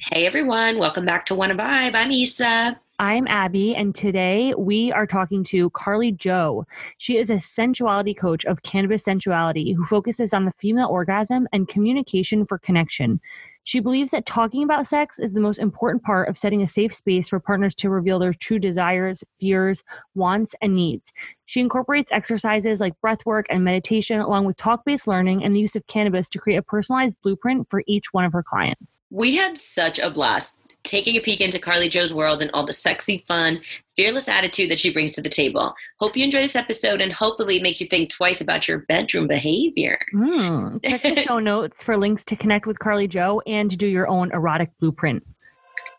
[0.00, 1.96] Hey everyone, welcome back to Wanna Vibe.
[1.96, 2.78] I'm Issa.
[3.00, 6.64] I'm Abby, and today we are talking to Carly Joe.
[6.98, 11.66] She is a sensuality coach of cannabis sensuality who focuses on the female orgasm and
[11.66, 13.20] communication for connection.
[13.64, 16.94] She believes that talking about sex is the most important part of setting a safe
[16.94, 19.82] space for partners to reveal their true desires, fears,
[20.14, 21.12] wants, and needs.
[21.46, 25.60] She incorporates exercises like breath work and meditation, along with talk based learning and the
[25.60, 28.97] use of cannabis to create a personalized blueprint for each one of her clients.
[29.10, 32.72] We had such a blast taking a peek into Carly Joe's world and all the
[32.72, 33.60] sexy, fun,
[33.96, 35.74] fearless attitude that she brings to the table.
[36.00, 39.26] Hope you enjoy this episode and hopefully it makes you think twice about your bedroom
[39.26, 39.98] behavior.
[40.14, 44.08] Mm, check the show notes for links to connect with Carly Joe and do your
[44.08, 45.22] own erotic blueprint.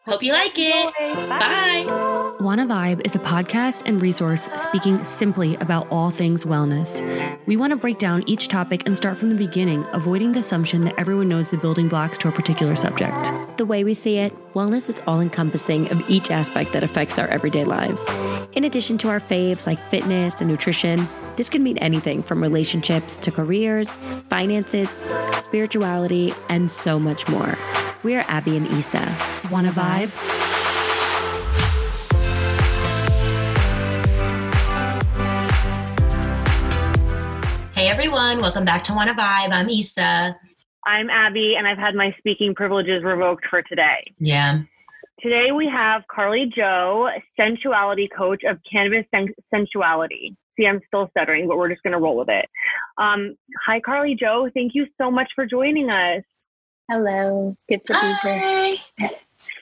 [0.10, 0.94] Hope you like it.
[1.30, 1.86] Bye.
[1.86, 2.36] Bye.
[2.40, 7.04] Wanna Vibe is a podcast and resource speaking simply about all things wellness.
[7.46, 10.84] We want to break down each topic and start from the beginning, avoiding the assumption
[10.86, 13.32] that everyone knows the building blocks to a particular subject.
[13.58, 17.28] The way we see it, wellness is all encompassing of each aspect that affects our
[17.28, 18.08] everyday lives.
[18.54, 23.20] In addition to our faves like fitness and nutrition, this could mean anything from relationships
[23.20, 23.92] to careers,
[24.30, 24.98] finances,
[25.42, 27.58] spirituality, and so much more.
[28.02, 29.14] We are Abby and Issa.
[29.52, 29.99] Wanna vibe?
[30.00, 30.06] Hey
[37.90, 39.52] everyone, welcome back to Wanna Vibe.
[39.52, 40.38] I'm Issa.
[40.86, 44.14] I'm Abby, and I've had my speaking privileges revoked for today.
[44.20, 44.62] Yeah.
[45.22, 50.34] Today we have Carly Joe, sensuality coach of Cannabis Sen- Sensuality.
[50.58, 52.46] See, I'm still stuttering, but we're just going to roll with it.
[52.98, 54.50] Um, hi, Carly Joe.
[54.54, 56.24] Thank you so much for joining us.
[56.90, 57.58] Hello.
[57.68, 59.10] Good to be here.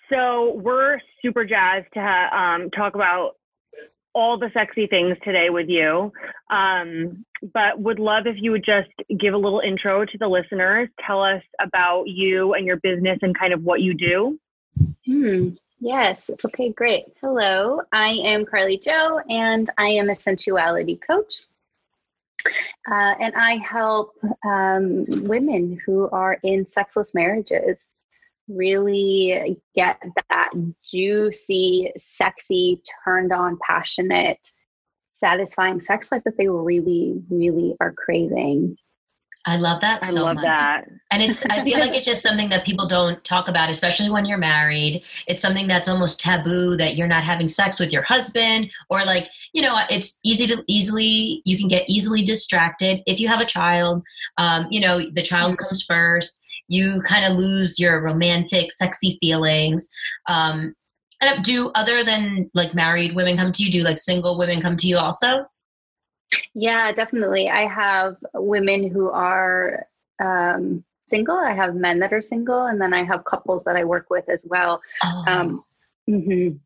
[0.10, 3.36] So we're super jazzed to um, talk about
[4.14, 6.12] all the sexy things today with you.
[6.50, 10.90] Um, but would love if you would just give a little intro to the listeners.
[11.06, 14.40] Tell us about you and your business and kind of what you do.
[15.06, 15.50] Hmm.
[15.80, 16.32] Yes.
[16.44, 17.06] Okay, great.
[17.22, 17.82] Hello.
[17.92, 21.42] I am Carly Joe, and I am a sensuality coach.
[22.90, 27.78] Uh, and I help um, women who are in sexless marriages
[28.48, 30.50] really get that
[30.90, 34.40] juicy, sexy, turned on, passionate,
[35.14, 38.78] satisfying sex life that they really, really are craving.
[39.48, 40.44] I love that I so love much.
[40.44, 40.90] that.
[41.10, 44.26] And it's I feel like it's just something that people don't talk about, especially when
[44.26, 45.06] you're married.
[45.26, 49.30] It's something that's almost taboo that you're not having sex with your husband or like,
[49.54, 53.46] you know, it's easy to easily you can get easily distracted if you have a
[53.46, 54.04] child.
[54.38, 56.40] Um, you know, the child comes first.
[56.68, 59.90] You kind of lose your romantic, sexy feelings.
[60.28, 60.74] Um,
[61.22, 63.72] and do other than like married women come to you?
[63.72, 65.46] Do like single women come to you also?
[66.54, 67.50] Yeah, definitely.
[67.50, 69.88] I have women who are
[70.20, 71.38] um, single.
[71.38, 74.30] I have men that are single, and then I have couples that I work with
[74.30, 74.82] as well.
[75.04, 75.24] Oh.
[75.28, 75.64] Um,
[76.10, 76.60] mhm.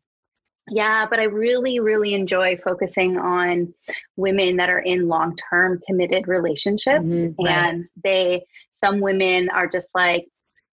[0.70, 3.74] Yeah, but I really, really enjoy focusing on
[4.16, 7.04] women that are in long term committed relationships.
[7.04, 7.50] Mhm, right.
[7.52, 10.26] And they, some women are just like,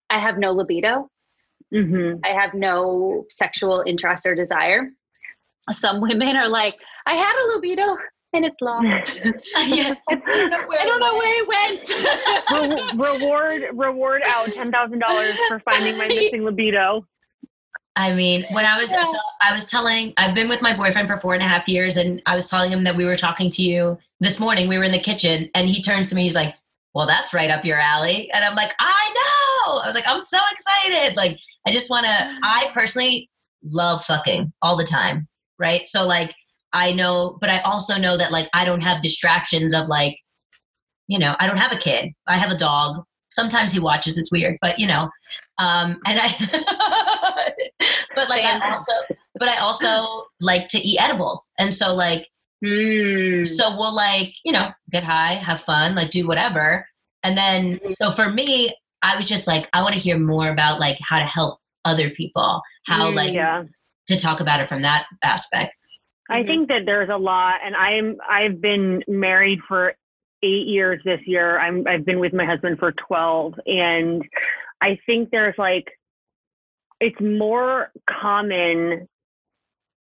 [0.10, 1.10] I have no libido,
[1.74, 2.20] Mm-hmm.
[2.24, 4.90] I have no sexual interest or desire.
[5.72, 6.76] Some women are like,
[7.06, 7.96] I had a libido
[8.34, 9.20] and it's lost.
[9.68, 9.94] yeah.
[10.10, 11.88] I don't know where don't it know went.
[11.90, 13.00] where it went.
[13.00, 17.06] Re- reward reward out ten thousand dollars for finding my missing libido.
[17.96, 19.02] I mean, when I was, Yeah.
[19.02, 21.98] so I was telling, I've been with my boyfriend for four and a half years,
[21.98, 24.68] and I was telling him that we were talking to you this morning.
[24.68, 26.56] We were in the kitchen, and he turns to me, he's like,
[26.94, 29.14] "Well, that's right up your alley," and I'm like, "I
[29.68, 32.38] know." I was like, "I'm so excited!" Like, I just want to.
[32.44, 33.30] I personally
[33.64, 35.28] love fucking all the time,
[35.58, 35.88] right?
[35.88, 36.34] So, like,
[36.74, 40.16] I know, but I also know that like I don't have distractions of like,
[41.08, 42.12] you know, I don't have a kid.
[42.28, 43.04] I have a dog.
[43.30, 44.18] Sometimes he watches.
[44.18, 45.10] It's weird, but you know,
[45.58, 47.54] um, and I.
[48.16, 48.92] but like I also,
[49.36, 52.28] but I also like to eat edibles, and so like
[52.62, 53.48] Mm.
[53.48, 56.86] so we'll like you know get high, have fun, like do whatever,
[57.24, 60.78] and then so for me, I was just like I want to hear more about
[60.78, 63.64] like how to help other people, how Mm, like Yeah.
[64.08, 65.74] to talk about it from that aspect.
[66.30, 66.48] I Mhm.
[66.48, 69.94] think that there's a lot, and I'm I've been married for
[70.44, 71.60] eight years this year.
[71.60, 74.24] I'm I've been with my husband for twelve, and
[74.82, 75.88] I think there's like
[77.00, 79.08] it's more common.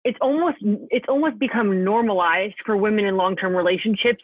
[0.03, 4.23] It's almost it's almost become normalized for women in long term relationships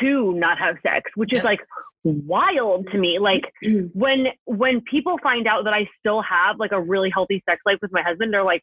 [0.00, 1.40] to not have sex, which Yep.
[1.40, 1.60] is like
[2.04, 3.18] wild to me.
[3.18, 3.90] Like Mm.
[3.94, 7.78] when when people find out that I still have like a really healthy sex life
[7.80, 8.60] with my husband, they're like,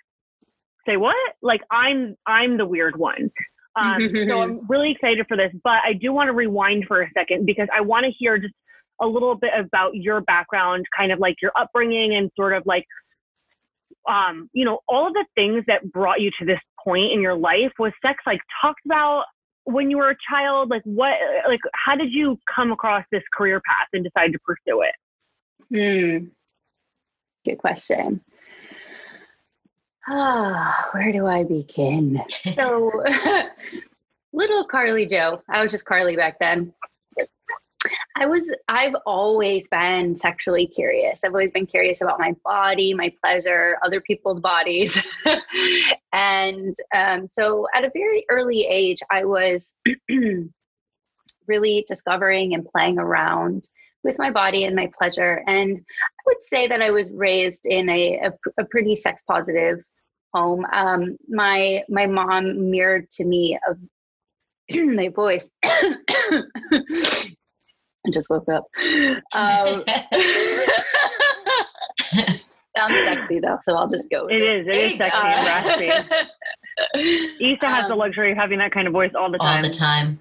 [0.86, 3.32] "Say what?" Like I'm I'm the weird one.
[3.76, 7.10] Um, so I'm really excited for this, but I do want to rewind for a
[7.18, 8.54] second because I want to hear just
[9.02, 12.86] a little bit about your background, kind of like your upbringing and sort of like
[14.10, 17.36] um, you know, all of the things that brought you to this point in your
[17.36, 19.26] life was sex like talked about
[19.66, 20.70] when you were a child?
[20.70, 21.14] Like what,
[21.48, 24.96] like how did you come across this career path and decide to pursue it?
[25.70, 26.26] Hmm.
[27.46, 28.22] Good question.
[30.08, 32.22] Ah, where do I begin?
[32.56, 33.04] So,
[34.34, 36.74] little Carly Joe, I was just Carly back then.
[38.16, 41.20] I was, I've always been sexually curious.
[41.24, 45.00] I've always been curious about my body, my pleasure, other people's bodies.
[46.14, 49.74] and um, so at a very early age, I was
[51.48, 53.68] really discovering and playing around
[54.04, 55.44] with my body and my pleasure.
[55.48, 59.80] And I would say that I was raised in a, a, a pretty sex positive
[60.34, 60.66] home.
[60.72, 63.78] Um, my my mom mirrored to me of
[64.76, 65.50] my voice.
[68.04, 68.66] I just woke up.
[69.34, 69.84] Um,
[72.76, 74.28] sounds sexy though, so I'll just go.
[74.28, 74.68] It, it is.
[74.68, 75.86] It is sexy uh, and raspy.
[77.54, 79.64] Issa has um, the luxury of having that kind of voice all the time.
[79.64, 80.20] All the time.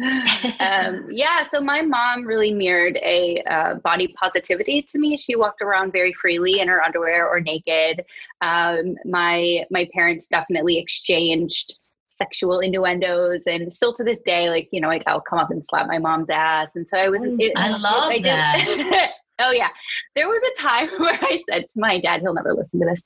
[0.00, 5.16] Um, yeah, so my mom really mirrored a uh, body positivity to me.
[5.16, 8.04] She walked around very freely in her underwear or naked.
[8.40, 11.74] Um, my my parents definitely exchanged
[12.08, 15.64] sexual innuendos, and still to this day, like you know, like I'll come up and
[15.64, 17.22] slap my mom's ass, and so I was.
[17.22, 19.10] It, I love I that.
[19.40, 19.68] oh yeah,
[20.14, 23.02] there was a time where I said to my dad, he'll never listen to this.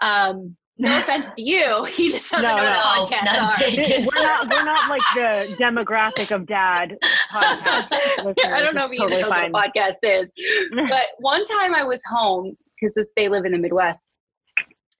[0.00, 1.84] Um, no offense to you.
[1.96, 6.34] He just doesn't no, know no, what podcasts We're not we're not like the demographic
[6.34, 6.98] of dad
[7.32, 7.88] podcast.
[8.46, 9.52] I don't know if you totally know fine.
[9.52, 10.28] what podcast is.
[10.74, 14.00] But one time I was home because they live in the Midwest.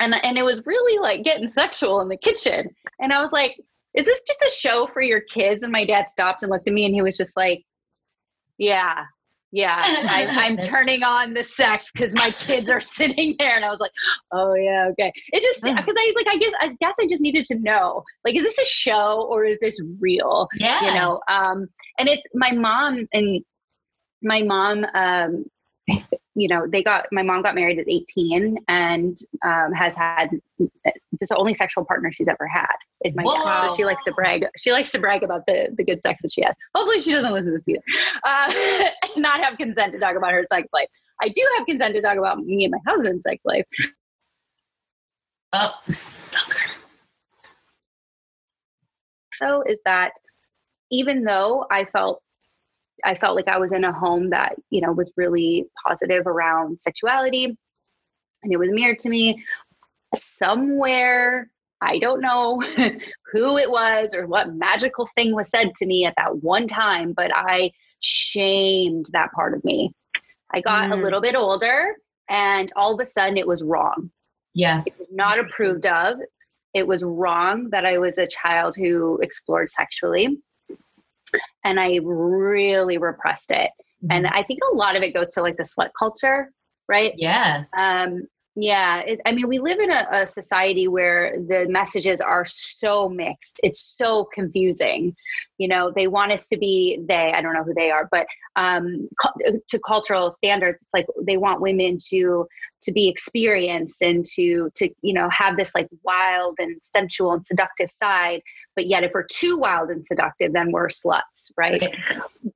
[0.01, 2.71] And and it was really like getting sexual in the kitchen.
[2.99, 3.57] And I was like,
[3.95, 5.63] is this just a show for your kids?
[5.63, 7.63] And my dad stopped and looked at me and he was just like,
[8.59, 9.05] Yeah,
[9.57, 13.71] yeah, I, am turning on the sex because my kids are sitting there, and I
[13.71, 13.91] was like,
[14.31, 15.11] oh yeah, okay.
[15.33, 18.05] It just because I was like, I guess I guess I just needed to know,
[18.23, 20.47] like, is this a show or is this real?
[20.59, 21.21] Yeah, you know.
[21.29, 21.69] Um,
[21.99, 23.43] and it's my mom and
[24.23, 25.47] my mom um
[26.37, 30.29] you know, they got my mom got married at 18 and um, has had
[30.59, 33.43] the only sexual partner she's ever had is my Whoa.
[33.43, 33.69] dad.
[33.69, 34.45] So she likes to brag.
[34.59, 36.55] She likes to brag about the the good sex that she has.
[36.75, 37.83] Hopefully, she doesn't listen to this either.
[38.23, 38.85] Uh,
[39.17, 40.89] not have consent to talk about her sex life.
[41.23, 43.65] I do have consent to talk about me and my husband's sex life.
[45.55, 45.73] Oh.
[49.41, 50.13] So is that
[50.91, 52.23] even though I felt
[53.05, 56.81] I felt like I was in a home that, you know, was really positive around
[56.81, 57.57] sexuality
[58.43, 59.45] and it was mirrored to me
[60.15, 61.51] somewhere.
[61.81, 62.61] I don't know
[63.33, 67.13] who it was or what magical thing was said to me at that one time,
[67.13, 69.93] but I shamed that part of me.
[70.55, 70.93] I got mm.
[70.93, 71.95] a little bit older
[72.29, 74.11] and all of a sudden it was wrong.
[74.55, 74.83] Yeah.
[74.87, 76.17] It was not approved of.
[76.73, 80.39] It was wrong that I was a child who explored sexually
[81.65, 83.71] and I really repressed it.
[84.05, 84.13] Mm-hmm.
[84.13, 86.53] And I think a lot of it goes to like the slut culture,
[86.89, 87.13] right?
[87.17, 87.65] Yeah.
[87.77, 88.27] Um,
[88.59, 89.01] yeah.
[89.01, 93.61] It, I mean, we live in a, a, society where the messages are so mixed.
[93.63, 95.15] It's so confusing.
[95.59, 98.27] You know, they want us to be they, I don't know who they are, but
[98.57, 102.47] um, cu- to cultural standards, it's like they want women to
[102.83, 107.45] to be experienced and to to you know have this like wild and sensual and
[107.47, 108.43] seductive side
[108.75, 111.83] but yet if we're too wild and seductive then we're sluts right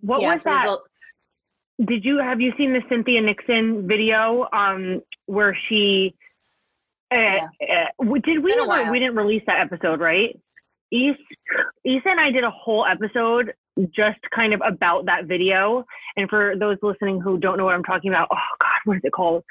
[0.02, 0.78] what yeah, was that
[1.86, 6.14] did you have you seen the cynthia nixon video um where she
[7.12, 7.16] uh,
[7.60, 7.86] yeah.
[7.98, 8.54] uh, did we
[8.90, 10.38] we didn't release that episode right
[10.92, 11.16] Issa,
[11.84, 13.52] Issa and I did a whole episode
[13.94, 15.84] just kind of about that video.
[16.16, 19.02] And for those listening who don't know what I'm talking about, oh God, what is
[19.04, 19.44] it called?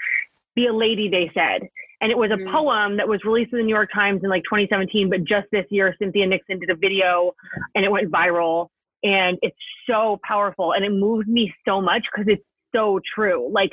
[0.55, 1.67] Be a Lady, they said.
[2.01, 2.51] And it was a mm-hmm.
[2.51, 5.65] poem that was released in the New York Times in like 2017, but just this
[5.69, 7.33] year, Cynthia Nixon did a video
[7.75, 8.67] and it went viral.
[9.03, 9.57] And it's
[9.89, 12.43] so powerful and it moved me so much because it's
[12.75, 13.49] so true.
[13.51, 13.71] Like,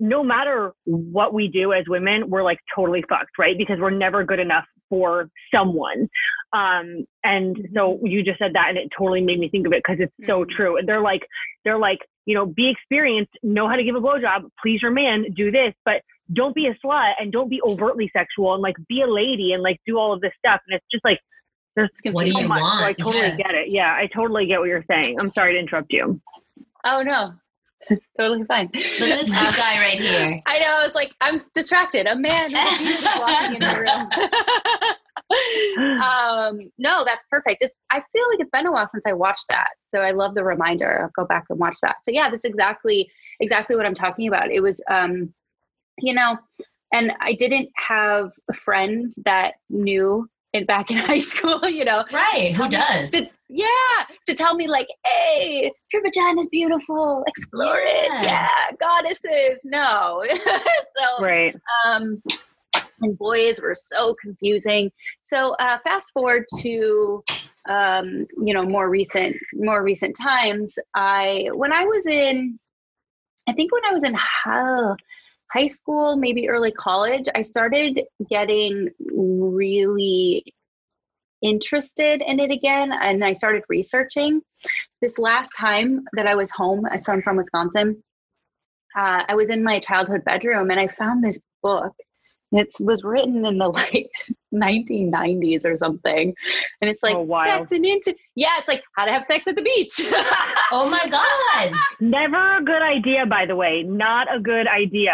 [0.00, 3.56] no matter what we do as women, we're like totally fucked, right?
[3.56, 6.08] Because we're never good enough for someone.
[6.52, 9.82] Um, and so you just said that, and it totally made me think of it
[9.86, 10.56] because it's so mm-hmm.
[10.56, 10.76] true.
[10.76, 11.22] And they're like,
[11.64, 15.26] they're like, you know, be experienced, know how to give a blowjob, please your man,
[15.34, 16.02] do this, but
[16.32, 19.62] don't be a slut and don't be overtly sexual and like be a lady and
[19.62, 20.60] like do all of this stuff.
[20.68, 21.20] And it's just like,
[21.74, 22.60] there's what do you much.
[22.60, 22.80] want?
[22.80, 23.36] So I totally yeah.
[23.36, 23.70] get it.
[23.70, 25.16] Yeah, I totally get what you're saying.
[25.20, 26.20] I'm sorry to interrupt you.
[26.84, 27.32] Oh no,
[28.16, 28.70] totally fine.
[28.74, 30.40] Look at this cool guy right here.
[30.46, 30.66] I know.
[30.66, 32.06] I was like, I'm distracted.
[32.06, 32.52] A man
[33.18, 34.08] walking in the room.
[36.02, 37.62] um, no, that's perfect.
[37.62, 40.34] It's, I feel like it's been a while since I watched that, so I love
[40.34, 41.02] the reminder.
[41.02, 41.96] I'll go back and watch that.
[42.02, 43.10] So yeah, that's exactly
[43.40, 44.50] exactly what I'm talking about.
[44.50, 45.32] It was, um,
[45.98, 46.36] you know,
[46.92, 52.04] and I didn't have friends that knew it back in high school, you know.
[52.12, 52.54] Right.
[52.54, 53.10] Who me- does?
[53.12, 53.66] to- yeah,
[54.26, 58.08] to tell me like, hey, your vagina is beautiful, explore it.
[58.10, 58.22] Yeah.
[58.22, 59.60] Yeah, goddesses.
[59.64, 60.24] No.
[60.96, 61.54] so Right.
[61.86, 62.22] um,
[63.02, 64.90] and boys were so confusing.
[65.22, 67.22] So uh, fast forward to
[67.68, 70.74] um, you know more recent more recent times.
[70.94, 72.58] I when I was in,
[73.48, 74.94] I think when I was in high,
[75.52, 80.44] high school, maybe early college, I started getting really
[81.42, 84.40] interested in it again and I started researching.
[85.00, 88.02] This last time that I was home, so I'm from Wisconsin,
[88.96, 91.92] uh, I was in my childhood bedroom and I found this book.
[92.54, 94.10] It was written in the like
[94.54, 96.34] 1990s or something,
[96.82, 97.46] and it's like Oh, wow.
[97.46, 100.00] sex and into yeah, it's like how to have sex at the beach.
[100.74, 101.72] Oh my God.
[102.00, 103.82] Never a good idea, by the way.
[103.82, 105.12] Not a good idea.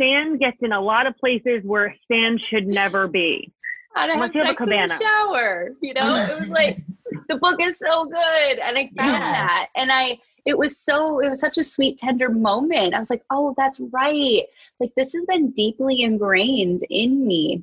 [0.00, 3.52] Sand gets in a lot of places where sand should never be.
[3.94, 5.74] how to have Unless you have a sex in the shower.
[5.80, 6.82] You know, it was like
[7.28, 9.32] the book is so good, and I found Yeah.
[9.32, 12.94] that, and I it was so it was such a sweet tender moment.
[12.94, 14.42] I was like, oh, that's right.
[14.80, 17.62] Like this has been deeply ingrained in me.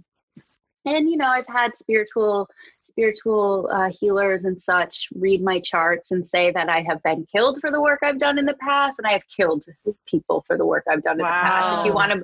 [0.85, 2.49] And you know, I've had spiritual
[2.81, 7.59] spiritual uh, healers and such read my charts and say that I have been killed
[7.61, 9.63] for the work I've done in the past, and I have killed
[10.07, 11.79] people for the work I've done in the past.
[11.79, 12.23] If you want to,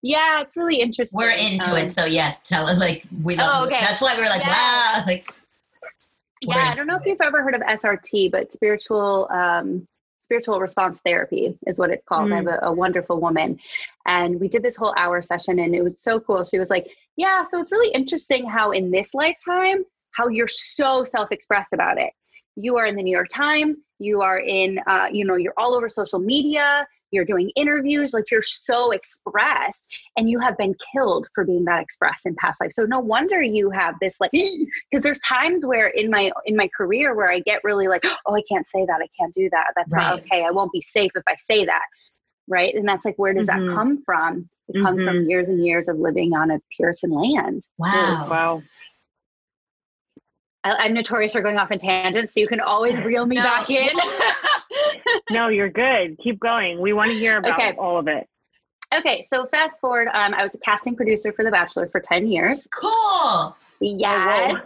[0.00, 1.18] yeah, it's really interesting.
[1.18, 1.92] We're into Um, it.
[1.92, 3.80] So yes, tell it like we love Oh, okay.
[3.80, 5.00] That's why we're like, Yeah.
[5.00, 5.04] wow.
[5.06, 5.32] Like
[6.42, 9.86] yeah i don't know if you've ever heard of srt but spiritual um
[10.28, 12.30] spiritual response therapy is what it's called.
[12.30, 13.58] I have a, a wonderful woman.
[14.06, 16.44] And we did this whole hour session and it was so cool.
[16.44, 21.04] She was like yeah so it's really interesting how in this lifetime how you're so
[21.04, 22.12] self-expressed about it.
[22.56, 25.74] You are in the new york times you are in uh, you know you're all
[25.74, 31.26] over social media you're doing interviews like you're so expressed and you have been killed
[31.34, 34.30] for being that expressed in past life so no wonder you have this like
[34.90, 38.34] because there's times where in my in my career where i get really like oh
[38.34, 41.10] i can't say that i can't do that that's not okay i won't be safe
[41.14, 41.84] if i say that
[42.48, 43.68] right and that's like where does Mhm.
[43.68, 47.62] that come from it comes from years and years of living on a puritan land
[47.78, 48.26] Wow.
[48.28, 48.62] Wow.
[50.64, 53.42] I, i'm notorious for going off in tangents so you can always reel me No.
[53.42, 53.88] back in
[55.30, 56.18] No, you're good.
[56.22, 56.80] Keep going.
[56.80, 57.74] We want to hear about Okay.
[57.78, 58.26] all of it.
[58.94, 62.26] okay so fast forward um, i was a casting producer for the bachelor for 10
[62.28, 63.56] years Cool.
[63.80, 64.58] yes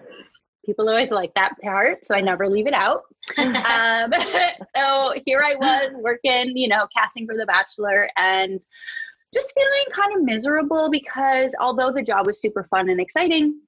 [0.65, 3.03] people always like that part so i never leave it out
[3.39, 4.13] um,
[4.77, 8.61] so here I was working, you know, casting for The Bachelor and
[9.33, 13.61] just feeling kind of miserable because although the job was super fun and exciting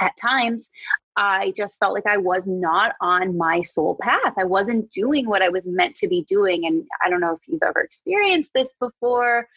[0.00, 0.68] at times,
[1.16, 4.34] I just felt like I was not on my soul path.
[4.36, 6.66] I wasn't doing what I was meant to be doing.
[6.66, 9.48] And I don't know if you've ever experienced this before,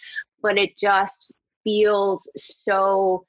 [0.41, 1.33] but it just
[1.63, 3.25] feels so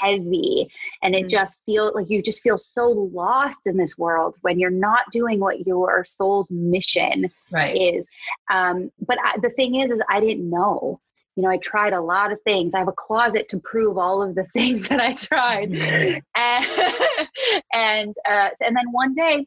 [0.00, 0.70] heavy
[1.02, 1.28] and it Mm.
[1.30, 5.38] just feels like you just feel so lost in this world when you're not doing
[5.40, 7.76] what your soul's mission right.
[7.76, 8.06] is
[8.50, 11.00] um, but I, the thing is is i didn't know
[11.36, 14.22] you know i tried a lot of things i have a closet to prove all
[14.22, 16.24] of the things that i tried and
[17.72, 19.46] and, uh, and then one day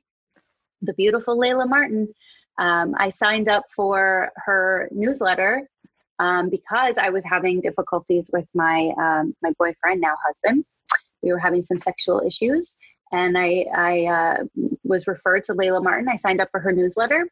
[0.82, 2.08] the beautiful layla martin
[2.60, 5.68] um, i signed up for her newsletter
[6.20, 10.66] um, because I was having difficulties with my um, my boyfriend, now husband.
[11.22, 12.76] We were having some sexual issues,
[13.12, 14.44] and I I uh,
[14.84, 16.08] was referred to Layla Martin.
[16.10, 17.28] I signed up for her newsletter.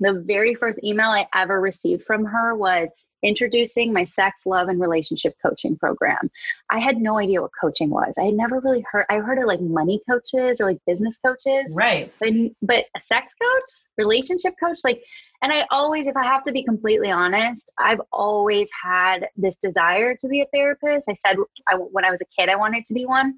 [0.00, 2.90] The very first email I ever received from her was
[3.22, 6.30] introducing my sex, love, and relationship coaching program.
[6.70, 8.14] I had no idea what coaching was.
[8.18, 9.06] I had never really heard.
[9.10, 12.12] I heard of like money coaches or like business coaches Right.
[12.20, 12.30] but
[12.62, 15.02] but a sex coach relationship coach like
[15.42, 20.14] and i always if i have to be completely honest i've always had this desire
[20.16, 21.36] to be a therapist i said
[21.68, 23.34] I, when i was a kid i wanted to be one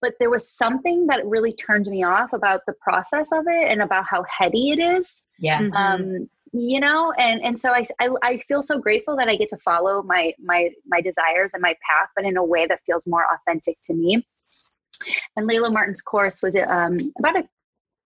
[0.00, 3.82] but there was something that really turned me off about the process of it and
[3.82, 5.60] about how heady it is Yeah.
[5.62, 5.74] Mhm.
[5.74, 9.50] um you know and and so I, I i feel so grateful that i get
[9.50, 13.06] to follow my my my desires and my path but in a way that feels
[13.06, 14.26] more authentic to me.
[15.36, 17.48] And layla martin's course was um about a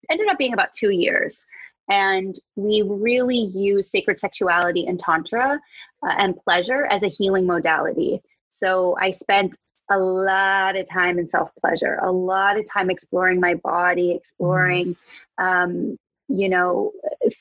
[0.10, 1.46] ended up being about two years.
[1.90, 5.60] And we really use sacred sexuality and tantra
[6.06, 8.22] uh, and pleasure as a healing modality.
[8.54, 9.56] So i spent
[9.90, 14.96] a lot of time in self pleasure a lot of time exploring my body exploring
[15.38, 15.98] um,
[16.34, 16.92] you know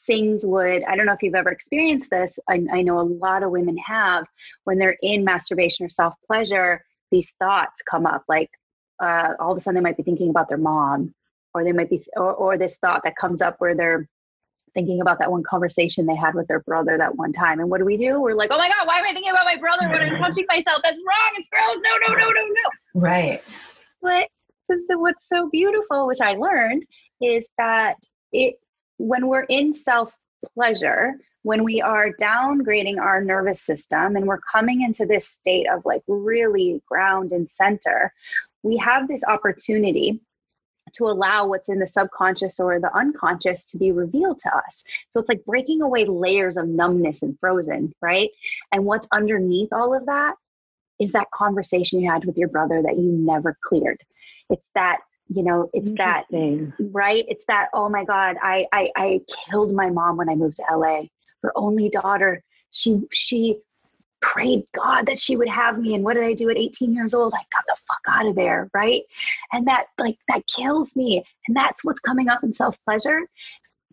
[0.06, 3.42] things would i don't know if you've ever experienced this I, I know a lot
[3.42, 4.26] of women have
[4.64, 8.50] when they're in masturbation or self pleasure these thoughts come up like
[9.00, 11.14] uh, all of a sudden they might be thinking about their mom
[11.54, 14.06] or they might be or, or this thought that comes up where they're
[14.74, 17.60] thinking about that one conversation they had with their brother that one time.
[17.60, 18.20] And what do we do?
[18.20, 20.46] We're like, oh my God, why am I thinking about my brother when I'm touching
[20.48, 20.80] myself?
[20.82, 21.32] That's wrong.
[21.36, 21.76] It's gross.
[21.76, 23.00] No, no, no, no, no.
[23.00, 23.42] Right.
[24.00, 24.28] But
[24.98, 26.86] what's so beautiful, which I learned,
[27.20, 27.96] is that
[28.32, 28.54] it
[29.02, 30.16] when we're in self
[30.54, 35.82] pleasure, when we are downgrading our nervous system and we're coming into this state of
[35.84, 38.12] like really ground and center,
[38.62, 40.20] we have this opportunity
[40.94, 44.84] to allow what's in the subconscious or the unconscious to be revealed to us.
[45.10, 48.30] So it's like breaking away layers of numbness and frozen, right?
[48.70, 50.34] And what's underneath all of that
[51.00, 54.00] is that conversation you had with your brother that you never cleared.
[54.50, 54.98] It's that
[55.34, 59.72] you know it's that thing right it's that oh my god I, I i killed
[59.72, 61.02] my mom when i moved to la
[61.42, 63.58] her only daughter she she
[64.22, 65.94] prayed God that she would have me.
[65.94, 67.34] And what did I do at 18 years old?
[67.34, 69.02] I got the fuck out of there, right?
[69.52, 71.22] And that like that kills me.
[71.46, 73.26] And that's what's coming up in self-pleasure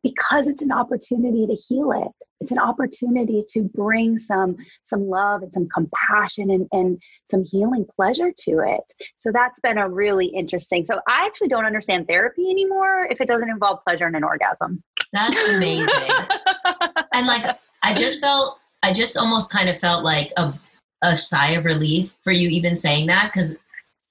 [0.03, 2.11] because it's an opportunity to heal it.
[2.41, 7.85] It's an opportunity to bring some some love and some compassion and, and some healing
[7.95, 8.83] pleasure to it.
[9.17, 10.85] So that's been a really interesting.
[10.85, 14.81] So I actually don't understand therapy anymore if it doesn't involve pleasure and an orgasm.
[15.11, 16.09] That's amazing.
[17.13, 20.53] and like I just felt I just almost kind of felt like a,
[21.01, 23.55] a sigh of relief for you even saying that because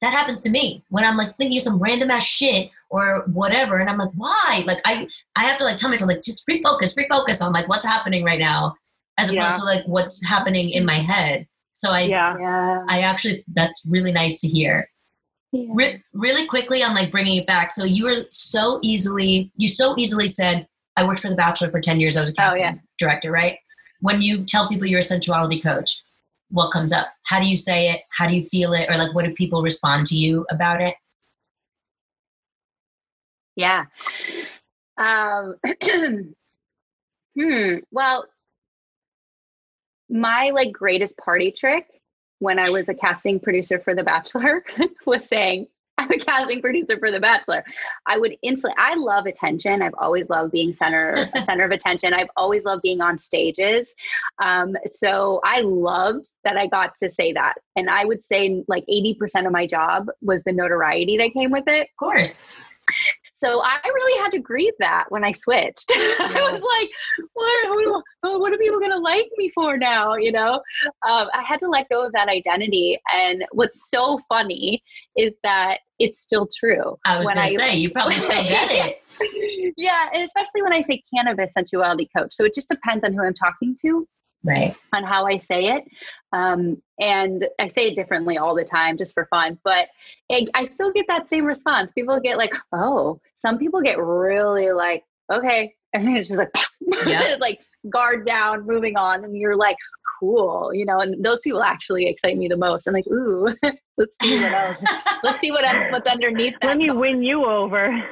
[0.01, 3.79] that happens to me when I'm like thinking of some random ass shit or whatever,
[3.79, 4.65] and I'm like, why?
[4.67, 7.85] Like I I have to like tell myself like just refocus, refocus on like what's
[7.85, 8.75] happening right now,
[9.19, 9.57] as opposed yeah.
[9.59, 11.47] to like what's happening in my head.
[11.73, 12.85] So I yeah.
[12.89, 14.89] I actually that's really nice to hear.
[15.53, 15.69] Yeah.
[15.73, 17.71] Re- really quickly on like bringing it back.
[17.73, 21.81] So you were so easily you so easily said I worked for The Bachelor for
[21.81, 22.17] ten years.
[22.17, 22.75] I was a oh, casting oh, yeah.
[22.99, 23.59] director, right?
[24.01, 26.01] when you tell people you're a sensuality coach,
[26.51, 27.09] what comes up?
[27.25, 28.01] How do you say it?
[28.11, 28.89] How do you feel it?
[28.91, 30.95] Or like, what do people respond to you about it?
[33.57, 33.85] Yeah.
[34.97, 35.57] Um,
[37.39, 37.75] hmm.
[37.91, 38.27] Well,
[40.09, 41.87] my like greatest party trick
[42.39, 44.65] when I was a casting producer for The Bachelor
[45.07, 45.67] was saying,
[45.99, 47.65] I'm a casting producer for The Bachelor.
[48.07, 48.77] I would instantly.
[48.79, 49.83] I love attention.
[49.83, 52.15] I've always loved being center center of attention.
[52.15, 53.93] I've always loved being on stages.
[54.41, 57.55] Um, so I loved that I got to say that.
[57.77, 61.65] And I would say like 80% of my job was the notoriety that came with
[61.67, 61.83] it.
[61.83, 62.45] Of course.
[63.39, 65.93] So I really had to grieve that when I switched.
[65.95, 66.15] Yeah.
[66.21, 66.91] I was like,
[67.35, 70.17] what, what, what are people going to like me for now?
[70.17, 70.55] You know,
[71.07, 72.99] um, I had to let go of that identity.
[73.15, 74.83] And what's so funny
[75.17, 76.99] is that it's still true.
[77.05, 79.03] I was going to say, you probably still get it.
[79.77, 80.09] yeah.
[80.13, 82.33] And especially when I say cannabis sensuality coach.
[82.33, 84.07] So it just depends on who I'm talking to
[84.45, 84.77] right.
[84.93, 85.85] on how i say it.
[86.33, 89.89] Um, and i say it differently all the time just for fun but
[90.29, 91.91] it, i still get that same response.
[91.95, 96.51] People get like oh some people get really like okay and then it's just like
[97.07, 97.39] yep.
[97.41, 99.77] like guard down moving on and you're like
[100.21, 102.87] cool you know and those people actually excite me the most.
[102.87, 103.55] I'm like ooh
[103.97, 104.85] let's see what else
[105.23, 108.03] let's see what else what's underneath that let me win you over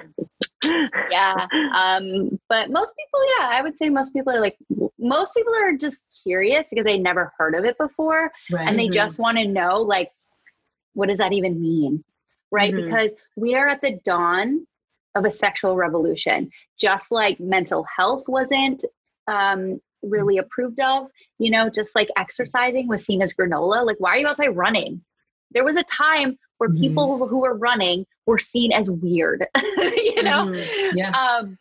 [1.11, 4.57] yeah um but most people yeah i would say most people are like
[4.99, 8.69] most people are just curious because they never heard of it before right.
[8.69, 8.93] and they mm-hmm.
[8.93, 10.11] just want to know like
[10.95, 12.03] what does that even mean
[12.51, 12.85] right mm-hmm.
[12.85, 14.67] because we are at the dawn
[15.15, 18.85] of a sexual revolution just like mental health wasn't
[19.29, 21.07] um really approved of
[21.39, 25.03] you know just like exercising was seen as granola like why are you outside running
[25.53, 26.81] there was a time where mm-hmm.
[26.81, 30.47] people who were running were seen as weird, you know?
[30.47, 30.97] Mm-hmm.
[30.97, 31.11] Yeah.
[31.11, 31.59] Um,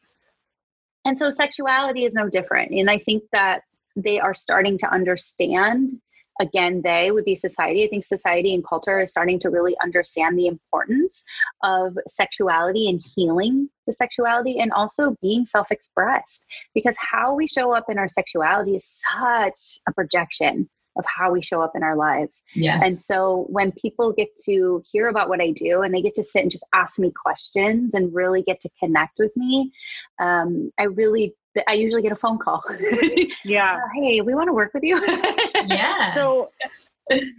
[1.05, 2.71] and so sexuality is no different.
[2.71, 3.62] And I think that
[3.95, 6.01] they are starting to understand
[6.41, 10.38] again they would be society i think society and culture is starting to really understand
[10.38, 11.23] the importance
[11.63, 17.86] of sexuality and healing the sexuality and also being self-expressed because how we show up
[17.89, 22.43] in our sexuality is such a projection of how we show up in our lives.
[22.53, 22.79] Yeah.
[22.84, 26.23] And so when people get to hear about what I do and they get to
[26.23, 29.71] sit and just ask me questions and really get to connect with me,
[30.19, 31.36] um, I really
[31.67, 32.62] I usually get a phone call.
[33.45, 33.77] yeah.
[33.77, 34.99] Uh, hey, we want to work with you.
[35.67, 36.13] yeah.
[36.13, 36.49] So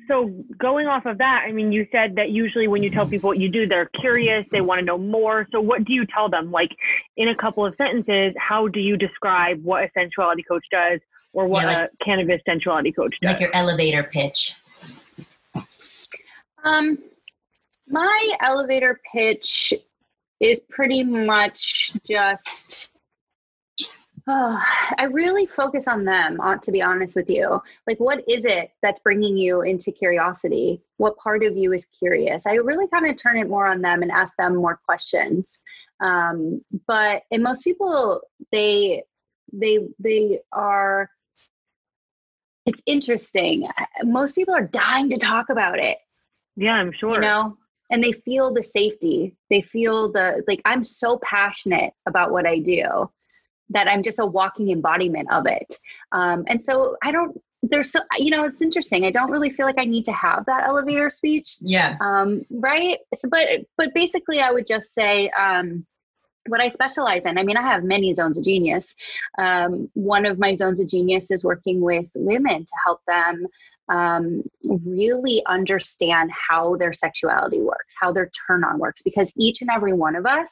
[0.08, 3.28] so going off of that, I mean, you said that usually when you tell people
[3.28, 5.46] what you do, they're curious, they want to know more.
[5.50, 6.52] So what do you tell them?
[6.52, 6.70] Like
[7.16, 11.00] in a couple of sentences, how do you describe what a sensuality coach does?
[11.36, 13.32] Or what yeah, like, a cannabis sensuality coach does?
[13.32, 14.54] Like your elevator pitch.
[16.64, 16.98] Um,
[17.86, 19.74] my elevator pitch
[20.40, 22.92] is pretty much just
[24.28, 24.60] Oh,
[24.98, 27.62] I really focus on them, On to be honest with you.
[27.86, 30.82] Like, what is it that's bringing you into curiosity?
[30.96, 32.44] What part of you is curious?
[32.44, 35.60] I really kind of turn it more on them and ask them more questions.
[36.00, 38.20] Um, but, and most people,
[38.50, 39.04] they
[39.52, 41.08] they they are
[42.66, 43.68] it's interesting.
[44.02, 45.98] Most people are dying to talk about it.
[46.56, 47.14] Yeah, I'm sure.
[47.14, 47.56] you know?
[47.90, 49.36] And they feel the safety.
[49.48, 53.08] They feel the like i'm so passionate about what i do
[53.70, 55.74] that i'm just a walking embodiment of it.
[56.10, 59.04] Um, and so i don't there's so you know it's interesting.
[59.04, 61.56] I don't really feel like i need to have that elevator speech.
[61.60, 61.96] Yeah.
[62.00, 62.98] um, right?
[63.14, 65.86] So, but but basically i would just say um,
[66.48, 68.94] what i specialize in i mean i have many zones of genius.
[69.38, 73.46] Um, one of my zones of genius is working with women to help them
[73.88, 79.70] um, really understand how their sexuality works how their turn on works because each and
[79.70, 80.48] every one of us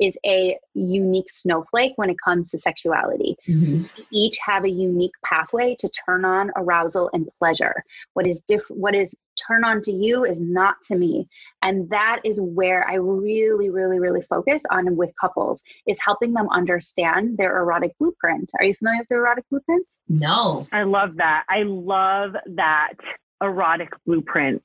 [0.00, 3.36] is a unique snowflake when it comes to sexuality.
[3.48, 3.88] Mhm.
[4.12, 7.82] each have a unique pathway to turn on arousal and pleasure.
[8.14, 9.14] What is different what is
[9.46, 11.28] turn on to you is not to me
[11.62, 16.48] and that is where i really really really focus on with couples is helping them
[16.50, 20.66] understand their erotic blueprint are you familiar with the erotic blueprints No.
[20.72, 21.44] I love that.
[21.48, 22.94] I love that
[23.42, 24.62] erotic blueprint.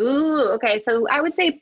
[0.00, 0.80] Ooh, okay.
[0.82, 1.58] So I would say,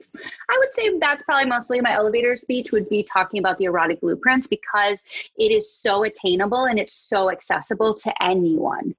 [0.50, 4.00] I would say that's probably mostly my elevator speech would be talking about the erotic
[4.00, 5.00] blueprints because
[5.38, 8.94] it is so attainable and it's so accessible to anyone.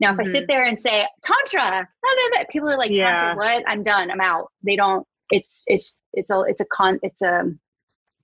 [0.00, 3.34] Now, if I sit there and say tantra, blah, blah, blah," people are like, Yeah.
[3.34, 3.62] what?
[3.66, 4.10] I'm done.
[4.10, 4.50] I'm out.
[4.62, 5.06] They don't.
[5.30, 7.44] It's it's it's a it's a con it's a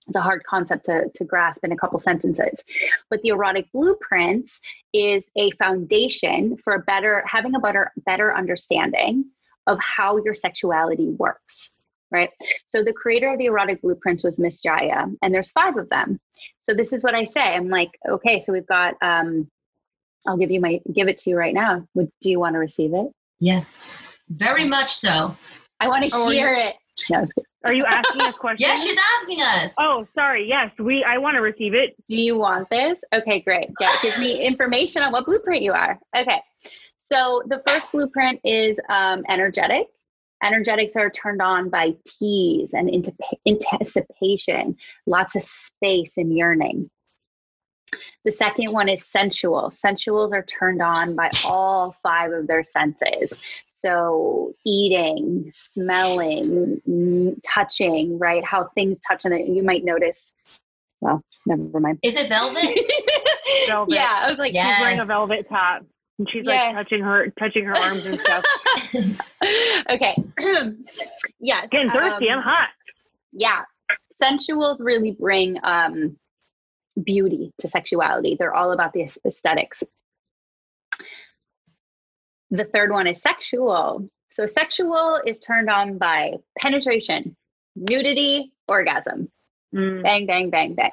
[0.06, 2.62] it's a hard concept to, to grasp in a couple sentences.
[3.10, 4.60] But the erotic blueprints
[4.92, 9.24] is a foundation for a better having a better better understanding
[9.66, 11.72] of how your sexuality works.
[12.10, 12.30] Right.
[12.66, 16.18] So the creator of the erotic blueprints was Miss Jaiya, and there's five of them.
[16.60, 17.40] So this is what I say.
[17.54, 19.48] I'm like, okay, so we've got um
[20.26, 21.86] I'll give you my give it to you right now.
[21.94, 23.06] Would do you want to receive it?
[23.38, 23.88] Yes.
[24.28, 25.36] Very much so.
[25.80, 26.74] I want to Oh, are hear it.
[27.10, 27.46] No, I was kidding.
[27.64, 28.60] Are you asking us questions?
[28.60, 29.74] yes, she's asking us.
[29.78, 30.46] Oh, sorry.
[30.48, 31.02] Yes, we.
[31.04, 31.94] I want to receive it.
[32.08, 32.98] Do you want this?
[33.12, 33.70] Okay, great.
[33.80, 35.98] Yeah, give me information on what blueprint you are.
[36.16, 36.40] Okay.
[36.98, 39.86] So the first blueprint is um, energetic.
[40.42, 43.14] Energetics are turned on by tease and antip-
[43.46, 46.90] anticipation, lots of space and yearning.
[48.24, 49.70] The second one is sensual.
[49.70, 53.32] Sensuals are turned on by all five of their senses.
[53.74, 58.44] So, eating, smelling, touching, right?
[58.44, 59.56] How things touch and.
[59.56, 60.32] You might notice,
[61.00, 61.98] well, never mind.
[62.02, 62.78] Is it velvet?
[63.66, 63.94] Velvet.
[63.94, 64.76] Yeah, I was like, Yeah.
[64.76, 65.82] She's wearing a velvet top,
[66.18, 66.74] and she's Yes.
[66.74, 68.44] like touching her, touching her arms and stuff.
[69.90, 70.14] okay.
[71.40, 71.68] yes.
[71.70, 72.28] Getting thirsty.
[72.30, 72.68] um, I'm hot.
[73.32, 73.62] yeah.
[74.22, 76.16] Sensuals really bring um,
[77.02, 78.36] beauty to sexuality.
[78.38, 79.82] They're all about the aesthetics.
[82.50, 84.08] The third one is sexual.
[84.30, 87.36] So, sexual is turned on by penetration,
[87.76, 89.30] nudity, orgasm.
[89.74, 90.02] Mm.
[90.02, 90.92] Bang, bang, bang, bang.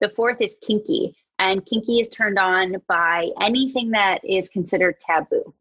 [0.00, 5.54] The fourth is kinky, and kinky is turned on by anything that is considered taboo.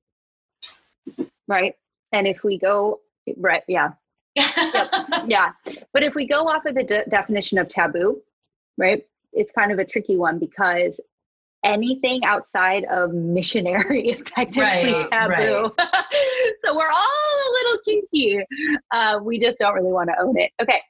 [1.48, 1.76] Right?
[2.12, 3.00] And if we go,
[3.38, 3.91] right, yeah,
[4.36, 5.54] yeah.
[5.93, 8.22] But if we go off of the de- definition of taboo,
[8.78, 11.00] right, it's kind of a tricky one because
[11.63, 15.72] anything outside of missionary is technically Right, taboo.
[16.66, 18.40] so we're all a little kinky.
[18.92, 20.52] Uh, we just don't really want to own it.
[20.62, 20.82] Okay.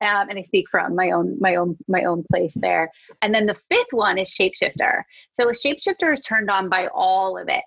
[0.00, 2.88] Um, and I speak from my own my own my own place there.
[3.20, 5.02] And then the fifth one is shapeshifter.
[5.32, 7.64] So a shapeshifter is turned on by all of it.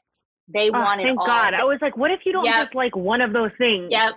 [0.54, 1.26] They Oh, want it thank all.
[1.26, 1.54] God.
[1.54, 2.66] I was like, what if you don't Yep.
[2.68, 3.88] just like one of those things?
[3.90, 4.14] Yep.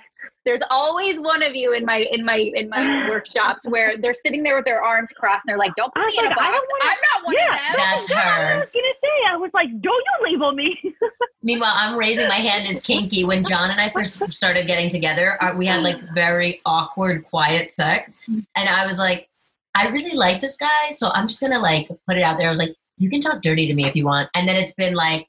[0.47, 4.43] There's always one of you in my in my in my workshops where they're sitting
[4.43, 6.39] there with their arms crossed and they're like, "Don't put was me in a like,
[6.39, 6.57] I box.
[6.59, 7.45] don't wanna- I'm not one Yeah.
[7.45, 10.95] of them." That's What I was gonna say, I was like, don't you label me?
[11.43, 13.25] Meanwhile, I'm raising my hand as kinky.
[13.25, 17.71] When John and I first started getting together, uh, we had like very awkward, quiet
[17.71, 18.23] sex.
[18.29, 19.29] And I was like,
[19.75, 20.91] I really like this guy.
[20.93, 22.47] So I'm just going to like put it out there.
[22.47, 24.31] I was like, you can talk dirty to me if you want.
[24.35, 25.27] And then it's been like,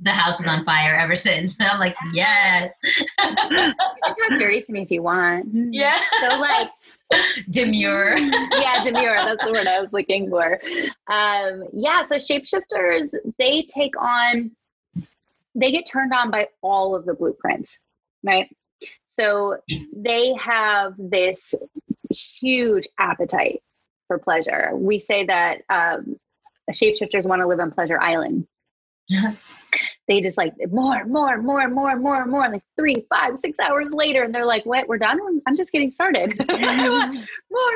[0.00, 1.56] the house is on fire ever since.
[1.58, 2.72] And I'm like, yes.
[2.84, 5.48] You can talk dirty to me if you want.
[5.72, 5.98] yeah.
[6.20, 6.70] So like,
[7.50, 8.16] Demure.
[8.16, 9.14] yeah, demure.
[9.16, 10.58] That's the word I was looking for.
[11.06, 12.02] Um, yeah.
[12.02, 14.50] So shapeshifters, they take on,
[15.54, 17.80] they get turned on by all of the blueprints,
[18.24, 18.48] right?
[19.12, 19.58] So
[19.94, 21.54] they have this
[22.10, 23.62] huge appetite
[24.08, 24.70] for pleasure.
[24.74, 26.16] We say that um,
[26.72, 28.46] shapeshifters want to live on Pleasure Island.
[30.08, 32.48] They just like more, more, more, more, more, and more.
[32.48, 34.88] Like three, five, six hours later, and they're like, "What?
[34.88, 35.18] We're done?
[35.46, 36.34] I'm just getting started.
[36.48, 36.58] More,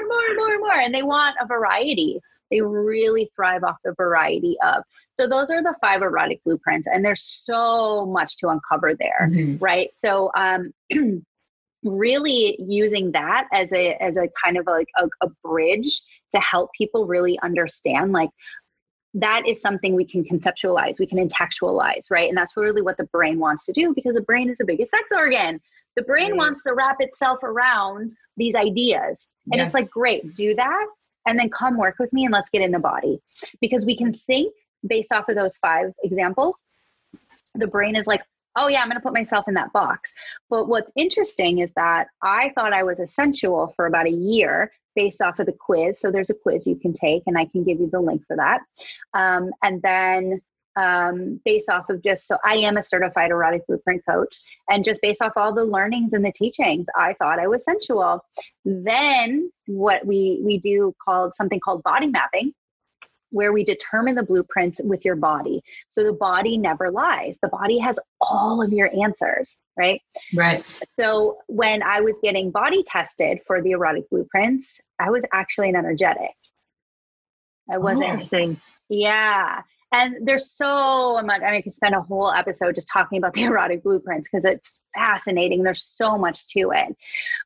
[0.08, 2.20] more, more, more." And they want a variety.
[2.50, 4.82] They really thrive off the variety of.
[5.14, 9.58] So those are the five erotic blueprints, and there's so much to uncover there Mhm.
[9.60, 9.90] right?
[9.94, 10.72] So, um,
[11.84, 16.70] really using that as a as a kind of like a, a bridge to help
[16.76, 18.30] people really understand like
[19.14, 23.04] that is something we can conceptualize we can intellectualize right and that's really what the
[23.04, 25.60] brain wants to do because the brain is the biggest sex organ
[25.96, 26.38] the brain right.
[26.38, 29.64] wants to wrap itself around these ideas and yeah.
[29.64, 30.86] it's like great do that
[31.26, 33.18] and then come work with me and let's get in the body
[33.60, 34.52] because we can think
[34.86, 36.54] based off of those five examples
[37.54, 38.22] the brain is like
[38.58, 40.12] oh yeah, I'm going to put myself in that box.
[40.50, 44.72] But what's interesting is that I thought I was a sensual for about a year
[44.98, 46.00] based off of the quiz.
[46.00, 48.36] So there's a quiz you can take, and I can give you the link for
[48.36, 48.62] that.
[49.14, 50.42] Um, and then
[50.74, 54.34] um, based off of just so I am a certified erotic blueprint coach,
[54.68, 58.24] and just based off all the learnings and the teachings, I thought I was sensual.
[58.64, 62.52] Then what we we do called something called body mapping,
[63.30, 65.62] where we determine the blueprints with your body.
[65.90, 67.38] So the body never lies.
[67.42, 70.00] The body has all of your answers, right?
[70.34, 70.64] Right.
[70.88, 75.76] So when I was getting body tested for the erotic blueprints, I was actually an
[75.76, 76.34] energetic.
[77.70, 77.80] I oh.
[77.80, 78.32] wasn't.
[78.32, 78.56] Oh.
[78.88, 79.62] Yeah.
[79.92, 83.32] And there's so much, I mean, I could spend a whole episode just talking about
[83.32, 85.62] the erotic blueprints because it's fascinating.
[85.62, 86.96] There's so much to it.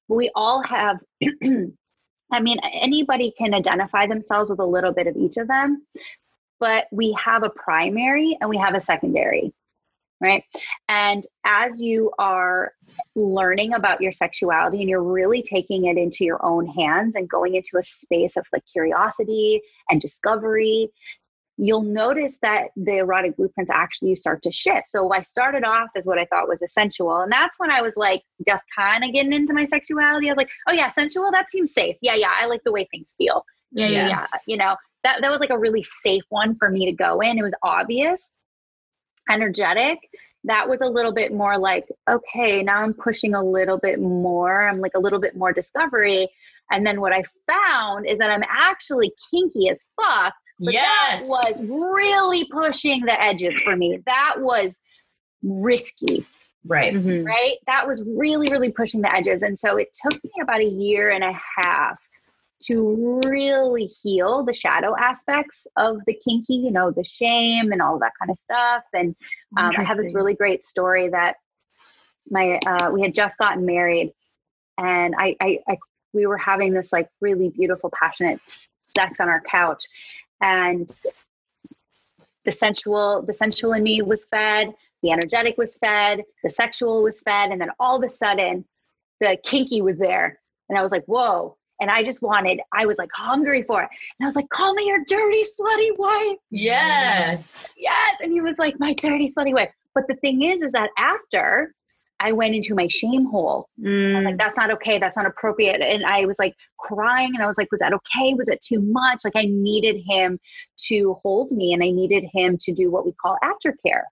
[0.08, 1.00] But we all have
[2.32, 5.86] I mean, anybody can identify themselves with a little bit of each of them,
[6.58, 9.52] but we have a primary and we have a secondary,
[10.20, 10.42] right?
[10.88, 12.72] And as you are
[13.14, 17.54] learning about your sexuality and you're really taking it into your own hands and going
[17.54, 20.88] into a space of like curiosity and discovery,
[21.62, 24.88] you'll notice that the erotic blueprints actually start to shift.
[24.88, 27.20] So I started off as what I thought was sensual.
[27.20, 30.26] And that's when I was like just kind of getting into my sexuality.
[30.26, 31.94] I was like, oh yeah, sensual, that seems safe.
[32.02, 32.32] Yeah, yeah.
[32.36, 33.44] I like the way things feel.
[33.70, 34.08] Yeah, yeah.
[34.08, 34.26] yeah.
[34.44, 37.38] You know, that, that was like a really safe one for me to go in.
[37.38, 38.32] It was obvious,
[39.30, 40.00] energetic.
[40.42, 44.68] That was a little bit more like, okay, now I'm pushing a little bit more.
[44.68, 46.28] I'm like a little bit more discovery.
[46.72, 51.28] And then what I found is that I'm actually kinky as fuck but yes.
[51.28, 54.00] that was really pushing the edges for me.
[54.06, 54.78] That was
[55.42, 56.26] risky.
[56.64, 56.94] Right.
[56.94, 57.24] Mm-hmm.
[57.24, 57.56] Right.
[57.66, 59.42] That was really, really pushing the edges.
[59.42, 61.98] And so it took me about a year and a half
[62.66, 67.98] to really heal the shadow aspects of the kinky, you know, the shame and all
[67.98, 68.84] that kind of stuff.
[68.92, 69.16] And
[69.56, 71.36] um, I have this really great story that
[72.30, 74.12] my uh, we had just gotten married,
[74.78, 75.78] and I, I, I
[76.12, 78.40] we were having this like really beautiful, passionate
[78.94, 79.84] sex on our couch,
[80.42, 80.88] and
[82.44, 87.20] the sensual the sensual in me was fed the energetic was fed the sexual was
[87.20, 88.64] fed and then all of a sudden
[89.20, 90.40] the kinky was there.
[90.68, 91.56] And i was like whoa.
[91.80, 93.88] And i just wanted i was like hungry for it.
[94.18, 96.38] And i was like call me your dirty slutty wife.
[96.50, 97.40] Yeah.
[97.76, 98.14] Yes.
[98.20, 99.70] And he was like my dirty slutty wife.
[99.94, 101.74] But the thing is is that after
[102.22, 103.68] I went into my shame hole.
[103.80, 104.14] Mm.
[104.14, 104.38] I was like, mm.
[104.38, 104.98] that's not okay.
[104.98, 105.80] That's not appropriate.
[105.80, 108.34] And I was like crying and I was like, was that okay?
[108.34, 109.22] Was it too much?
[109.24, 110.38] Like I needed him
[110.88, 114.04] to hold me and I needed him to do what we call aftercare.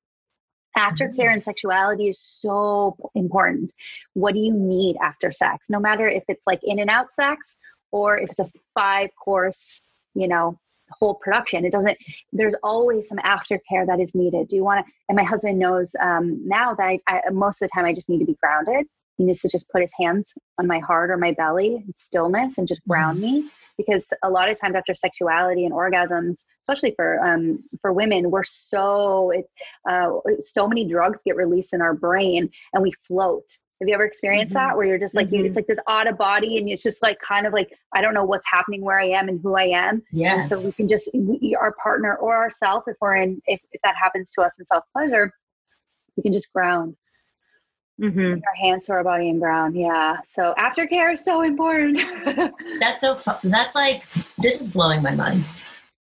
[0.76, 1.34] Aftercare mm-hmm.
[1.34, 3.72] and sexuality is so important.
[4.14, 5.70] What do you need after sex?
[5.70, 7.56] No matter if it's like in and out sex
[7.92, 9.82] or if it's a five course,
[10.14, 10.58] you know,
[10.98, 11.64] whole production.
[11.64, 11.96] It doesn't,
[12.32, 14.48] there's always some aftercare that is needed.
[14.48, 17.68] Do you want to, and my husband knows um, now that I, I, most of
[17.68, 18.86] the time I just need to be grounded.
[19.18, 22.66] He needs to just put his hands on my heart or my belly, stillness, and
[22.66, 23.42] just ground mm-hmm.
[23.42, 23.50] me.
[23.76, 28.44] Because a lot of times after sexuality and orgasms, especially for um, for women, we're
[28.44, 29.48] so it's
[29.88, 30.10] uh,
[30.44, 33.44] so many drugs get released in our brain, and we float
[33.80, 34.68] have you ever experienced mm-hmm.
[34.68, 35.36] that where you're just like, mm-hmm.
[35.36, 38.02] you, it's like this out of body and it's just like kind of like, I
[38.02, 40.02] don't know what's happening where I am and who I am.
[40.12, 40.40] Yeah.
[40.40, 43.80] And so we can just, we, our partner or ourself, if we're in, if, if
[43.82, 45.32] that happens to us in self pleasure,
[46.16, 46.96] we can just ground.
[48.00, 48.40] Mm-hmm.
[48.46, 49.76] Our hands to our body and ground.
[49.76, 50.18] Yeah.
[50.28, 52.00] So aftercare is so important.
[52.80, 53.36] that's so fun.
[53.44, 54.04] That's like,
[54.38, 55.44] this is blowing my mind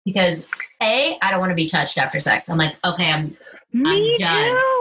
[0.04, 0.46] because
[0.82, 2.48] A, I don't want to be touched after sex.
[2.48, 3.36] I'm like, okay, I'm,
[3.72, 4.56] Me I'm done.
[4.56, 4.77] Too.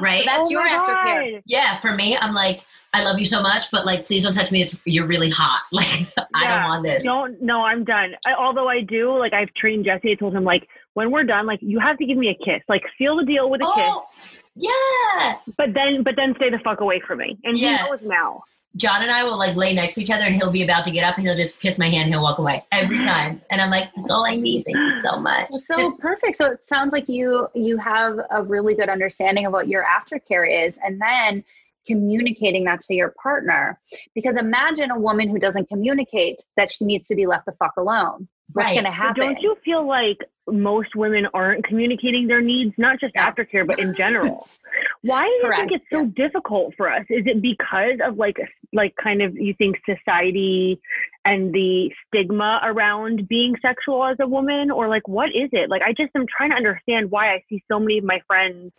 [0.00, 0.22] Right?
[0.22, 1.42] Oh That's oh your aftercare.
[1.46, 4.52] Yeah, for me, I'm like, I love you so much, but like, please don't touch
[4.52, 4.62] me.
[4.62, 5.62] It's you're really hot.
[5.72, 7.04] Like, I don't want this.
[7.04, 7.42] Don't.
[7.42, 8.14] No, I'm done.
[8.26, 10.12] I, although I do, like, I've trained Jesse.
[10.12, 12.62] I told him like, when we're done, like, you have to give me a kiss.
[12.68, 14.42] Like, seal the deal with a oh, kiss.
[14.54, 15.38] Yeah.
[15.56, 17.36] But then, but then stay the fuck away from me.
[17.42, 17.84] And yeah.
[17.84, 18.44] he knows now.
[18.76, 20.90] John and I will like lay next to each other and he'll be about to
[20.90, 23.40] get up and he'll just kiss my hand and he'll walk away every time.
[23.50, 24.64] And I'm like, that's all I need.
[24.64, 25.48] Thank you so much.
[25.52, 26.36] So perfect.
[26.36, 30.66] So it sounds like you you have a really good understanding of what your aftercare
[30.66, 31.44] is and then
[31.86, 33.78] communicating that to your partner.
[34.14, 37.74] Because imagine a woman who doesn't communicate that she needs to be left the fuck
[37.76, 38.28] alone.
[38.52, 38.74] What's Right.
[38.74, 39.22] going to happen.
[39.22, 43.30] Don't you feel like most women aren't communicating their needs, not just Yeah.
[43.30, 44.46] aftercare, but in general?
[45.02, 47.04] Why do you Correct, think it's so difficult for us?
[47.08, 48.36] Is it because of like,
[48.72, 50.80] like kind of you think society
[51.24, 55.70] and the stigma around being sexual as a woman, or like what is it?
[55.70, 58.72] Like, I just am trying to understand why I see so many of my friends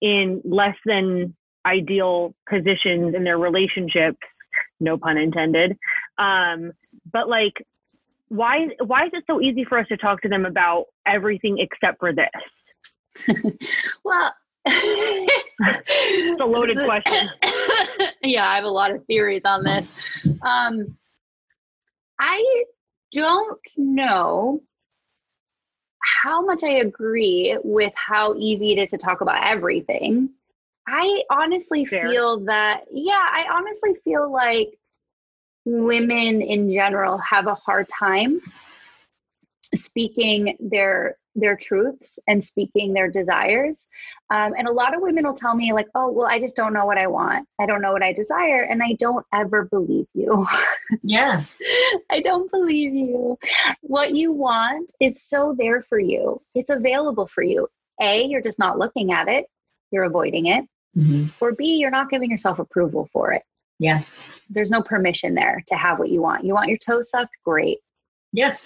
[0.00, 1.34] in less than
[1.66, 4.18] ideal positions in their relationships.
[4.80, 5.78] No pun intended.
[6.18, 6.72] Um,
[7.12, 7.54] but like
[8.34, 11.98] why why is it so easy for us to talk to them about everything except
[12.00, 13.26] for this?
[14.04, 14.32] Well,
[14.66, 17.28] It's a loaded question.
[18.22, 19.86] yeah, I have a lot of theories on this.
[20.42, 20.96] Um,
[22.18, 22.64] I
[23.12, 24.60] don't know
[26.22, 30.30] how much I agree with how easy it is to talk about everything.
[30.86, 32.10] I honestly Fair.
[32.10, 34.78] feel that, yeah, I honestly feel like
[35.64, 38.40] women in general have a hard time
[39.74, 43.88] speaking their their truths and speaking their desires.
[44.30, 46.72] Um, and a lot of women will tell me like oh well i just don't
[46.72, 47.48] know what i want.
[47.60, 50.46] I don't know what i desire and i don't ever believe you.
[51.02, 51.42] Yeah.
[52.10, 53.38] i don't believe you.
[53.80, 56.40] What you want is so there for you.
[56.54, 57.68] It's available for you.
[58.00, 59.46] A you're just not looking at it.
[59.90, 60.66] You're avoiding it.
[60.96, 61.30] Mhm.
[61.40, 63.42] or b you're not giving yourself approval for it.
[63.80, 64.02] Yeah.
[64.50, 67.78] There's no permission there to have what you want you want your toes sucked great
[68.32, 68.56] Yeah.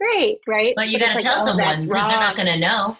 [0.00, 2.58] great right But you got to like, tell oh, someone because they're not going to
[2.58, 2.96] know.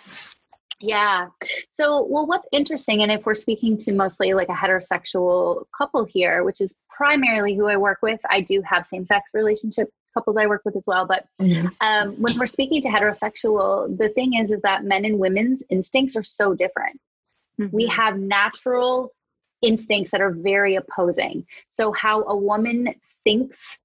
[0.81, 1.29] Yeah.
[1.69, 6.43] So, well, what's interesting, and if we're speaking to mostly like a heterosexual couple here,
[6.43, 10.47] which is primarily who I work with, I do have same sex relationship couples I
[10.47, 11.07] work with as well.
[11.07, 11.25] But
[11.81, 16.17] um, when we're speaking to heterosexual, the thing is, is that men and women's instincts
[16.17, 16.99] are so different.
[17.59, 17.93] We Mm-hmm.
[18.01, 19.13] have natural
[19.63, 21.47] instincts that are very opposing.
[21.73, 22.95] So, how a woman
[23.25, 23.79] thinks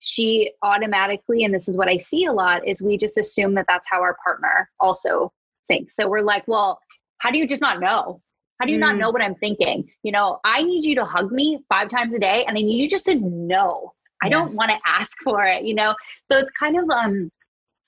[0.00, 3.66] she automatically, and this is what I see a lot, is we just assume that
[3.68, 5.32] that's how our partner also
[5.68, 5.96] thinks.
[5.96, 6.80] So, we're like, well,
[7.18, 8.20] how do you just not know?
[8.60, 8.98] How do you not Mm.
[8.98, 9.90] know what I'm thinking?
[10.02, 12.80] You know, I need you to hug me five times a day, and I need
[12.80, 13.92] you just to know.
[14.22, 15.94] I don't want to ask for it, you know?
[16.30, 17.30] So, it's kind of, um,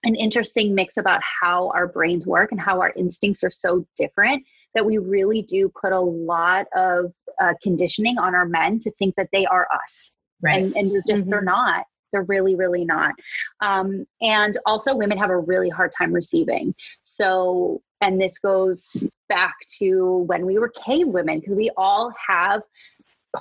[0.04, 4.44] an interesting mix about how our brains work and how our instincts are so different
[4.76, 9.16] that we really do put a lot of uh, conditioning on our men to think
[9.16, 10.12] that they are us.
[10.42, 10.62] Right.
[10.62, 11.86] and, and they're just they're not.
[12.12, 13.14] They're really really not.
[13.62, 16.74] Um, and also women have a really hard time receiving.
[17.02, 22.62] So and this goes back to when we were cave women because we all have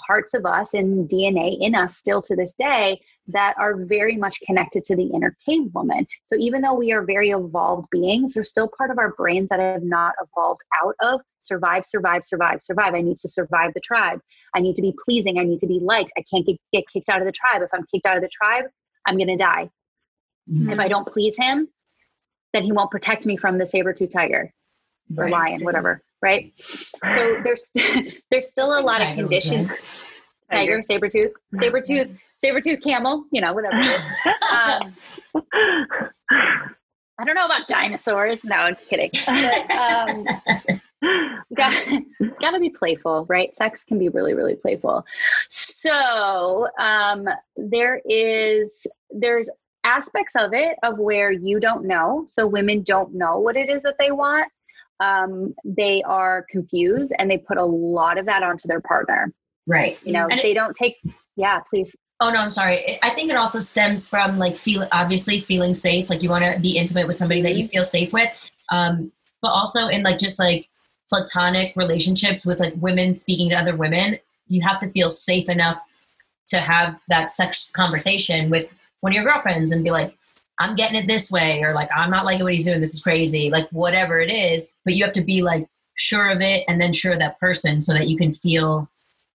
[0.05, 4.39] parts of us and dna in us still to this day that are very much
[4.41, 8.49] connected to the inner cave woman so even though we are very evolved beings there's
[8.49, 12.93] still part of our brains that have not evolved out of survive survive survive survive
[12.93, 14.19] i need to survive the tribe
[14.55, 15.37] I need to be pleasing.
[15.37, 16.11] I need to be liked.
[16.17, 17.61] I can't get, get kicked out of the tribe.
[17.61, 18.65] If I'm kicked out of the tribe,
[19.05, 19.69] I'm going to die.
[20.49, 20.71] Mhm.
[20.71, 21.67] If I don't please him,
[22.53, 24.53] then he won't protect me from the saber tooth tiger
[25.17, 25.31] or Right.
[25.31, 26.01] lion, whatever.
[26.25, 26.51] Right.
[26.57, 27.69] So there's
[28.31, 29.69] there's still a lot of conditions.
[30.49, 32.09] Tiger, saber tooth, saber tooth,
[32.39, 34.01] saber tooth camel, you know, whatever it is.
[34.51, 34.95] Um,
[37.19, 38.43] I don't know about dinosaurs.
[38.43, 39.11] No, I'm just kidding.
[39.25, 40.23] But, um,
[41.55, 41.73] got,
[42.19, 43.55] it's got to be playful, right?
[43.55, 45.05] Sex can be really, really playful.
[45.49, 48.69] So um, there is
[49.11, 49.49] there's
[49.83, 52.25] aspects of it of where you don't know.
[52.27, 54.51] So women don't know what it is that they want.
[54.99, 59.33] Um, they are confused and they put a lot of that onto their partner.
[59.67, 59.97] Right.
[60.03, 60.97] You know, And it- they don't take.
[61.35, 61.95] Yeah, please.
[62.21, 62.97] Oh no, I'm sorry.
[63.03, 66.09] I think it also stems from like feel obviously feeling safe.
[66.09, 68.29] Like you want to be intimate with somebody that you feel safe with,
[68.71, 70.69] um, but also in like just like
[71.09, 75.77] platonic relationships with like women speaking to other women, you have to feel safe enough
[76.47, 78.69] to have that sex conversation with
[79.01, 80.17] one of your girlfriends and be like,
[80.59, 82.81] "I'm getting it this way," or like, "I'm not liking what he's doing.
[82.81, 86.41] This is crazy." Like whatever it is, but you have to be like sure of
[86.41, 88.89] it and then sure of that person so that you can feel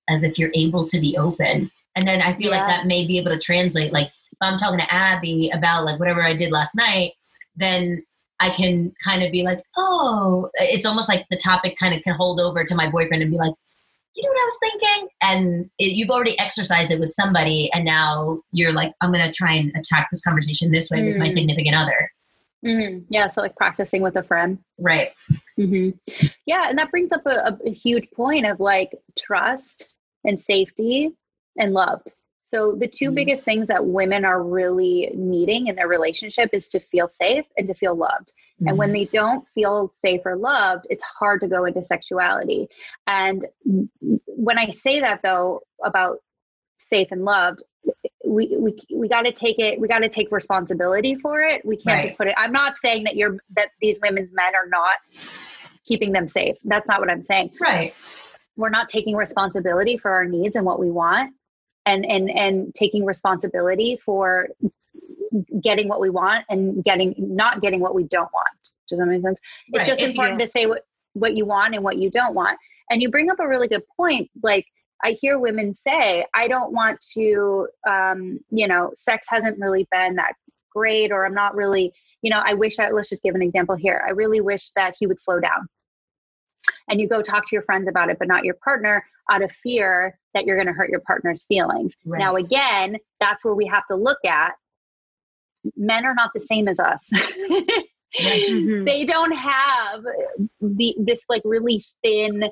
[0.09, 1.71] as if you're able to be open.
[1.97, 3.93] And then I feel like that may be able to translate.
[3.93, 7.13] Like if I'm talking to Abby about like whatever I did last night,
[7.57, 8.05] then
[8.41, 12.15] I can kind of be like, oh, it's almost like the topic kind of can
[12.15, 13.55] hold over to my boyfriend and be like,
[14.15, 15.09] you know what I was thinking?
[15.23, 19.33] And it, you've already exercised it with somebody, and now you're like, I'm going to
[19.33, 21.31] try and attack this conversation this way with my Mm.
[21.31, 22.11] significant other.
[22.65, 23.05] Mhm.
[23.09, 24.59] Yeah, so like practicing with a friend.
[24.79, 25.13] Right.
[25.57, 25.91] hmm
[26.47, 29.95] Yeah, and that brings up a, a, a huge point of like trust
[30.25, 31.11] and safety
[31.59, 32.13] and loved.
[32.51, 33.15] So the 2 Mhm.
[33.15, 37.69] biggest things that women are really needing in their relationship is to feel safe and
[37.69, 38.33] to feel loved.
[38.67, 42.69] And when they don't feel safe or loved, it's hard to go into sexuality.
[43.07, 43.47] And
[44.27, 46.19] when I say that though about
[46.79, 47.63] safe and loved,
[48.27, 51.77] we we we got to take it we got to take responsibility for it we
[51.77, 52.03] can't Right.
[52.03, 54.95] just put it i'm not saying that you're that these women's men are not
[55.87, 57.95] keeping them safe that's not what i'm saying Right.
[58.57, 61.33] we're not taking responsibility for our needs and what we want
[61.91, 64.49] and and and taking responsibility for
[65.63, 68.49] getting what we want and getting not getting what we don't want.
[68.89, 69.41] Does that make sense?
[69.69, 70.85] It's just If important you- to say what
[71.15, 72.57] what you want and what you don't want.
[72.91, 74.67] And you bring up a really good point like
[75.05, 80.17] i hear women say i don't want to um you know sex hasn't really been
[80.17, 80.33] that
[80.75, 83.77] great or i'm not really you know i wish i let's just give an example
[83.77, 85.69] here i really wish that he would slow down
[86.91, 89.51] and you go talk to your friends about it but not your partner out of
[89.63, 92.19] fear that you're going to hurt your partner's feelings Right.
[92.19, 94.53] now again that's where we have to look at
[95.77, 97.01] men are not the same as us
[98.21, 98.85] Mhm.
[98.87, 100.03] they don't have
[100.61, 102.51] the this like really thin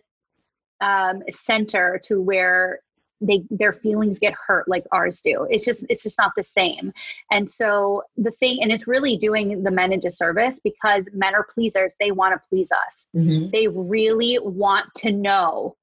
[0.81, 2.79] um center to where
[3.21, 5.47] they their feelings get hurt like ours do.
[5.51, 6.93] It's just it's just not the same.
[7.31, 11.45] And so the thing and it's really doing the men a disservice because men are
[11.45, 11.95] pleasers.
[11.99, 13.07] They want to please us.
[13.17, 13.51] Mhm.
[13.51, 15.77] they really want to know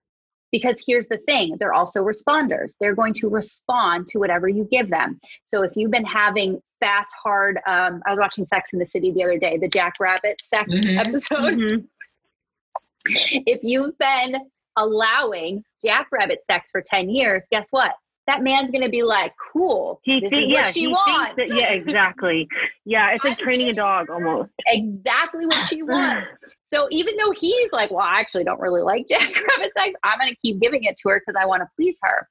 [0.52, 2.76] because here's the thing they're also responders.
[2.80, 5.20] They're going to respond to whatever you give them.
[5.44, 9.10] So if you've been having fast hard um, i was watching sex in the city
[9.12, 10.98] the other day the jackrabbit sex Mhm.
[11.08, 11.54] episode.
[11.56, 11.86] Mhm.
[13.06, 14.36] if you've been
[14.78, 17.92] allowing jackrabbit sex for 10 years guess what
[18.28, 20.88] that man's going to be like cool He this thi- is yeah, what she he
[20.88, 22.48] wants that, yeah, exactly.
[22.84, 24.50] Yeah, it's like training a dog almost.
[24.66, 26.32] exactly what she wants.
[26.74, 30.32] So even though he's like, well, I actually don't really like jackrabbit sex, I'm going
[30.32, 32.28] to keep giving it to her because I want to please her.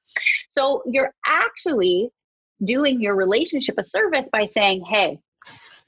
[0.53, 2.09] So you're actually
[2.63, 5.19] doing your relationship a service by saying, hey,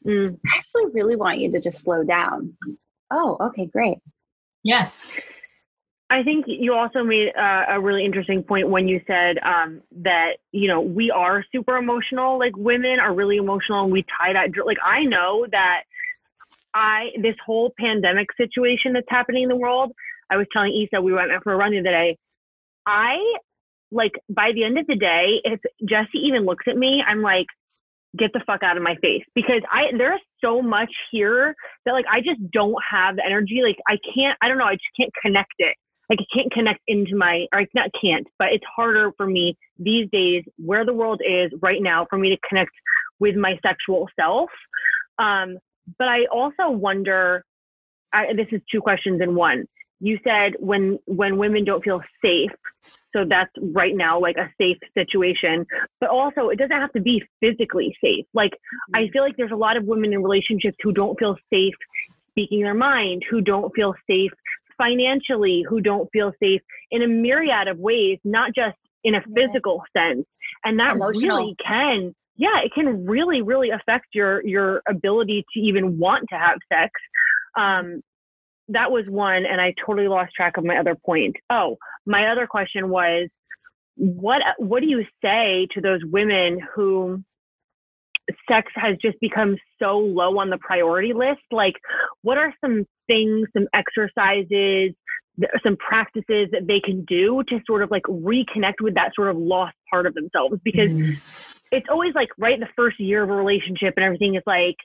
[0.05, 0.37] Mm.
[0.45, 2.55] I actually really want you to just slow down.
[3.11, 3.97] Oh, okay, great.
[4.63, 4.89] Yeah.
[6.09, 10.37] I think you also made uh, a really interesting point when you said um, that
[10.53, 12.39] you know we are super emotional.
[12.39, 14.49] Like women are really emotional, and we tie that.
[14.65, 15.83] Like I know that
[16.73, 19.91] I this whole pandemic situation that's happening in the world.
[20.29, 22.17] I was telling Issa we went out for a run the other day.
[22.85, 23.17] I
[23.91, 27.47] like by the end of the day, if Jesse even looks at me, I'm like,
[28.17, 31.53] get the fuck out of my face because I there's so much here
[31.85, 33.59] that like I just don't have the energy.
[33.61, 34.37] Like I can't.
[34.41, 34.63] I don't know.
[34.63, 35.75] I just can't connect it
[36.09, 39.57] like I can't connect into my or I not can't, but it's harder for me
[39.77, 42.71] these days where the world is right now for me to connect
[43.19, 44.49] with my sexual self.
[45.19, 45.57] Um,
[45.97, 47.43] but I also wonder.
[48.13, 49.65] I, this is two questions in one.
[49.99, 52.51] You said when when women don't feel safe,
[53.13, 55.65] so that's right now like a safe situation.
[55.99, 58.25] But also, it doesn't have to be physically safe.
[58.33, 58.51] Like
[58.93, 61.73] I feel like there's a lot of women in relationships who don't feel safe
[62.31, 64.31] speaking their mind, who don't feel safe
[64.77, 66.61] financially, who don't feel safe
[66.91, 70.25] in a myriad of ways, not just in a physical sense.
[70.63, 71.37] And that Emotional.
[71.37, 76.35] really can, yeah, it can really, really affect your your ability to even want to
[76.35, 76.91] have sex.
[77.57, 78.01] Um,
[78.69, 81.35] that was one, and I totally lost track of my other point.
[81.49, 83.29] Oh, my other question was,
[83.95, 87.23] what what do you say to those women who
[88.49, 91.75] sex has just become so low on the priority list like
[92.21, 94.93] what are some things some exercises
[95.63, 99.37] some practices that they can do to sort of like reconnect with that sort of
[99.37, 101.21] lost part of themselves because Mhm.
[101.71, 104.77] it's always like right in the first year of a relationship and everything is like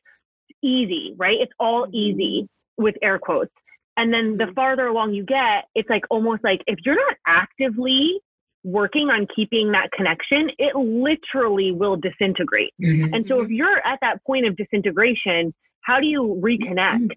[0.62, 3.53] easy right it's all easy with air quotes
[3.97, 4.55] and then the Mhm.
[4.55, 8.20] farther along you get it's like almost like if you're not actively
[8.65, 13.11] working on keeping that connection it literally will disintegrate Mhm.
[13.13, 15.53] and so if you're at that point of disintegration
[15.83, 17.11] how do you reconnect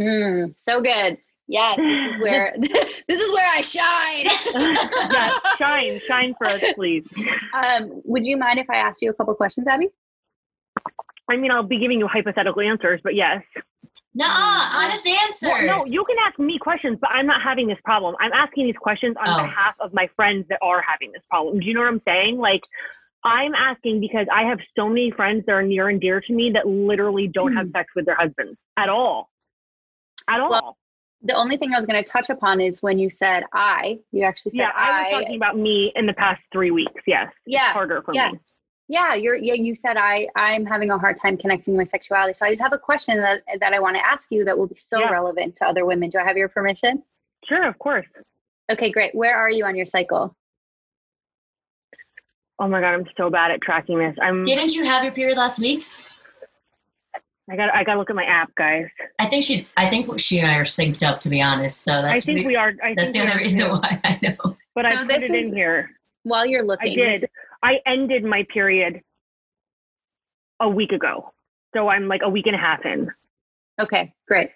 [0.00, 1.18] Hmm, so good.
[1.46, 4.26] Yes, this is where this is where I shine.
[5.12, 7.04] yes shine shine for us please
[7.52, 9.88] Um, would you mind if I asked you a couple questions, Abby?
[11.30, 13.42] i mean i'll be giving you hypothetical answers but yes
[14.16, 15.50] Nuh-uh, honest answers.
[15.50, 18.14] Well, no, you can ask me questions, but I'm not having this problem.
[18.20, 19.42] I'm asking these questions on Oh.
[19.42, 21.58] behalf of my friends that are having this problem.
[21.58, 22.38] Do you know what I'm saying?
[22.38, 22.62] Like,
[23.24, 26.50] I'm asking because I have so many friends that are near and dear to me
[26.52, 27.72] that literally don't have hmm.
[27.72, 29.30] sex with their husbands at all.
[30.28, 30.50] At all.
[30.50, 30.78] Well,
[31.22, 33.98] The only thing I was going to touch upon is when you said I.
[34.12, 37.02] You actually said yeah, I was talking about me in the past three weeks.
[37.06, 37.32] Yes.
[37.46, 38.30] Yeah, It's harder for yeah.
[38.30, 38.38] me.
[38.88, 42.44] Yeah you're yeah you said i i'm having a hard time connecting my sexuality so
[42.44, 44.76] i just have a question that that i want to ask you that will be
[44.76, 45.08] so Yeah.
[45.10, 47.02] relevant to other women do i have your permission
[47.48, 48.06] Sure, of course.
[48.70, 50.36] okay great where are you on your cycle
[52.60, 54.16] Oh my god, I'm so bad at tracking this.
[54.22, 54.44] I'm.
[54.44, 55.84] Didn't you have your period last week?
[57.50, 57.74] I got.
[57.74, 58.86] I got to look at my app, guys.
[59.18, 59.66] I think she.
[59.76, 61.82] I think she and I are synced up, to be honest.
[61.82, 62.72] So that's I think we are.
[62.80, 63.70] I that's think the we only are reason too.
[63.72, 64.56] why I know.
[64.76, 65.90] But I So put this it is- in here.
[66.22, 67.28] while you're I looking did.
[67.64, 69.00] I ended my period
[70.60, 71.32] a week ago.
[71.74, 73.10] So I'm like a week and a half in.
[73.80, 74.50] Okay, great.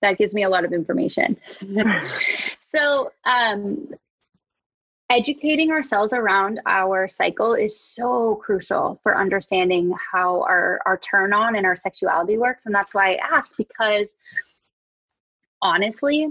[0.00, 1.36] That gives me a lot of information.
[2.70, 3.88] so, um,
[5.10, 11.56] educating ourselves around our cycle is so crucial for understanding how our, our turn on
[11.56, 12.64] and our sexuality works.
[12.64, 14.14] And that's why I asked because
[15.60, 16.28] honestly,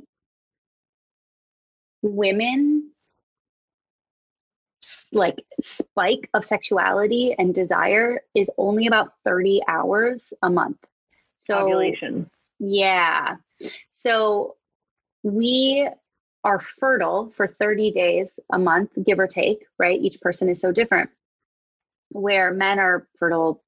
[2.02, 2.90] women
[5.12, 10.78] like spike of sexuality and desire is only about 30 hours a month.
[11.44, 12.30] So ovulation.
[12.60, 13.36] Yeah.
[13.92, 14.56] So
[15.24, 15.88] we
[16.44, 20.00] are fertile for 30 days a month, give or take, right?
[20.00, 21.10] Each person is so different.
[22.10, 23.64] Where men are fertile,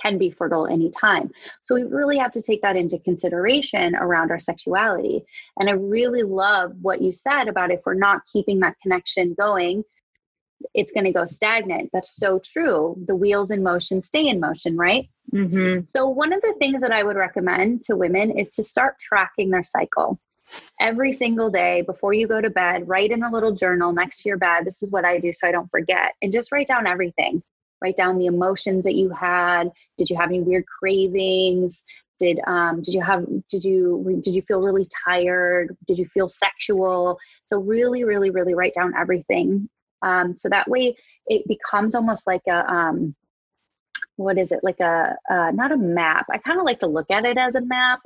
[0.00, 1.30] can be fertile anytime.
[1.62, 5.24] So we really have to take that into consideration around our sexuality.
[5.58, 9.84] And I really love what you said about if we're not keeping that connection going,
[10.74, 11.90] it's going to go stagnant.
[11.92, 12.96] That's so true.
[13.06, 15.08] The wheels in motion stay in motion, right?
[15.32, 15.86] Mm-hmm.
[15.90, 19.50] So, one of the things that I would recommend to women is to start tracking
[19.50, 20.18] their cycle
[20.80, 22.88] every single day before you go to bed.
[22.88, 24.64] Write in a little journal next to your bed.
[24.64, 26.14] This is what I do so I don't forget.
[26.22, 27.42] And just write down everything.
[27.82, 29.70] Write down the emotions that you had.
[29.98, 31.82] Did you have any weird cravings?
[32.18, 35.76] Did um, did you have did you did you feel really tired?
[35.88, 37.18] Did you feel sexual?
[37.46, 39.68] So really, really, really write down everything
[40.02, 40.96] um, so that way
[41.26, 43.14] it becomes almost like a, um,
[44.16, 44.60] what is it?
[44.62, 46.26] Like a uh, not a map.
[46.30, 48.00] I kind of like to look at it as a map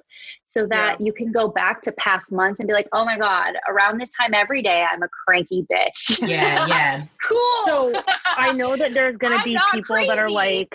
[0.47, 1.05] so that yeah.
[1.05, 4.09] you can go back to past months and be like oh my god around this
[4.19, 6.19] time every day i'm a cranky bitch.
[6.27, 7.05] Yeah yeah.
[7.23, 7.67] Cool.
[7.67, 10.09] So i know that there's going to be people crazy.
[10.09, 10.73] that are like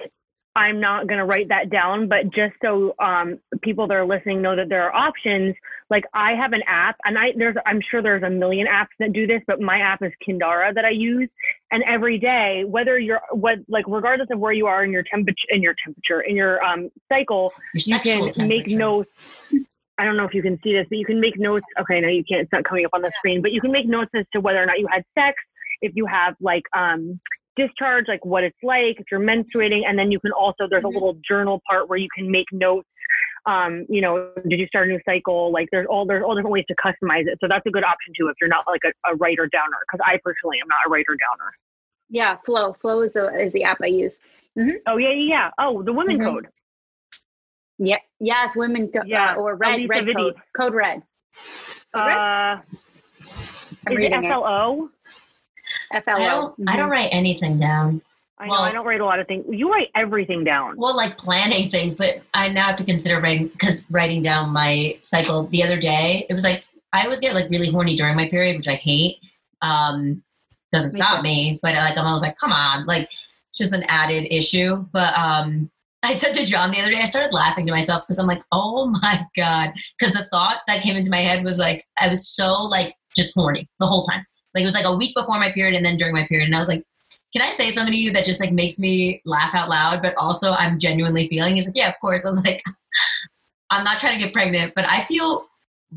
[0.56, 4.42] I'm not going to write that down, but just so um, people that are listening
[4.42, 5.56] know that there are options.
[5.90, 9.14] Like I have an app, and I there's I'm sure there's a million apps that
[9.14, 11.30] do this, but my app is Kindara that I use,
[11.72, 15.48] and every day, whether you're what like regardless of where you are in your temperature
[15.50, 19.10] in your temperature in your um, cycle, your you can make notes.
[19.98, 21.66] I don't know if you can see this, but you can make notes.
[21.80, 22.42] Okay, no, you can't.
[22.42, 24.62] It's not coming up on the screen, but you can make notes as to whether
[24.62, 25.38] or not you had sex,
[25.82, 27.22] if you have like um
[27.56, 30.88] discharge, like what it's like, if you're menstruating, and then you can also there's a
[30.88, 30.94] mm-hmm.
[30.94, 32.88] little journal part where you can make notes.
[33.48, 35.52] Um, you know, did you start a new cycle?
[35.52, 37.38] Like there's all there's all different ways to customize it.
[37.42, 39.78] So that's a good option too if you're not like a, a writer downer.
[39.88, 41.52] Because I personally am not a writer downer.
[42.10, 42.74] Yeah, Flo.
[42.74, 44.22] Flo is the is the app I use.
[44.58, 44.78] Mm-hmm.
[44.88, 45.50] Oh yeah, yeah, yeah.
[45.58, 46.30] Oh, the women mm-hmm.
[46.30, 46.48] code.
[47.80, 47.98] Yeah.
[48.20, 48.92] Yes, women.
[49.06, 49.34] Yeah.
[49.34, 49.90] Uh, or red.
[49.90, 50.36] red code.
[50.56, 51.02] Code red.
[51.96, 52.18] Code red?
[52.18, 52.62] Uh,
[53.88, 54.14] I'm is it
[55.94, 56.70] I don't, mm-hmm.
[56.70, 58.02] I don't write anything down.
[58.42, 59.46] I know well, I don't write a lot of things.
[59.50, 60.76] You write everything down.
[60.76, 64.98] Well, like planning things, but I now have to consider writing because writing down my
[65.02, 66.26] cycle the other day.
[66.28, 69.18] It was like I always get like really horny during my period, which I hate.
[69.62, 70.24] Um,
[70.72, 71.24] doesn't me stop too.
[71.24, 73.10] me, but like I'm always like, come on, like
[73.56, 74.88] just an added issue.
[74.92, 75.70] But um,
[76.04, 78.42] I said to John the other day, I started laughing to myself because I'm like,
[78.52, 82.28] oh my god, because the thought that came into my head was like I was
[82.28, 84.26] so like just horny the whole time.
[84.54, 86.46] Like it was like a week before my period and then during my period.
[86.46, 86.84] And I was like,
[87.34, 90.14] can I say something to you that just like makes me laugh out loud, but
[90.18, 91.56] also I'm genuinely feeling?
[91.56, 92.26] He's like, yeah, of course.
[92.26, 92.62] I was like,
[93.70, 95.46] I'm not trying to get pregnant, but I feel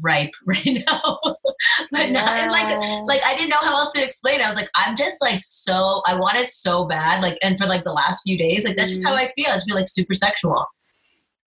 [0.00, 1.18] ripe right now.
[1.92, 2.76] but not and like
[3.06, 4.46] like I didn't know how else to explain it.
[4.46, 7.22] I was like, I'm just like so I want it so bad.
[7.22, 9.26] Like and for like the last few days, like that's just how mm-hmm.
[9.26, 9.50] I feel.
[9.50, 10.64] I just feel like super sexual.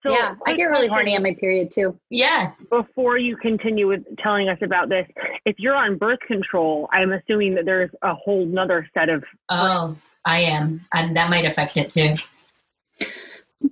[0.04, 2.00] So yeah, I get really horny on my period too.
[2.10, 2.52] Yeah.
[2.70, 5.08] Before you continue with telling us about this,
[5.46, 9.24] if you're on birth control, I'm assuming that there's a whole nother set of.
[9.50, 12.16] Oh, I am, and that might affect it too.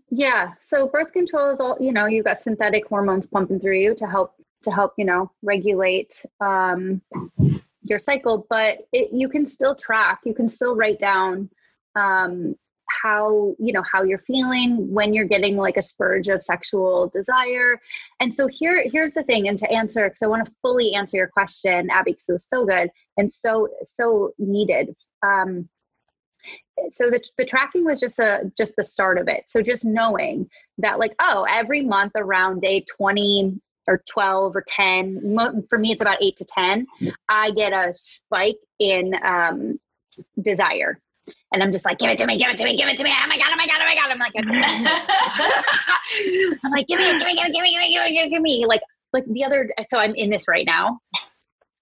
[0.09, 0.53] Yeah.
[0.61, 2.07] So birth control is all you know.
[2.07, 7.01] You've got synthetic hormones pumping through you to help to help you know regulate um,
[7.83, 10.21] your cycle, but it, you can still track.
[10.25, 11.49] You can still write down
[11.95, 12.55] um,
[13.01, 17.79] how you know how you're feeling when you're getting like a spurge of sexual desire.
[18.19, 21.17] And so here here's the thing and to answer because i want to fully answer
[21.17, 24.95] your question abby because it was so good and so so needed.
[25.23, 25.69] Um
[26.91, 29.43] so the, the tracking was just a just the start of it.
[29.47, 35.37] So just knowing that like oh every month around day 20 or 12 or 10
[35.69, 36.87] for me it's about 8 to 10
[37.29, 39.79] i get a spike in um,
[40.41, 40.99] desire
[41.51, 43.03] and I'm just like, give it to me, give it to me, give it to
[43.03, 43.11] me.
[43.11, 44.11] Oh my god, oh my god, oh my god.
[44.11, 44.33] I'm like,
[46.63, 48.41] I'm like, give me, give me, give me, give me, give me, give me, give
[48.41, 48.65] me.
[48.67, 48.81] Like,
[49.13, 49.69] like the other.
[49.87, 50.99] So I'm in this right now.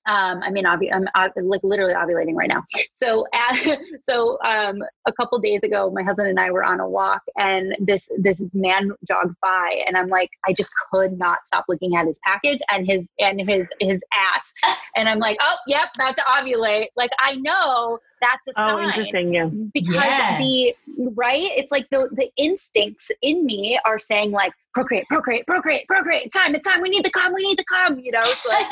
[0.06, 2.64] Um, I mean, I'm uh, like literally ovulating right now.
[2.92, 6.90] So, uh, so um, a couple days ago, my husband and I were on a
[6.90, 11.66] walk, and this this man jogs by, and I'm like, I just could not stop
[11.70, 15.90] looking at his package and his and his his ass, and I'm like, oh, yep,
[15.96, 16.88] about to ovulate.
[16.98, 18.76] Like I know that's a sign.
[18.76, 19.34] Oh, interesting.
[19.34, 19.50] Yeah.
[19.74, 20.38] because Yeah.
[20.40, 20.76] the
[21.16, 26.24] right it's like the the instincts in me are saying like procreate procreate procreate procreate
[26.26, 28.66] it's time it's time we need to come we need to come you know like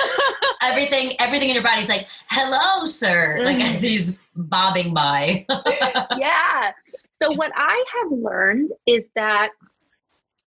[0.62, 5.44] everything everything in your body's like hello sir like as he's bobbing by
[6.18, 6.72] yeah
[7.20, 9.50] so what i have learned is that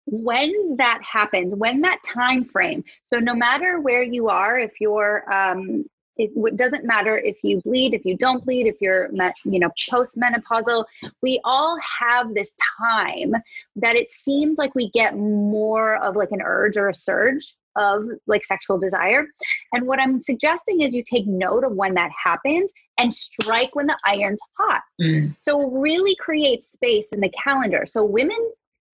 [0.06, 5.32] when that happens when that time frame so no matter where you are if you're
[5.32, 5.84] um
[6.16, 9.10] it w- doesn't matter if you bleed if you don't bleed if you're
[9.44, 10.84] you know postmenopausal
[11.22, 13.34] we all have this time
[13.76, 18.04] that it seems like we get more of like an urge or a surge of
[18.28, 19.26] like sexual desire
[19.72, 23.86] and what i'm suggesting is you take note of when that happens and strike when
[23.86, 25.34] the iron's hot Mm.
[25.44, 27.84] so really create space in the calendar.
[27.84, 28.38] So women,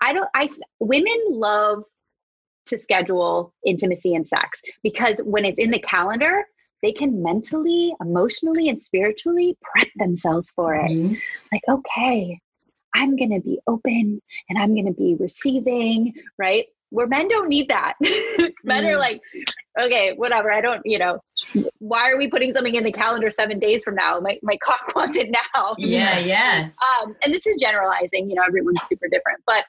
[0.01, 0.49] I don't, I,
[0.79, 1.85] women love
[2.67, 6.45] to schedule intimacy and sex because when it's in the calendar,
[6.83, 10.91] they can mentally, emotionally, and spiritually prep themselves for it.
[10.91, 11.21] Mhm.
[11.53, 12.39] Like, okay,
[12.95, 16.67] I'm going to be open and I'm going to be receiving, right?
[16.91, 17.95] Where men don't need that.
[18.65, 18.99] men are Mm.
[18.99, 19.21] like,
[19.79, 20.51] okay, whatever.
[20.51, 21.21] I don't, you know,
[21.79, 24.19] why are we putting something in the calendar seven days from now?
[24.19, 26.69] My, my cock wants it now yeah yeah
[27.03, 29.65] um, and this is generalizing you know everyone's super different but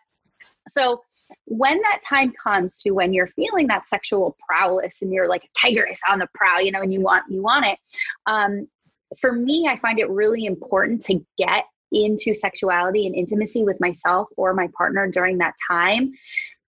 [0.70, 1.02] so
[1.46, 5.60] when that time comes to when you're feeling that sexual prowess and you're like a
[5.60, 7.78] tigress on the prowl you know and you want you want it
[8.26, 8.68] um,
[9.20, 14.28] for me i find it really important to get into sexuality and intimacy with myself
[14.38, 16.14] or my partner during that time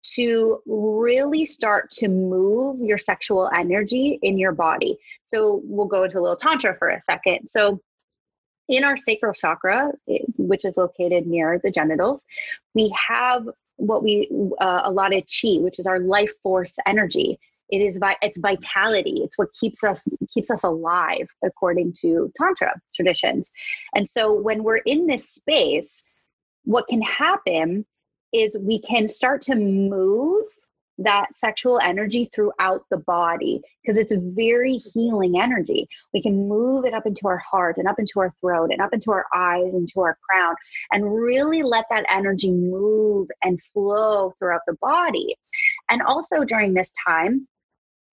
[0.03, 4.97] to really start to move your sexual energy in your body.
[5.27, 7.47] So we'll go into a little tantra for a second.
[7.47, 7.79] So
[8.67, 9.91] in our sacral chakra,
[10.37, 12.25] which is located near the genitals,
[12.73, 13.47] we have
[13.81, 14.29] what we
[14.61, 14.81] uh,
[15.13, 17.39] of chi, which is our life force energy.
[17.69, 19.21] It is vi- it's vitality.
[19.23, 23.51] It's what keeps us keeps us alive, according to tantra traditions.
[23.95, 26.03] And so when we're in this space,
[26.65, 27.85] what can happen
[28.33, 30.45] is we can start to move
[30.97, 35.87] that sexual energy throughout the body because it's a very healing energy.
[36.13, 38.93] We can move it up into our heart and up into our throat and up
[38.93, 40.55] into our eyes and to our crown
[40.91, 45.35] and really let that energy move and flow throughout the body.
[45.89, 47.47] And also during this time,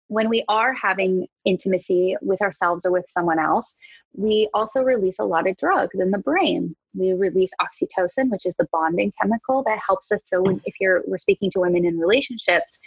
[0.08, 3.76] when we are having intimacy with ourselves or with someone else,
[4.14, 6.76] we also release a lot of drugs in the brain.
[6.94, 10.22] We release oxytocin, which is the bonding chemical that helps us.
[10.26, 12.80] So, when, if you're we're speaking to women in relationships,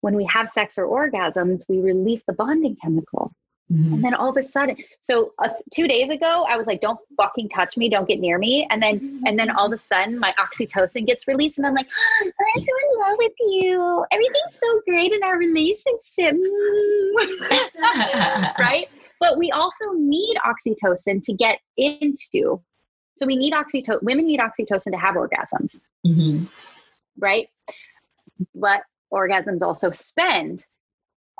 [0.00, 3.32] when we have sex or orgasms, we release the bonding chemical.
[3.70, 3.94] Mhm.
[3.94, 6.98] And then all of a sudden, so uh, two days ago, I was like, "Don't
[7.16, 7.88] fucking touch me!
[7.88, 11.28] Don't get near me!" And then, and then all of a sudden, my oxytocin gets
[11.28, 14.04] released, and I'm like, oh, "I'm so in love with you.
[14.10, 16.34] Everything's so great in our relationship."
[18.58, 18.88] right?
[19.20, 22.60] But we also need oxytocin to get into.
[23.18, 24.02] So we need oxytocin.
[24.02, 26.48] Women need oxytocin to have orgasms, Mhm.
[27.18, 27.48] right?
[28.54, 30.64] But orgasms also spend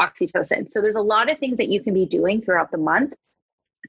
[0.00, 0.70] oxytocin.
[0.70, 3.14] So there's a lot of things that you can be doing throughout the month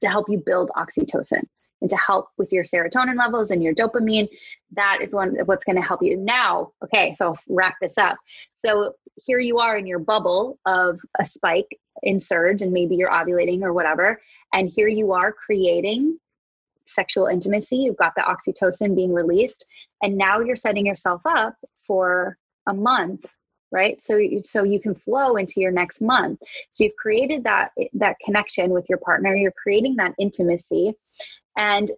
[0.02, 1.42] to help you build oxytocin
[1.80, 4.28] and to help with your serotonin levels and your dopamine.
[4.72, 6.16] That is one what's going to help you.
[6.16, 8.16] Now, okay, so wrap this up.
[8.64, 13.10] So here you are in your bubble of a spike in surge, and maybe you're
[13.10, 14.20] ovulating or whatever,
[14.52, 16.18] and here you are creating
[16.86, 17.76] sexual intimacy.
[17.76, 19.66] You've got the oxytocin being released,
[20.02, 21.54] and now you're setting yourself up
[21.86, 23.26] for a month
[23.72, 24.00] right?
[24.02, 26.40] So you, so you can flow into your next month.
[26.72, 30.94] So you've created that that connection with your partner you're creating that intimacy.
[31.56, 31.90] And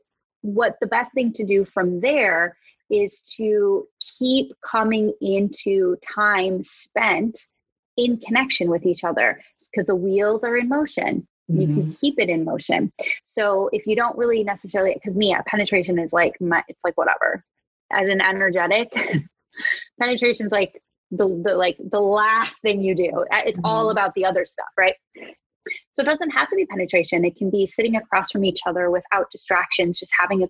[0.43, 2.57] what the best thing to do from there
[2.91, 3.87] is to
[4.19, 7.39] keep coming into time spent
[7.97, 11.27] in connection with each other because the wheels are in motion.
[11.49, 11.75] You Mhm.
[11.75, 12.93] can keep it in motion.
[13.25, 17.45] So if you don't really necessarily because me penetration is like my it's like whatever.
[17.93, 18.93] As an energetic
[20.01, 20.83] penetration's like
[21.17, 23.25] the, the like the last thing you do.
[23.33, 23.93] Uh, it's all Mhm.
[23.93, 24.95] about the other stuff right?
[25.93, 27.25] So it doesn't have to be penetration.
[27.25, 30.49] It can be sitting across from each other without distractions just having a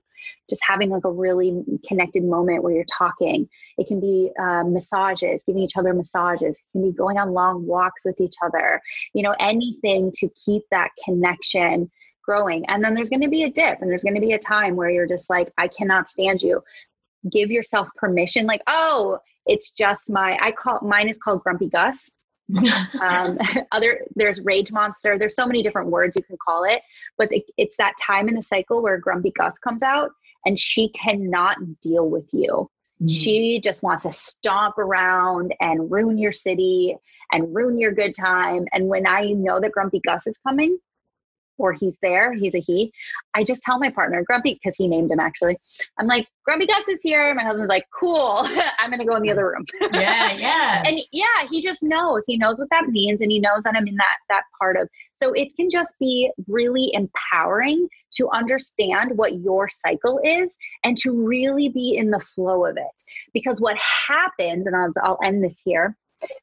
[0.49, 3.49] just having like a really connected moment where you're talking.
[3.79, 6.57] It can be uh, massages giving each other massages.
[6.59, 8.81] It can be going on long walks with each other.
[9.13, 11.91] You know anything to keep that connection
[12.25, 12.65] growing.
[12.67, 14.77] And then there's going to be a dip and there's going to be a time
[14.77, 16.63] where you're just like i cannot stand you.
[17.31, 22.11] Give yourself permission like oh it's just my i call mine is called grumpy gus.
[23.01, 23.39] Um,
[23.73, 25.19] other there's rage monster.
[25.19, 26.83] There's so many different words you can call it
[27.17, 30.11] but it, it's that time in the cycle where grumpy gus comes out
[30.45, 32.69] and she cannot deal with you.
[33.03, 33.11] Mhm.
[33.11, 36.97] she just wants to stomp around and ruin your city
[37.33, 38.67] and ruin your good time.
[38.73, 40.79] And when i know that grumpy gus is coming
[41.59, 42.93] or he's there, he's a he,
[43.35, 45.57] I just tell my partner, Grumpy, because he named him actually.
[45.99, 47.35] I'm like, Grumpy Gus is here.
[47.35, 48.47] My husband's like, cool,
[48.79, 49.65] I'm going to go in the other room.
[49.93, 50.83] Yeah, yeah.
[50.87, 52.25] and yeah, he just knows.
[52.27, 54.89] He knows what that means and he knows that I'm in that that part of.
[55.17, 61.13] So it can just be really empowering to understand what your cycle is and to
[61.13, 63.05] really be in the flow of it.
[63.33, 65.97] Because what happens and I'll, I'll end this here.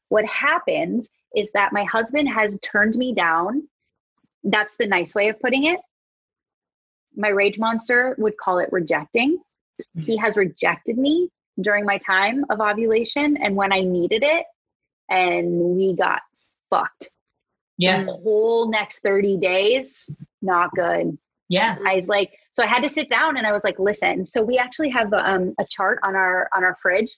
[0.08, 3.66] What happens is that my husband has turned me down
[4.44, 5.80] that's the nice way of putting it.
[7.16, 9.38] My rage monster would call it rejecting.
[9.96, 10.02] Mm-hmm.
[10.02, 11.28] He has rejected me
[11.60, 14.46] during my time of ovulation and when I needed it,
[15.10, 16.22] and we got
[16.70, 17.10] fucked.
[17.78, 18.04] Yeah.
[18.04, 20.08] the whole next 30 days,
[20.40, 21.18] not good.
[21.48, 21.76] Yeah.
[21.86, 24.26] I was like, so I had to sit down and I was like, listen.
[24.26, 27.14] So we actually have um, a chart on our on our fridge.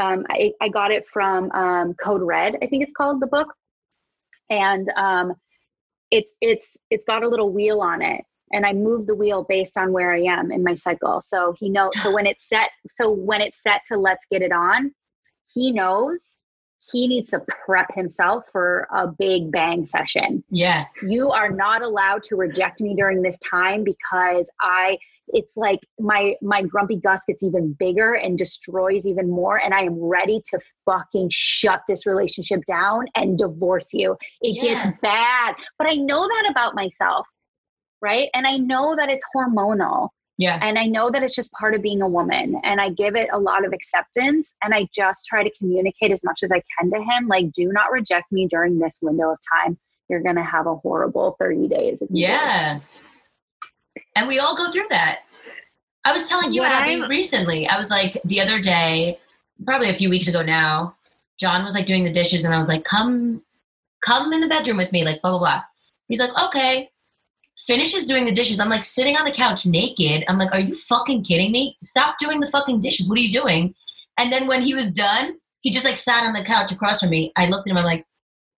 [0.00, 3.48] Um, I, I got it from um, Code Red, I think it's called the book.
[4.50, 5.34] And um,
[6.10, 9.76] it's it's it's got a little wheel on it and I move the wheel based
[9.76, 11.20] on where I am in my cycle.
[11.20, 11.90] So he knows.
[12.02, 14.92] So when it's set, so when it's set to let's get it on,
[15.52, 16.40] he knows
[16.92, 20.44] he needs to prep himself for a big bang session.
[20.50, 20.86] Yeah.
[21.02, 26.34] You are not allowed to reject me during this time because I it's like my
[26.40, 30.60] my grumpy Gus gets even bigger and destroys even more and I am ready to
[30.84, 34.16] fucking shut this relationship down and divorce you.
[34.40, 34.84] It yeah.
[34.84, 35.56] gets bad.
[35.78, 37.26] But I know that about myself.
[38.02, 38.28] Right?
[38.34, 40.10] And I know that it's hormonal.
[40.38, 40.58] Yeah.
[40.60, 42.60] And I know that it's just part of being a woman.
[42.62, 44.54] And I give it a lot of acceptance.
[44.62, 47.26] And I just try to communicate as much as I can to him.
[47.26, 49.78] Like, do not reject me during this window of time.
[50.08, 52.02] You're going to have a horrible 30 days.
[52.10, 52.80] yeah.
[54.14, 55.20] And we all go through that.
[56.04, 59.18] I was telling you, yeah, Abby, recently, I was like, the other day,
[59.64, 60.94] probably a few weeks ago now,
[61.38, 62.44] John was like doing the dishes.
[62.44, 63.42] And I was like, come,
[64.02, 65.62] come in the bedroom with me, like, blah, blah, blah.
[66.08, 66.90] He's like, okay
[67.58, 68.60] finishes doing the dishes.
[68.60, 70.24] I'm like sitting on the couch naked.
[70.28, 71.76] I'm like, are you fucking kidding me?
[71.82, 73.08] Stop doing the fucking dishes.
[73.08, 73.74] What are you doing?
[74.18, 77.10] And then when he was done, he just like sat on the couch across from
[77.10, 77.32] me.
[77.36, 77.78] I looked at him.
[77.78, 78.04] I'm like,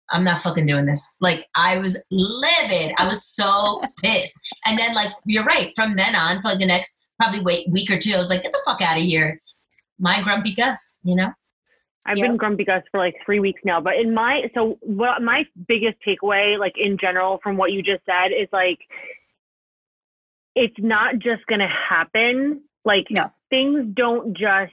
[0.10, 1.16] I'm not fucking doing this.
[1.20, 2.94] Like I was livid.
[2.98, 4.38] I was so pissed.
[4.66, 5.72] And then like you're right.
[5.76, 8.44] From then on, for like the next probably wait week or two, I was like,
[8.44, 9.42] get the fuck out of here.
[10.00, 11.32] My grumpy Gus, you know.
[12.08, 12.28] I've yep.
[12.28, 13.82] been grumpy Gus for like three weeks now.
[13.82, 18.04] But in my so what my biggest takeaway, like in general, from what you just
[18.06, 18.80] said, is like
[20.56, 22.62] it's not just gonna happen.
[22.86, 23.30] Like no.
[23.50, 24.72] things don't just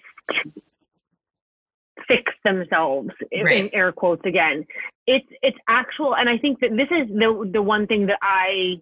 [2.06, 3.64] fix themselves right.
[3.64, 4.64] in air quotes again.
[5.06, 8.80] It's it's actual and I think that this is the the one thing that I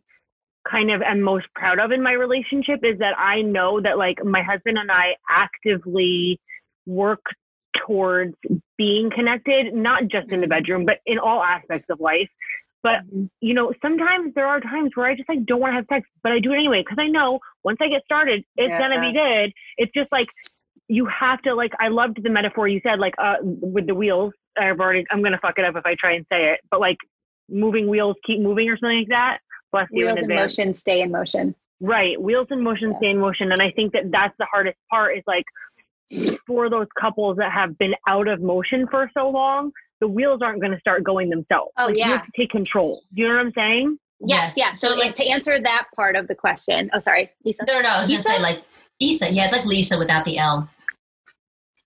[0.70, 4.24] kind of am most proud of in my relationship is that I know that like
[4.24, 6.38] my husband and I actively
[6.86, 7.24] work
[7.86, 8.34] towards
[8.76, 10.50] being connected, not just in the mm-hmm.
[10.50, 12.28] bedroom, but in all aspects of life.
[12.82, 13.26] But mm-hmm.
[13.40, 16.08] you know, sometimes there are times where I just like don't want to have sex,
[16.22, 18.78] but I do it anyway because I know once I get started, it's yeah.
[18.78, 19.52] gonna be good.
[19.78, 20.26] It's just like
[20.88, 21.72] you have to like.
[21.80, 24.32] I loved the metaphor you said, like uh, with the wheels.
[24.58, 25.06] I've already.
[25.10, 26.98] I'm gonna fuck it up if I try and say it, but like
[27.48, 29.38] moving wheels keep moving or something like that.
[29.70, 30.06] Bless you.
[30.06, 31.54] wheels in, in motion stay in motion.
[31.80, 32.98] Right, wheels in motion yeah.
[32.98, 35.16] stay in motion, and I think that that's the hardest part.
[35.16, 35.44] Is like
[36.46, 40.60] for those couples that have been out of motion for so long, the wheels aren't
[40.60, 41.72] going to start going themselves.
[41.78, 42.06] Oh, like, yeah.
[42.06, 43.02] You have to take control.
[43.14, 43.98] Do you know what I'm saying?
[44.24, 44.54] Yes.
[44.56, 44.72] Yeah.
[44.72, 47.64] So, like, to answer that part of the question, oh, sorry, Lisa.
[47.66, 48.62] No, no, I was going to say like
[49.00, 49.32] Lisa.
[49.32, 50.68] Yeah, it's like Lisa without the L.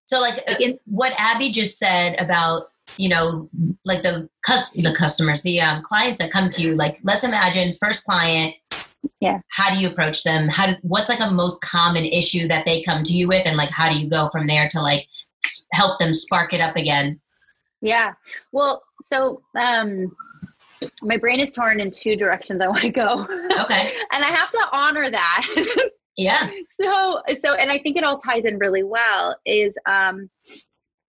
[0.06, 3.48] So, like uh, in, what Abby just said about you know,
[3.84, 6.74] like the cus- the customers, the um, clients that come to you.
[6.74, 8.54] Like, let's imagine first client
[9.20, 9.40] yeah.
[9.50, 10.48] How do you approach them?
[10.48, 13.56] How do, what's like a most common issue that they come to you with and
[13.56, 15.06] like how do you go from there to like
[15.72, 17.20] help them spark it up again?
[17.80, 18.12] Yeah.
[18.52, 20.14] Well so um
[21.02, 23.26] my brain is torn in two directions i want to go.
[23.60, 23.90] Okay.
[24.12, 25.46] And i have to honor that.
[26.18, 26.50] Yeah.
[26.80, 30.30] So so and i think it all ties in really well is um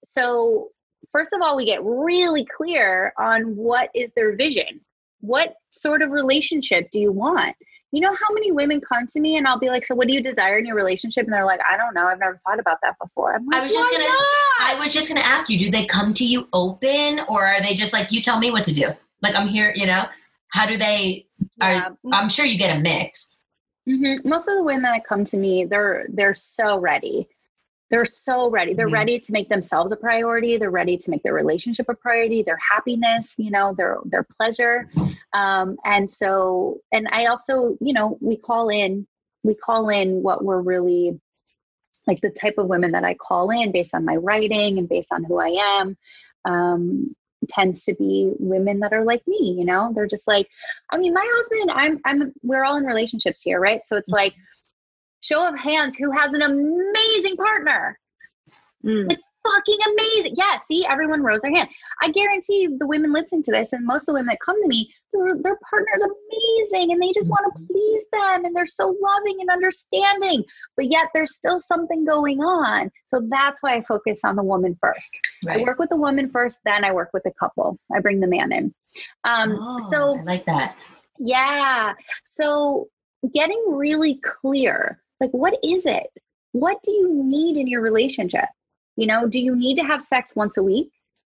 [0.04, 0.68] so
[1.14, 4.82] first of all we get really clear on what is their vision.
[5.22, 7.56] What sort of relationship do you want
[7.92, 10.14] you know how many women come to me and I'll be like, so what do
[10.14, 11.26] you desire in your relationship?
[11.26, 12.08] And they're like, I don't know.
[12.08, 13.40] I've never thought about that before.
[13.48, 14.24] Like, I was just gonna not?
[14.60, 17.76] I was just gonna ask you, do they come to you open or are they
[17.76, 18.90] just like, you tell me what to do?
[19.22, 20.06] Like I'm here, you know?
[20.50, 21.28] How do they
[21.60, 21.90] yeah.
[21.90, 23.38] are I'm sure you get a mix.
[23.88, 24.28] Mm-hmm.
[24.28, 27.28] Most of the women that come to me, they're they're so ready
[27.90, 28.74] they're so ready.
[28.74, 28.94] They're mm-hmm.
[28.96, 30.58] ready to make themselves a priority.
[30.58, 34.90] They're ready to make their relationship a priority their happiness you know their their pleasure.
[35.34, 39.06] Um, and so and i also you know we call in
[39.44, 41.20] we call in what we're really
[42.08, 45.12] like the type of women that i call in based on my writing and based
[45.12, 45.98] on who i am
[46.46, 47.16] um,
[47.50, 50.48] tends to be women that are like me, you know, they're just like,
[50.92, 53.82] I mean, my husband, I'm, I'm, we're all in relationships here, right?
[53.86, 54.34] So it's like,
[55.22, 58.00] show of hands, who has an amazing partner?
[58.86, 59.10] Mm.
[59.10, 60.36] Like fucking amazing.
[60.36, 61.70] Yeah, see, everyone rose their hand.
[62.02, 64.68] I guarantee the women listen to this, and most of the women that come to
[64.68, 68.96] me, their, their partner's amazing and they just want to please them and they're so
[69.02, 70.44] loving and understanding,
[70.76, 72.92] but yet there's still something going on.
[73.08, 75.20] So that's why I focus on the woman first.
[75.46, 75.60] Right.
[75.60, 77.80] I work with the woman first, then I work with the couple.
[77.96, 78.74] I bring the man in.
[79.24, 80.76] Um, oh, so I like that.
[81.20, 81.94] Yeah.
[82.36, 82.88] So
[83.34, 86.08] getting really clear like, what is it?
[86.52, 88.46] What do you need in your relationship?
[88.96, 90.92] You know, do you need to have sex once a week?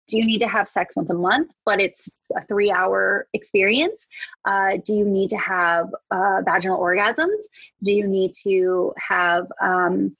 [0.07, 4.05] Do you need to have sex once a month, but it's a three hour experience?
[4.43, 7.41] Uh, do you need to have uh, vaginal orgasms?
[7.83, 10.15] Do you need to have, um,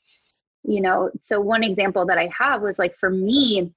[0.64, 3.74] you know, so one example that I have was like for me,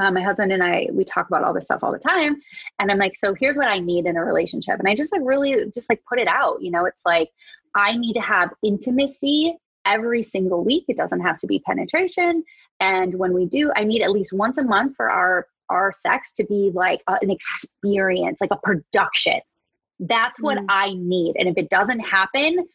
[0.00, 2.40] uh, my husband and I, we talk about all this stuff all the time.
[2.78, 4.78] And I'm like, so here's what I need in a relationship.
[4.78, 6.62] And I just like really just like put it out.
[6.62, 7.28] You know, it's like,
[7.74, 10.84] I need to have intimacy every single week.
[10.88, 12.44] It doesn't have to be penetration.
[12.80, 16.32] And when we do, I need at least once a month for our our sex
[16.36, 19.40] to be like a, an experience, like a production.
[20.00, 20.66] That's what mm.
[20.68, 21.36] I need.
[21.38, 22.66] And if it doesn't happen,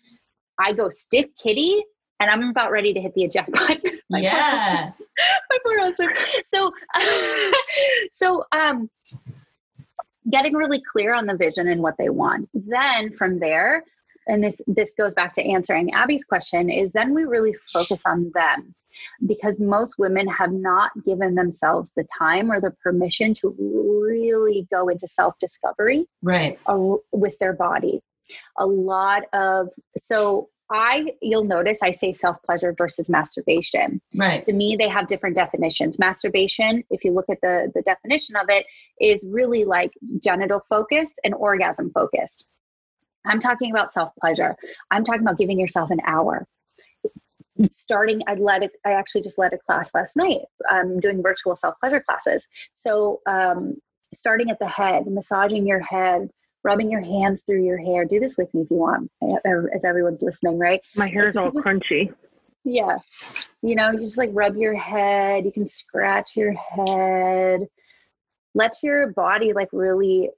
[0.59, 1.83] I go stiff kitty
[2.19, 3.99] and I'm about ready to hit the eject button.
[4.09, 4.91] yeah.
[5.49, 6.11] my poor husband.
[6.53, 6.71] So,
[8.11, 8.89] so, um,
[10.29, 12.49] getting really clear on the vision and what they want.
[12.53, 13.83] Then from there,
[14.27, 18.31] and this this goes back to answering Abby's question, is then we really focus on
[18.33, 18.73] them
[19.25, 24.89] because most women have not given themselves the time or the permission to really go
[24.89, 26.59] into self discovery right
[27.11, 28.01] with their body
[28.57, 29.69] a lot of
[30.03, 34.01] so I, you'll notice I say self pleasure versus masturbation.
[34.13, 34.41] Right.
[34.41, 35.97] To me, they have different definitions.
[35.97, 38.65] Masturbation, if you look at the, the definition of it,
[38.99, 42.51] is really like genital focused and orgasm focused.
[43.27, 44.55] I'm talking about self pleasure.
[44.91, 46.47] I'm talking about giving yourself an hour.
[47.71, 51.55] Starting i led a, i actually just led a class last night i'm doing virtual
[51.55, 52.47] self-pleasure classes.
[52.75, 53.77] So um,
[54.13, 56.29] starting at the head massaging your head
[56.63, 58.03] rubbing your hands through your hair.
[58.03, 59.09] Do this with me if you want
[59.73, 60.81] as everyone's listening right?
[60.95, 62.13] My hair is all just, crunchy.
[62.63, 62.97] Yeah.
[63.61, 65.45] You know you just like rub your head.
[65.45, 67.67] You can scratch your head.
[68.53, 70.29] Let your body like really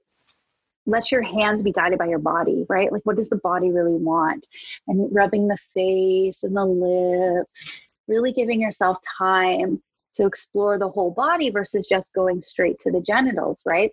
[0.86, 2.92] let your hands be guided by your body, right?
[2.92, 4.46] Like, what does the body really want?
[4.88, 9.82] And rubbing the face and the lips, really giving yourself time
[10.16, 13.90] to explore the whole body versus just going straight to the genitals, right?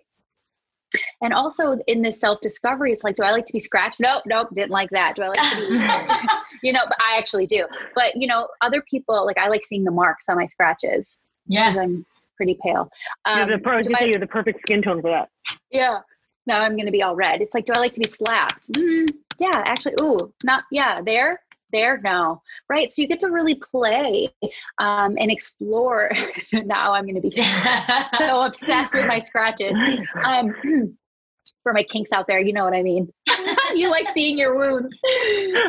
[1.20, 4.00] And also in this self discovery, it's like, do I like to be scratched?
[4.00, 5.16] Nope, nope, didn't like that.
[5.16, 7.66] Do I like to be, you know, but I actually do.
[7.94, 11.18] But, you know, other people, like, I like seeing the marks on my scratches.
[11.46, 11.74] Yeah.
[11.78, 12.88] I'm pretty pale.
[13.26, 15.28] Um, you're, the pro- I, you're the perfect skin tone for that.
[15.70, 15.98] Yeah
[16.48, 17.40] now I'm going to be all red.
[17.40, 18.72] It's like, do I like to be slapped?
[18.72, 19.06] Mm,
[19.38, 21.30] yeah, actually, ooh, not, yeah, there,
[21.70, 22.42] there, no.
[22.68, 22.90] Right.
[22.90, 24.30] So you get to really play
[24.78, 26.10] um, and explore.
[26.52, 27.36] now I'm going to be
[28.18, 29.74] so obsessed with my scratches.
[30.24, 30.54] Um,
[31.62, 33.12] for my kinks out there, you know what I mean.
[33.74, 34.98] you like seeing your wounds.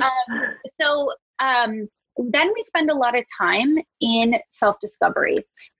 [0.01, 0.39] Um,
[0.81, 5.37] so, um, then we spend a lot of time in self discovery,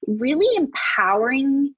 [0.08, 1.74] really empowering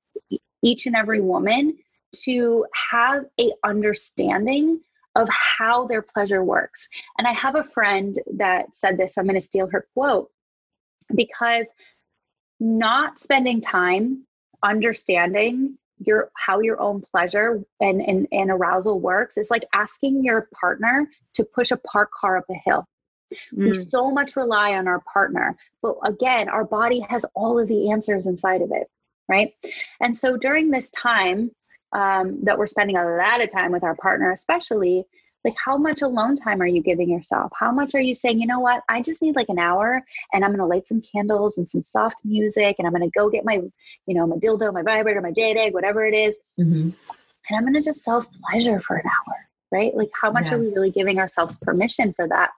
[0.63, 1.75] each and every woman
[2.23, 4.79] to have a understanding
[5.15, 6.87] of how their pleasure works.
[7.17, 10.29] And I have a friend that said this, I'm going to steal her quote
[11.13, 11.65] because
[12.59, 14.25] not spending time
[14.63, 20.47] understanding your how your own pleasure and, and, and arousal works is like asking your
[20.59, 22.85] partner to push a parked car up a hill.
[23.53, 23.69] Mm.
[23.69, 27.91] We so much rely on our partner, but again, our body has all of the
[27.91, 28.87] answers inside of it,
[29.29, 29.53] right?
[30.01, 31.51] And so during this time,
[31.93, 35.05] um, that we're spending a lot of time with our partner, especially
[35.43, 38.47] like how much alone time are you giving yourself how much are you saying you
[38.47, 41.57] know what i just need like an hour and i'm going to light some candles
[41.57, 43.55] and some soft music and i'm going to go get my
[44.05, 46.35] you know my dildo my vibrator my jade egg whatever it is.
[46.59, 46.89] Mm-hmm.
[47.49, 49.35] and i'm going to just self pleasure for an hour
[49.71, 50.55] right like how much yeah.
[50.55, 52.51] are we really giving ourselves permission for that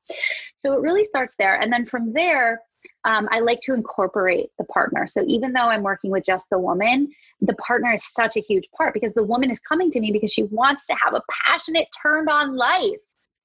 [0.57, 2.61] so it really starts there and then from there
[3.05, 5.07] um, I like to incorporate the partner.
[5.07, 8.67] So even though I'm working with just the woman, the partner is such a huge
[8.75, 11.87] part because the woman is coming to me because she wants to have a passionate,
[12.01, 12.99] turned on life,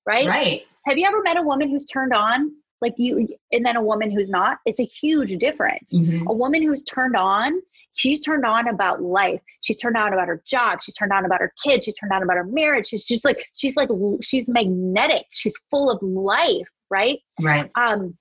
[0.06, 0.26] right?
[0.26, 0.62] Right.
[0.86, 4.10] Have you ever met a woman who's turned on like you, and then a woman
[4.10, 4.58] who's not?
[4.64, 5.92] It's a huge difference.
[5.92, 6.28] Mm-hmm.
[6.28, 7.60] A woman who's turned on,
[7.94, 9.40] she's turned on about life.
[9.62, 10.78] She's turned on about her job.
[10.84, 11.86] She's turned on about her kids.
[11.86, 12.86] She's turned on about her marriage.
[12.86, 13.88] She's just like she's like
[14.22, 15.26] she's magnetic.
[15.32, 17.18] She's full of life, right?
[17.40, 17.68] Right.
[17.74, 18.16] Um,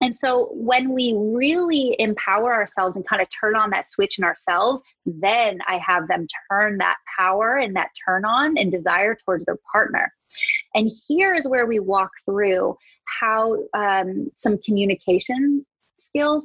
[0.00, 4.24] And so when we really empower ourselves and kind of turn on that switch in
[4.24, 9.44] ourselves, then I have them turn that power and that turn on and desire towards
[9.44, 10.12] their partner.
[10.74, 15.66] And here is where we walk through how um, some communication
[15.98, 16.44] skills,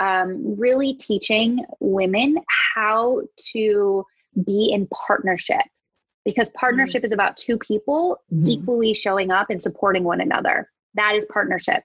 [0.00, 2.38] um, really teaching women
[2.74, 3.22] how
[3.52, 4.04] to
[4.46, 5.62] be in partnership
[6.24, 7.06] because partnership mm-hmm.
[7.06, 8.48] is about two people mm-hmm.
[8.48, 10.68] equally showing up and supporting one another.
[10.94, 11.82] That is partnership.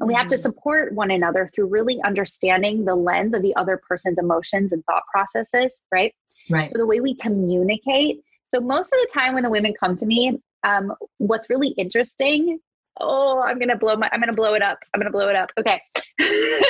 [0.00, 0.40] And we have to mm.
[0.40, 5.02] support one another through really understanding the lens of the other person's emotions and thought
[5.12, 6.14] processes, right?
[6.48, 6.70] Right.
[6.70, 8.22] So the way we communicate.
[8.48, 12.58] So most of the time when the women come to me, um, what's really interesting,
[13.00, 14.78] oh, I'm gonna blow my I'm gonna blow it up.
[14.92, 15.50] I'm gonna blow it up.
[15.58, 15.80] Okay.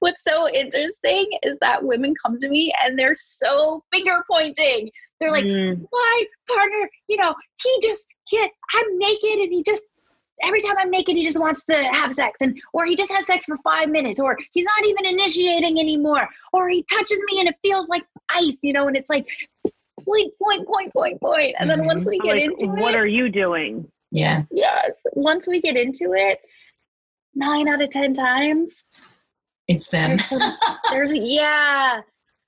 [0.00, 4.90] what's so interesting is that women come to me and they're so finger pointing.
[5.20, 5.80] They're like, mm.
[5.90, 9.82] my partner, you know, he just get I'm naked and he just
[10.42, 13.26] every time I'm naked, he just wants to have sex, and or he just has
[13.26, 17.48] sex for five minutes, or he's not even initiating anymore, or he touches me and
[17.48, 19.28] it feels like ice, you know, and it's like
[20.04, 21.88] point, point, point, point, point, and then mm-hmm.
[21.88, 23.86] once we get like, into what it, what are you doing?
[24.10, 24.42] Yeah.
[24.50, 24.96] Yes.
[25.12, 26.40] Once we get into it,
[27.34, 28.84] nine out of ten times,
[29.66, 30.16] it's them.
[30.16, 30.52] There's, some,
[30.90, 32.00] there's yeah,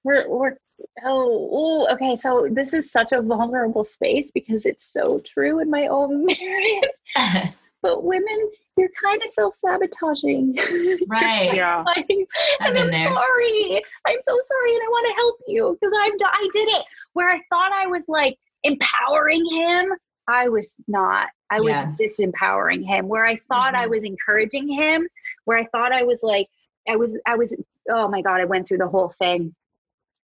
[0.05, 0.57] we're we're
[1.05, 2.16] oh, ooh, okay.
[2.16, 6.24] So this is such a vulnerable space because it's so true in my own
[7.16, 7.55] marriage.
[7.83, 10.57] but women you're kind of self-sabotaging.
[11.09, 11.55] Right.
[11.55, 11.85] Yeah.
[12.61, 13.12] and i'm there.
[13.12, 13.83] sorry.
[14.07, 16.85] I'm so sorry and i want to help you because i'm i did it.
[17.12, 19.93] Where i thought i was like empowering him
[20.28, 21.28] i was not.
[21.51, 21.93] I was yeah.
[22.01, 23.09] disempowering him.
[23.09, 23.83] Where i thought mm-hmm.
[23.83, 25.07] i was encouraging him
[25.45, 26.49] where i thought i was like
[26.89, 27.55] i was i was
[27.91, 29.55] oh my god i went through the whole thing.
[29.55, 29.60] I,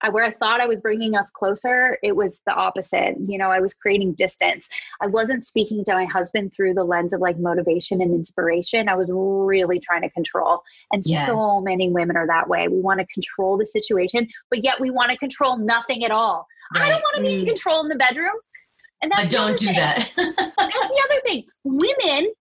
[0.10, 3.16] where I thought I was bringing us closer, it was the opposite.
[3.26, 4.68] You know, I was creating distance.
[5.02, 8.90] I wasn't speaking to my husband through the lens of like motivation and inspiration.
[8.90, 10.62] I was really trying to control.
[10.92, 11.28] And yeah.
[11.28, 12.68] so many women are that way.
[12.68, 16.48] We want to control the situation, but yet we want to control nothing at all.
[16.74, 16.86] Right.
[16.86, 17.48] I don't want to be in mm.
[17.48, 18.34] control in the bedroom.
[19.02, 19.76] And that's but don't do thing.
[19.76, 20.10] that.
[20.16, 21.46] that's the other thing.
[21.64, 22.32] Women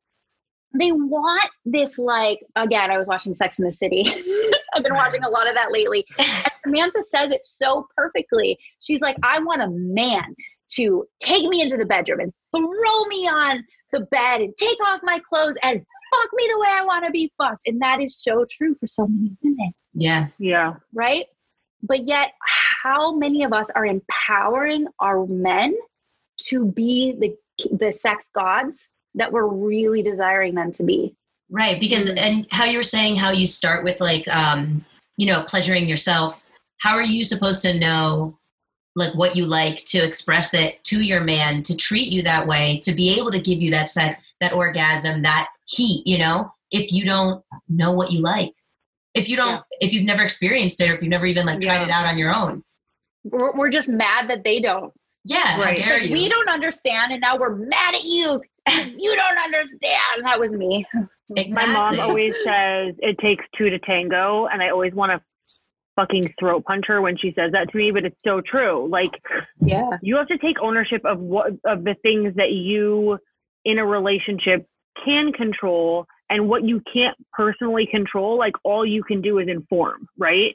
[0.78, 4.04] they want this like again i was watching sex in the city.
[4.74, 6.06] I've been watching a lot of that lately.
[6.18, 8.58] And samantha says it so perfectly.
[8.80, 10.34] She's like i want a man
[10.72, 15.00] to take me into the bedroom and throw me on the bed and take off
[15.02, 17.62] my clothes and fuck me the way i want to be fucked.
[17.66, 19.72] And that is so true for so many women.
[19.94, 20.28] Yeah.
[20.38, 20.74] Yeah.
[20.92, 21.26] Right?
[21.82, 22.32] But yet
[22.82, 25.74] how many of us are empowering our men
[26.48, 27.36] to be the
[27.76, 28.78] the sex gods
[29.14, 31.14] that we're really desiring them to be.
[31.50, 31.80] Right.
[31.80, 32.18] Because, mm-hmm.
[32.18, 34.84] and how you're saying how you start with like, um,
[35.16, 36.42] you know, pleasuring yourself.
[36.78, 38.38] How are you supposed to know
[38.96, 42.80] like what you like to express it to your man to treat you that way
[42.80, 46.92] to be able to give you that sex that orgasm that heat you know if
[46.92, 48.52] you don't know what you like
[49.14, 49.86] if you don't yeah.
[49.86, 51.84] if you've never experienced it or if you've never even like tried yeah.
[51.84, 52.62] it out on your own
[53.24, 54.92] we're, we're just mad that they don't
[55.24, 55.78] yeah right.
[55.78, 58.42] like, we don't understand and now we're mad at you
[58.98, 60.24] you don't understand.
[60.24, 60.86] That was me.
[61.36, 61.54] Exactly.
[61.54, 65.20] My mom always says it takes two to tango, and I always want to
[65.96, 68.88] fucking throat punch her when she says that to me, but it's so true.
[68.90, 69.10] Like,
[69.60, 73.18] yeah, you have to take ownership of what of the things that you
[73.64, 74.66] in a relationship
[75.04, 78.38] can control and what you can't personally control.
[78.38, 80.54] Like, all you can do is inform, right?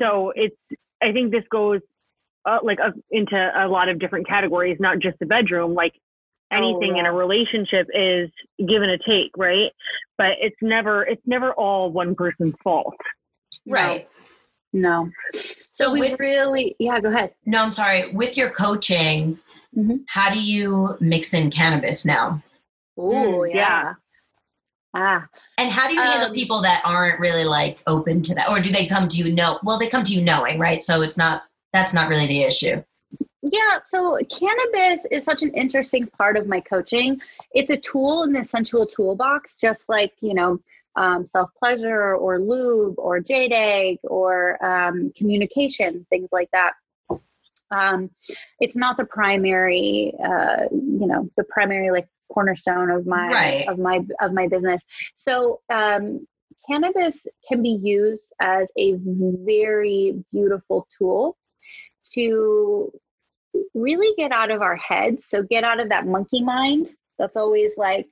[0.00, 0.56] So it's.
[1.02, 1.80] I think this goes
[2.44, 5.74] uh, like uh, into a lot of different categories, not just the bedroom.
[5.74, 5.94] Like
[6.52, 7.00] anything oh, yeah.
[7.00, 9.70] in a relationship is give and a take, right?
[10.18, 12.94] But it's never it's never all one person's fault.
[13.66, 14.08] Right.
[14.72, 15.10] No.
[15.32, 17.34] So, so we really yeah, go ahead.
[17.46, 18.12] No, I'm sorry.
[18.12, 19.38] With your coaching,
[19.76, 19.96] mm-hmm.
[20.08, 22.42] how do you mix in cannabis now?
[22.96, 23.54] Oh, mm, yeah.
[23.54, 23.94] yeah.
[24.92, 25.26] Ah.
[25.56, 28.50] And how do you handle um, people that aren't really like open to that?
[28.50, 30.82] Or do they come to you know well they come to you knowing, right?
[30.82, 32.82] So it's not that's not really the issue.
[33.42, 37.20] Yeah, so cannabis is such an interesting part of my coaching.
[37.52, 40.60] It's a tool in the sensual toolbox, just like, you know,
[40.96, 46.72] um, self pleasure or lube or jade or um, communication, things like that.
[47.70, 48.10] Um,
[48.58, 53.68] it's not the primary, uh, you know, the primary like cornerstone of my right.
[53.68, 54.84] of my of my business.
[55.16, 56.26] So um,
[56.66, 61.38] cannabis can be used as a very beautiful tool
[62.12, 62.92] to
[63.74, 65.24] really get out of our heads.
[65.28, 66.88] So get out of that monkey mind.
[67.18, 68.06] That's always like,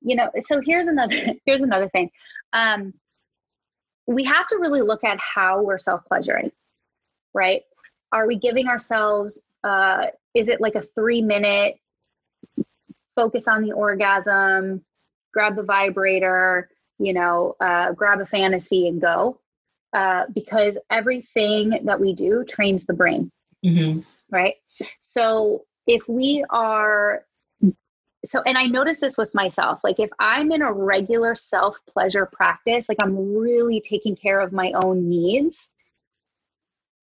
[0.00, 2.10] you know, so here's another here's another thing.
[2.52, 2.94] Um,
[4.06, 6.52] we have to really look at how we're self-pleasuring,
[7.32, 7.62] right?
[8.12, 11.76] Are we giving ourselves uh is it like a three minute
[13.16, 14.84] focus on the orgasm,
[15.32, 16.68] grab the vibrator,
[16.98, 19.40] you know, uh, grab a fantasy and go.
[19.92, 23.30] Uh, because everything that we do trains the brain,
[23.64, 24.00] Mm-hmm.
[24.30, 24.54] Right?
[25.00, 27.24] So if we are,
[28.26, 32.26] so, and I notice this with myself, like if I'm in a regular self pleasure
[32.26, 35.70] practice, like I'm really taking care of my own needs,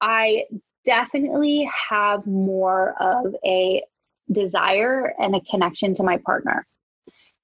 [0.02, 0.46] I
[0.86, 3.84] definitely have more of a
[4.32, 6.66] desire and a connection to my partner.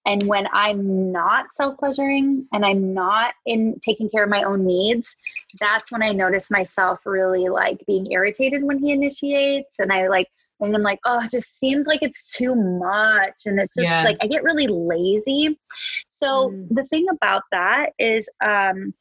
[0.08, 4.66] And when I'm not self pleasuring and I'm not in taking care of my own
[4.66, 5.14] needs,
[5.60, 9.80] that's when I notice myself really like being irritated when he initiates.
[9.80, 10.28] And I like,
[10.62, 13.34] and I'm like, oh, it just seems like it's too much.
[13.46, 14.04] And it's just Yeah.
[14.04, 15.60] like, I get really lazy.
[16.10, 16.70] So Mm.
[16.70, 18.94] the thing about that is, um,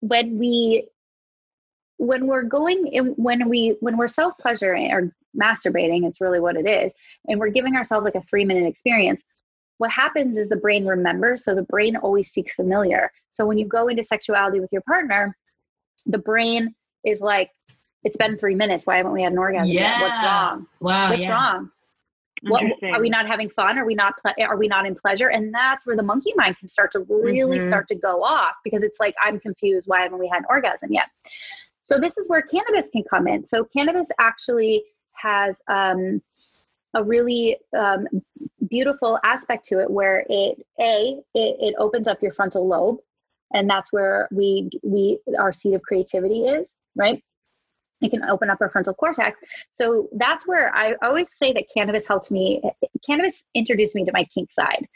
[0.00, 0.88] when we
[1.98, 6.56] when we're going in, when we when we're self pleasuring or masturbating it's really what
[6.56, 6.92] it is
[7.28, 9.22] and we're giving ourselves like a three minute experience
[9.82, 13.66] what happens is the brain remembers so the brain always seeks familiar so when you
[13.66, 15.36] go into sexuality with your partner
[16.06, 16.72] the brain
[17.04, 17.50] is like
[18.04, 21.10] it's been three minutes why haven't we had an orgasm yet what's wrong Wow.
[21.10, 21.32] what's yeah.
[21.32, 21.70] wrong
[22.44, 22.62] what,
[22.92, 23.78] are we not having fun?
[23.78, 24.14] Are we not?
[24.20, 25.28] Ple- are we not in pleasure?
[25.28, 27.68] And that's where the monkey mind can start to really Mhm.
[27.68, 29.86] start to go off because it's like I'm confused.
[29.86, 31.06] Why haven't we had an orgasm yet?
[31.84, 33.44] So this is where cannabis can come in.
[33.44, 36.20] So cannabis actually has um,
[36.94, 38.06] a really um,
[38.68, 42.98] beautiful aspect to it, where it a it, it opens up your frontal lobe,
[43.52, 47.22] and that's where we we our seat of creativity is, right?
[48.00, 49.38] It can open up our frontal cortex.
[49.70, 52.60] So that's where I always say that cannabis helped me.
[53.06, 54.86] Cannabis introduced me to my kink side.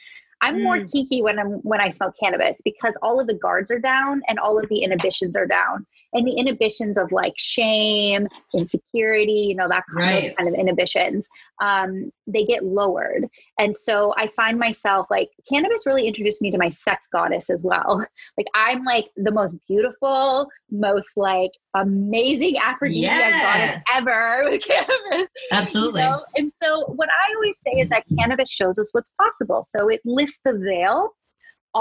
[0.43, 0.91] I'm more Mm.
[0.91, 4.39] kinky when I'm when I smoke cannabis because all of the guards are down and
[4.39, 5.87] all of the inhibitions are down.
[6.13, 10.37] And the inhibitions of like shame, insecurity, you know, that kind, Right.
[10.37, 11.29] kind of inhibitions,
[11.61, 13.27] um, they get lowered.
[13.59, 17.63] And so I find myself like cannabis really introduced me to my sex goddess as
[17.63, 18.05] well.
[18.39, 23.43] Like I'm like the most beautiful, most like amazing aphrodisiac Yeah.
[23.43, 25.29] goddess ever with cannabis.
[25.53, 26.03] Absolutely.
[26.03, 26.25] You know?
[26.37, 29.67] And so what I always say is that cannabis shows us what's possible.
[29.75, 31.11] So it lifts the veil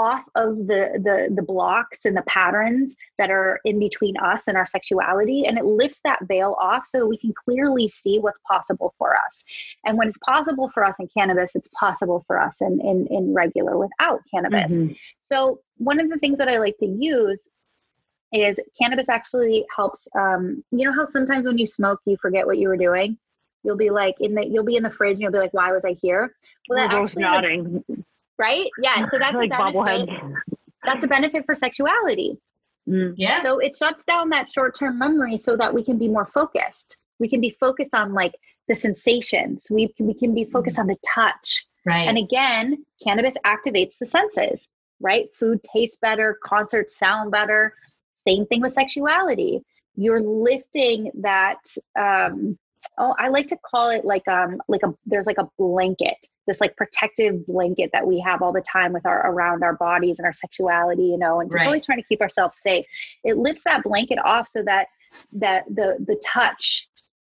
[0.04, 4.56] off of the the the blocks and the patterns that are in between us and
[4.56, 8.92] our sexuality and it lifts that veil off so we can clearly see what's possible
[8.98, 9.44] for us
[9.86, 13.32] and when it's possible for us in cannabis it's possible for us in in, in
[13.32, 14.96] regular without cannabis Mhm.
[15.30, 17.40] so one of the things that I like to use
[18.32, 20.08] is cannabis actually helps.
[20.14, 23.16] Um, you know how sometimes when you smoke, you forget what you were doing.
[23.62, 25.72] You'll be like in the you'll be in the fridge and you'll be like, why
[25.72, 26.34] was I here?
[26.68, 27.84] Well, We're that both actually, nodding
[28.38, 28.68] right?
[28.80, 29.08] Yeah.
[29.10, 30.08] So that's like a benefit.
[30.84, 32.38] That's a benefit for sexuality.
[32.88, 33.14] Mm.
[33.16, 33.42] Yeah.
[33.42, 37.00] So it shuts down that short term memory so that we can be more focused.
[37.18, 38.34] We can be focused on like
[38.68, 39.66] the sensations.
[39.70, 41.66] We can, we can be focused on the touch.
[41.84, 42.08] Right.
[42.08, 44.68] And again, cannabis activates the senses,
[45.00, 45.28] right?
[45.34, 47.74] Food tastes better, concerts sound better.
[48.26, 49.62] Same thing with sexuality.
[49.94, 51.58] You're lifting that.
[51.98, 52.58] Um,
[52.98, 56.60] oh, I like to call it like um like a there's like a blanket, this
[56.60, 60.26] like protective blanket that we have all the time with our around our bodies and
[60.26, 61.66] our sexuality, you know, and just Right.
[61.66, 62.86] always trying to keep ourselves safe.
[63.24, 64.88] It lifts that blanket off so that
[65.32, 66.88] that the the touch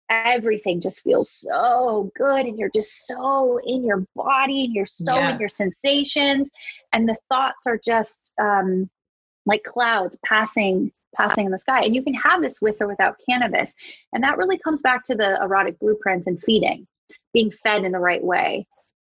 [0.10, 5.16] everything just feels so good and you're just so in your body and you're so
[5.16, 5.32] Yeah.
[5.32, 6.50] in your sensations
[6.92, 8.90] and the thoughts are just um,
[9.46, 13.18] like clouds passing passing in the sky and you can have this with or without
[13.28, 13.74] cannabis
[14.14, 16.88] and that really comes back to the erotic blueprints and feeding
[17.34, 18.66] being fed in the right way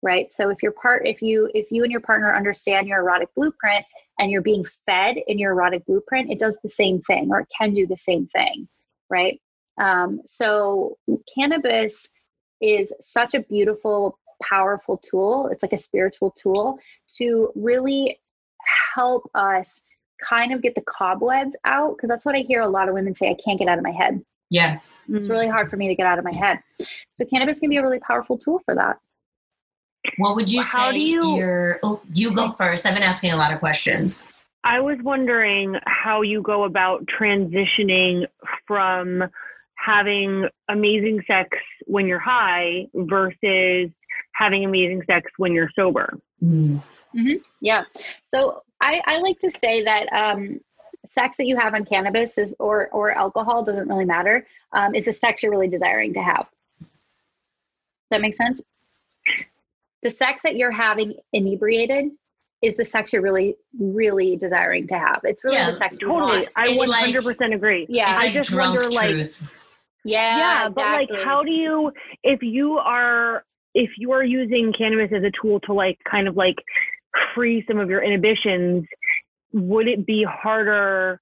[0.02, 0.32] right?
[0.32, 3.84] So if your part if you if you and your partner understand your erotic blueprint
[4.18, 7.48] and you're being fed in your erotic blueprint it does the same thing or it
[7.56, 8.68] can do the same thing
[9.10, 9.40] right?
[9.80, 10.98] Um, so
[11.34, 12.08] cannabis
[12.60, 15.48] is such a beautiful powerful tool.
[15.48, 16.78] It's like a spiritual tool
[17.16, 18.20] to really
[18.94, 19.68] help us
[20.22, 23.14] kind of get the cobwebs out because that's what i hear a lot of women
[23.14, 24.20] say i can't get out of my head.
[24.50, 24.80] Yeah.
[25.08, 26.58] it's really hard for me to get out of my head.
[27.12, 28.98] So cannabis can be a really powerful tool for that
[30.16, 32.86] What would you How say do you- your oh you go first.
[32.86, 34.26] I've been asking a lot of questions.
[34.64, 38.26] I was wondering how you go about transitioning
[38.66, 39.24] from
[39.76, 41.56] having amazing sex
[41.86, 43.90] when you're high versus
[44.34, 46.18] having amazing sex when you're sober.
[46.42, 46.82] Mm.
[47.60, 47.84] Yeah.
[48.34, 50.60] So I, I like to say that um,
[51.06, 54.46] sex that you have on cannabis is or or alcohol doesn't really matter.
[54.72, 56.46] Um, is the sex you're really desiring to have.
[56.80, 56.88] Does
[58.10, 58.60] that make sense?
[60.08, 62.06] The sex that you're having inebriated
[62.62, 65.20] is the sex you're really really desiring to have.
[65.24, 66.38] It's really Yeah, the sex you Totally.
[66.38, 66.48] want.
[66.56, 67.86] I It's 100% agree.
[67.90, 68.10] Yeah.
[68.12, 69.42] It's I like just drunk wonder, like, truth.
[70.04, 70.38] Yeah.
[70.38, 73.44] yeah but like how do you if you are
[73.74, 76.56] if you are using cannabis as a tool to like kind of like
[77.34, 78.86] free some of your inhibitions
[79.52, 81.20] would it be harder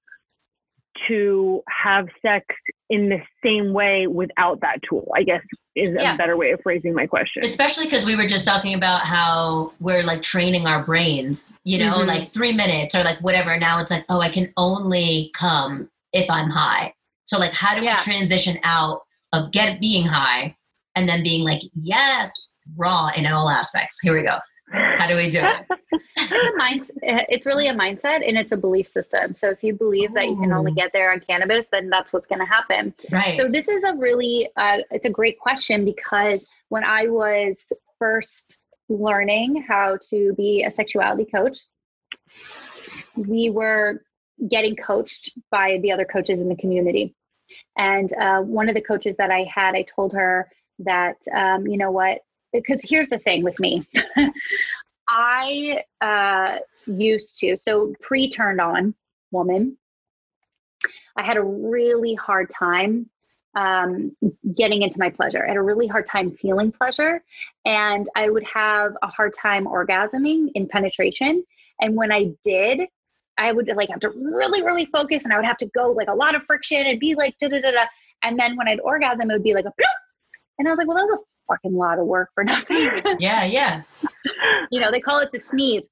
[1.09, 2.45] to have sex
[2.91, 5.11] in the same way without that tool?
[5.15, 5.41] I guess
[5.75, 6.15] is Yeah.
[6.15, 7.43] a better way of phrasing my question.
[7.45, 11.93] especially because we were just talking about how we're like training our brains you know
[11.99, 12.07] Mhm.
[12.07, 16.31] like three minutes or like whatever now it's like oh i can only come if
[16.31, 16.95] i'm high
[17.25, 17.97] so like how do Yeah.
[17.97, 19.03] we transition out
[19.35, 20.57] of get being high
[20.95, 24.39] and then being like yes raw in all aspects here we go
[24.73, 25.67] how do we do it
[26.17, 29.35] it's a mind, it's really a mindset and it's a belief system.
[29.35, 30.75] So if you believe that you can only Oh.
[30.75, 32.95] get there on cannabis, then that's what's going to happen.
[33.13, 37.57] right So this is a really, uh, it's a great question because when I was
[37.99, 41.59] first learning how to be a sexuality coach,
[43.17, 44.03] we were
[44.51, 47.15] getting coached by the other coaches in the community.
[47.79, 51.79] And uh, one of the coaches that I had, I told her that, um, you
[51.79, 52.19] know what,
[52.53, 53.87] because here's the thing with me.
[55.09, 58.95] I uh, used to, so pre turned on
[59.31, 59.77] woman,
[61.17, 63.09] I had a really hard time
[63.55, 64.15] um,
[64.55, 65.45] getting into my pleasure.
[65.45, 67.25] I had a really hard time feeling pleasure.
[67.65, 71.43] And I would have a hard time orgasming in penetration.
[71.81, 72.83] And when I did,
[73.39, 76.09] I would like have to really, really focus and I would have to go like
[76.09, 77.85] a lot of friction and be like da da da da.
[78.23, 79.73] And then when I'd orgasm, it would be like a
[80.59, 82.91] and I was like, well, that was a fucking lot of work for nothing.
[83.19, 83.83] yeah yeah
[84.71, 85.87] you know, they call it the sneeze.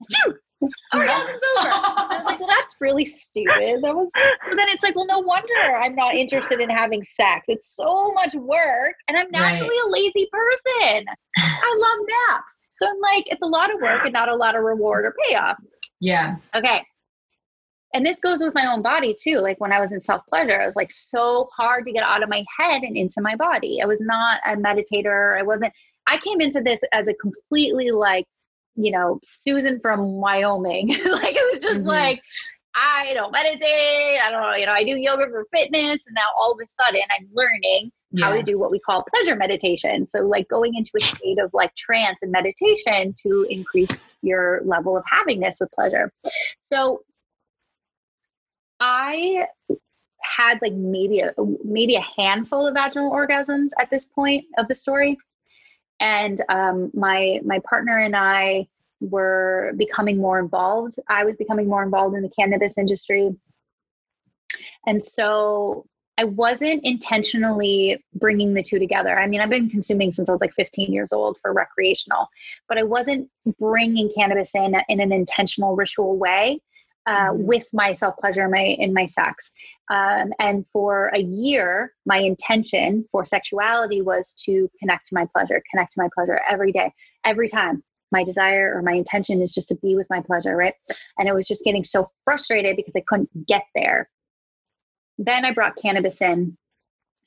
[0.95, 1.69] Orgasm's oh, over.
[1.69, 3.83] I was like, well, that's really stupid.
[3.83, 4.09] That was
[4.51, 7.45] so then it's like, well, no wonder I'm not interested in having sex.
[7.49, 11.05] It's so much work, and I'm naturally a lazy person.
[11.39, 12.55] I love naps.
[12.77, 15.15] So I'm like, it's a lot of work and not a lot of reward or
[15.27, 15.57] payoff.
[16.01, 16.83] yeah Okay.
[17.95, 19.39] And this goes with my own body too.
[19.39, 22.23] Like when I was in self pleasure, I was like so hard to get out
[22.25, 23.81] of my head and into my body.
[23.81, 25.39] I was not a meditator.
[25.39, 25.73] I wasn't,
[26.07, 28.27] I came into this as a completely like,
[28.75, 30.89] you know, Susan from Wyoming.
[31.05, 31.87] like it was just Mhm.
[31.87, 32.21] like,
[32.75, 34.21] I don't meditate.
[34.21, 36.05] I don't, know you know, I do yoga for fitness.
[36.07, 39.35] And now all of a sudden I'm learning how to do what we call pleasure
[39.37, 40.07] meditation.
[40.07, 44.97] So, like going into a state of like trance and meditation to increase your level
[44.97, 46.13] of havingness with pleasure.
[46.73, 47.03] So,
[48.87, 49.47] I
[50.21, 51.33] had like maybe a
[51.65, 55.17] maybe a handful of vaginal orgasms at this point of the story,
[56.01, 58.69] and um, my my partner and I
[59.01, 60.97] were becoming more involved.
[61.09, 63.31] I was becoming more involved in the cannabis industry,
[64.87, 65.87] and so
[66.19, 69.19] I wasn't intentionally bringing the two together.
[69.19, 72.29] I mean, I've been consuming since I was like 15 years old for recreational,
[72.69, 76.61] but I wasn't bringing cannabis in in an intentional ritual way
[77.07, 77.45] uh, Mhm.
[77.45, 79.51] with my self pleasure, my in my sex.
[79.91, 85.63] Um, and for a year, my intention for sexuality was to connect to my pleasure,
[85.71, 86.93] connect to my pleasure every day,
[87.25, 87.83] every time.
[88.13, 90.75] My desire or my intention is just to be with my pleasure, right?
[91.19, 94.09] And I was just getting so frustrated because I couldn't get there.
[95.19, 96.57] Then I brought cannabis in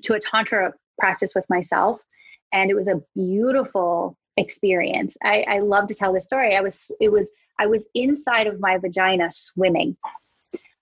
[0.03, 2.01] to a tantra practice with myself,
[2.53, 5.17] and it was a beautiful experience.
[5.23, 6.55] I, I love to tell this story.
[6.55, 9.97] I was it was I was inside of my vagina swimming.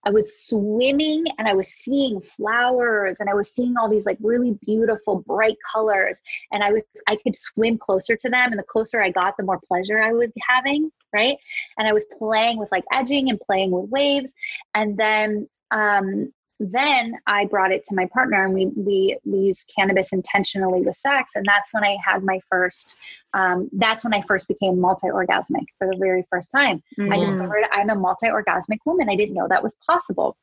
[0.06, 4.19] I was swimming and I was seeing flowers and I was seeing all these like
[4.22, 6.22] really beautiful bright colors
[6.52, 9.43] and I was I could swim closer to them and the closer I got the
[9.43, 11.38] more pleasure I was having, right?
[11.80, 14.34] And I was playing with like edging and playing with waves
[14.76, 19.72] and then um then I brought it to my partner and we we we used
[19.77, 22.95] cannabis intentionally with sex and that's when I had my first
[23.34, 26.82] um, that's when I first became multi-orgasmic for the very first time.
[26.98, 27.19] I Mm.
[27.26, 29.10] discovered I'm a multi-orgasmic woman.
[29.10, 30.38] I didn't know that was possible.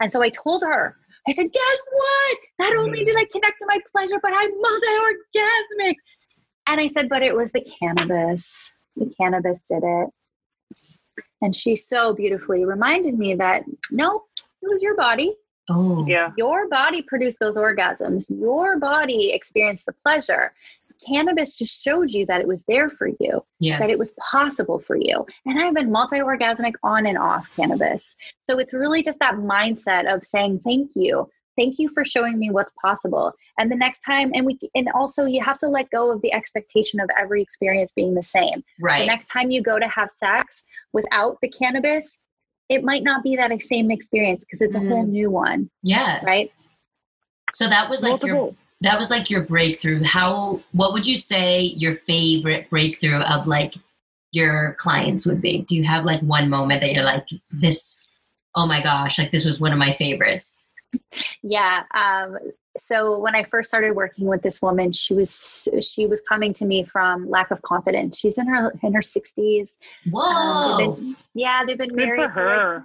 [0.00, 0.96] And so I told her,
[1.28, 2.38] I said, guess what?
[2.58, 5.94] Not only did I connect to my pleasure, but I'm multi-orgasmic.
[6.68, 8.74] And I said, but it was the cannabis.
[8.96, 10.08] The cannabis did it.
[11.42, 14.22] And she so beautifully reminded me that no,
[14.66, 15.34] it was your body.
[15.68, 16.32] oh Yeah.
[16.36, 18.24] Your body produced those orgasms.
[18.28, 20.52] Your body experienced the pleasure.
[21.06, 24.78] Cannabis just showed you that it was there for you yeah that it was possible
[24.78, 25.26] for you.
[25.44, 28.16] And I've been multi orgasmic on and off cannabis.
[28.44, 31.28] So it's really just that mindset of saying, thank you.
[31.56, 33.32] Thank you for showing me what's possible.
[33.58, 36.32] And the next time, and we, and also you have to let go of the
[36.32, 38.62] expectation of every experience being the same.
[38.80, 39.00] Right.
[39.00, 42.18] The right next time you go to have sex without the cannabis,
[42.68, 45.12] it might not be that same experience because it's a whole mm-hmm.
[45.12, 46.24] new one, yeah.
[46.24, 46.50] right?
[47.52, 50.02] so that was like your that was like your breakthrough.
[50.02, 53.74] How what would you say your favorite breakthrough of like
[54.32, 55.62] your clients would be?
[55.62, 58.06] Do you have like one moment that you're like this
[58.56, 60.65] oh my gosh like this was one of my favorites
[61.42, 61.82] Yeah.
[61.94, 62.38] Um,
[62.78, 66.66] so when I first started working with this woman, she was she was coming to
[66.66, 68.18] me from lack of confidence.
[68.18, 69.68] She's in her in her sixties.
[70.10, 70.20] Whoa.
[70.20, 72.74] Um, they've been, yeah, they've been Good married for her.
[72.74, 72.84] like,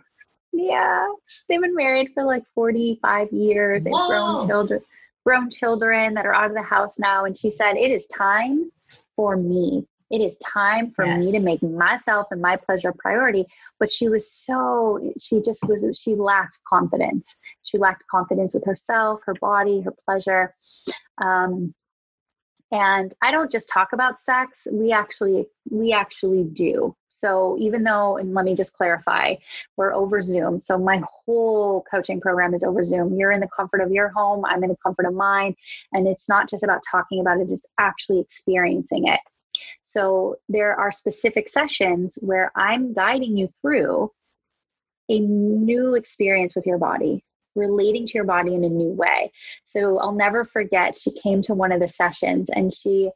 [0.53, 1.07] yeah,
[1.47, 3.83] they've been married for like forty five years.
[3.83, 4.07] They've Whoa.
[4.07, 4.81] grown children,
[5.25, 7.25] grown children that are out of the house now.
[7.25, 8.71] And she said, "It is time
[9.15, 9.85] for me.
[10.11, 11.25] It is time for Yes.
[11.25, 13.45] me to make myself and my pleasure a priority."
[13.79, 17.37] But she was so she just was she lacked confidence.
[17.63, 20.53] She lacked confidence with herself, her body, her pleasure.
[21.17, 21.73] Um,
[22.71, 24.67] and I don't just talk about sex.
[24.71, 26.95] We actually we actually do.
[27.21, 29.35] So even though, and let me just clarify,
[29.77, 30.59] we're over Zoom.
[30.63, 33.15] So my whole coaching program is over Zoom.
[33.15, 34.43] You're in the comfort of your home.
[34.43, 35.55] I'm in the comfort of mine.
[35.93, 39.19] And it's not just about talking about it, it's actually experiencing it.
[39.91, 44.11] So there are specific sessions where I'm guiding you through
[45.09, 49.31] a new experience with your body, relating to your body in a new way.
[49.65, 50.97] So I'll never forget.
[50.97, 53.11] She came to one of the sessions and she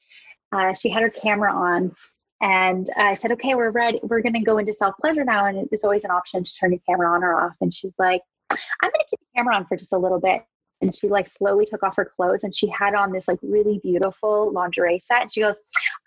[0.51, 1.93] uh, she had her camera on,
[2.41, 3.99] and I said, "Okay, we're ready.
[4.03, 6.71] We're going to go into self pleasure now." And there's always an option to turn
[6.71, 7.55] your camera on or off.
[7.61, 8.21] And she's like,
[8.51, 10.43] "I'm going to keep the camera on for just a little bit."
[10.81, 13.79] And she like slowly took off her clothes and she had on this like really
[13.81, 15.23] beautiful lingerie set.
[15.23, 15.57] And she goes,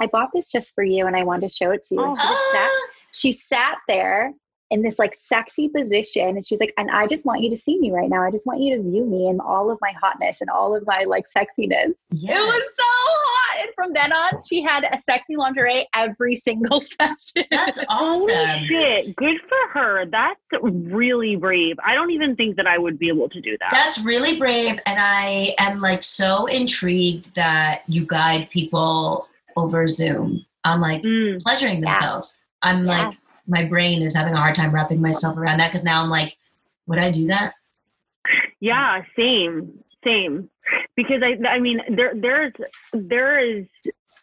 [0.01, 2.17] "I bought this just for you, and I wanted to show it to you." And
[2.17, 4.35] she just sat Ah, she sat there
[4.71, 7.79] in this like sexy position and she's like and i just want you to see
[7.79, 10.41] me right now i just want you to view me in all of my hotness
[10.43, 12.37] and all of my like sexiness yes.
[12.37, 16.81] it was so hot and from then on she had a sexy lingerie every single
[17.01, 18.65] session That's Holy awesome.
[18.67, 19.17] shit.
[19.17, 20.05] Good for her.
[20.07, 21.77] That's really brave.
[21.85, 23.71] I don't even think that I would be able to do that.
[23.71, 24.79] That's really brave.
[24.87, 29.27] And I am like so intrigued that you guide people
[29.57, 31.43] over Zoom on like Mm.
[31.43, 31.93] pleasuring Yeah.
[31.95, 32.39] themselves.
[32.63, 33.07] I'm Yeah.
[33.09, 33.19] like,
[33.49, 36.37] my brain is having a hard time wrapping myself around that because now I'm like,
[36.87, 37.55] would I do that?
[38.61, 40.51] Yeah, same, same.
[40.97, 42.53] Because I, I mean, there, there's,
[42.93, 43.67] there is,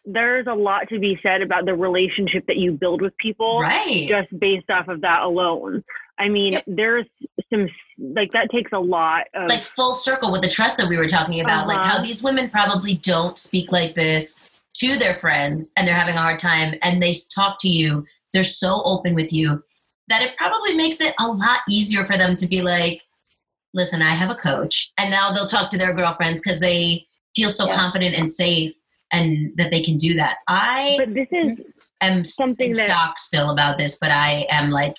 [0.05, 4.07] there's a lot to be said about the relationship that you build with people, Right.
[4.07, 5.83] just based off of that alone.
[6.19, 6.63] I mean, Yep.
[6.67, 7.05] there's
[7.49, 10.97] some like that takes a lot of like full circle with the trust that we
[10.97, 12.03] were talking about, like how Uh-huh.
[12.03, 16.37] these women probably don't speak like this to their friends and they're having a hard
[16.39, 18.05] time and they talk to you,
[18.35, 19.63] they're so open with you
[20.09, 23.01] that it probably makes it a lot easier for them to be like,
[23.73, 24.91] listen, I have a coach.
[24.99, 27.73] And now they'll talk to their girlfriends because they feel so Yeah.
[27.75, 28.73] confident and safe
[29.11, 30.37] and that they can do that.
[30.47, 31.57] I But this is
[32.01, 34.95] am something that- shocked still about this, but I am like,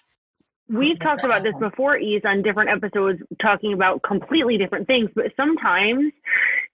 [0.69, 5.09] We've talked about this before, Ease, on different episodes, talking about completely different things.
[5.15, 6.13] But sometimes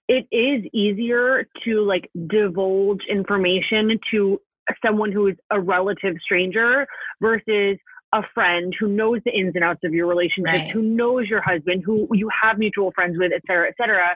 [0.07, 4.41] it is easier to like divulge information to
[4.85, 6.85] someone who is a relative stranger
[7.21, 7.77] versus
[8.13, 10.71] a friend who knows the ins and outs of your relationship, Right.
[10.71, 14.15] who knows your husband, who you have mutual friends with, et cetera, et cetera.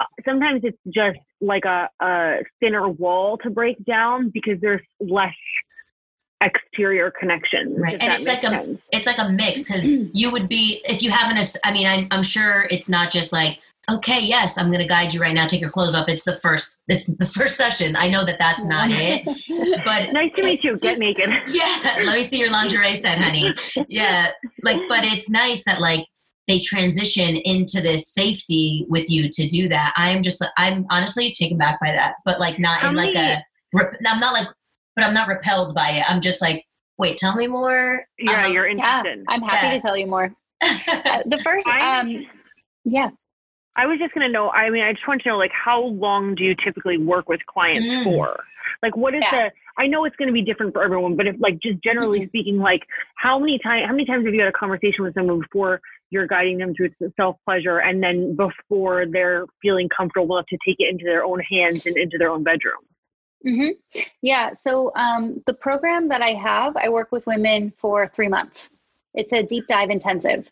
[0.00, 5.34] Uh, Sometimes it's just like a, a thinner wall to break down because there's less
[6.42, 7.76] exterior connection.
[7.78, 7.98] Right.
[8.00, 11.56] And it's like a- it's like a mix because you would be if you haven't
[11.64, 13.58] i mean I, i'm sure it's not just like
[13.90, 15.46] okay yes i'm going to guide you right now.
[15.46, 16.06] Take your clothes off.
[16.08, 17.96] It's the first it's the first session.
[17.96, 19.24] I know that that's not it
[19.84, 20.78] but Nice to meet you.
[20.78, 21.28] Get naked.
[21.48, 23.54] yeah let me see your lingerie set honey.
[23.88, 24.30] Yeah
[24.62, 26.06] like but it's nice that like
[26.48, 29.92] they transition into this safety with you to do that.
[29.96, 33.42] I'm just i'm honestly taken back by that but like not in like a
[34.06, 34.48] i'm not like
[34.96, 36.10] but i'm not repelled by it.
[36.10, 36.64] I'm just like
[36.98, 38.04] wait tell me more.
[38.18, 39.72] Yeah, Um, you're yeah i'm happy Yeah.
[39.74, 40.32] to tell you more.
[40.62, 42.26] Uh, the first um
[42.84, 43.08] yeah
[43.76, 44.50] I was just gonna know.
[44.50, 47.44] I mean, I just want to know, like, how long do you typically work with
[47.46, 48.04] clients Mm.
[48.04, 48.44] for?
[48.82, 49.48] Like, what is Yeah.
[49.48, 49.52] the?
[49.78, 52.28] I know it's going to be different for everyone, but if, like, just generally Mhm.
[52.28, 52.86] speaking, like,
[53.16, 55.80] how many times, how many times have you had a conversation with someone before
[56.10, 60.76] you're guiding them through self pleasure, and then before they're feeling comfortable enough to take
[60.80, 62.82] it into their own hands and into their own bedroom?
[63.42, 63.68] hmm
[64.20, 64.52] Yeah.
[64.52, 68.70] So um, the program that I have, I work with women for three months.
[69.14, 70.50] It's a deep dive intensive.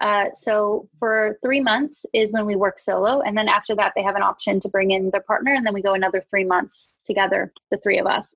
[0.00, 4.02] Uh, so for three months is when we work solo, and then after that, they
[4.02, 6.98] have an option to bring in their partner, and then we go another three months
[7.04, 8.34] together, the three of us.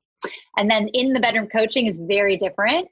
[0.57, 2.89] And then in the bedroom coaching is very different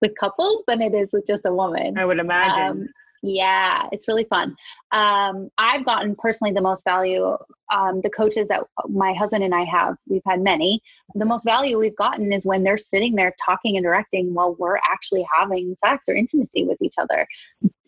[0.00, 1.98] with couples than it is with just a woman.
[1.98, 2.82] I would imagine.
[2.82, 2.88] Um,
[3.22, 4.56] yeah, it's really fun.
[4.92, 7.36] Um, I've gotten personally the most value.
[7.72, 10.82] Um, the coaches that my husband and I have, we've had many.
[11.14, 14.78] The most value we've gotten is when they're sitting there talking and directing while we're
[14.78, 17.26] actually having sex or intimacy with each other.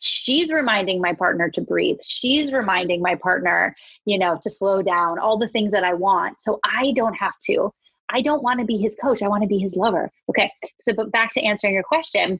[0.00, 1.98] She's reminding my partner to breathe.
[2.02, 6.42] She's reminding my partner, you know, to slow down, all the things that I want.
[6.42, 7.72] So I don't have to.
[8.10, 9.22] I don't want to be his coach.
[9.22, 10.10] I want to be his lover.
[10.28, 10.52] Okay.
[10.82, 12.38] So, but back to answering your question.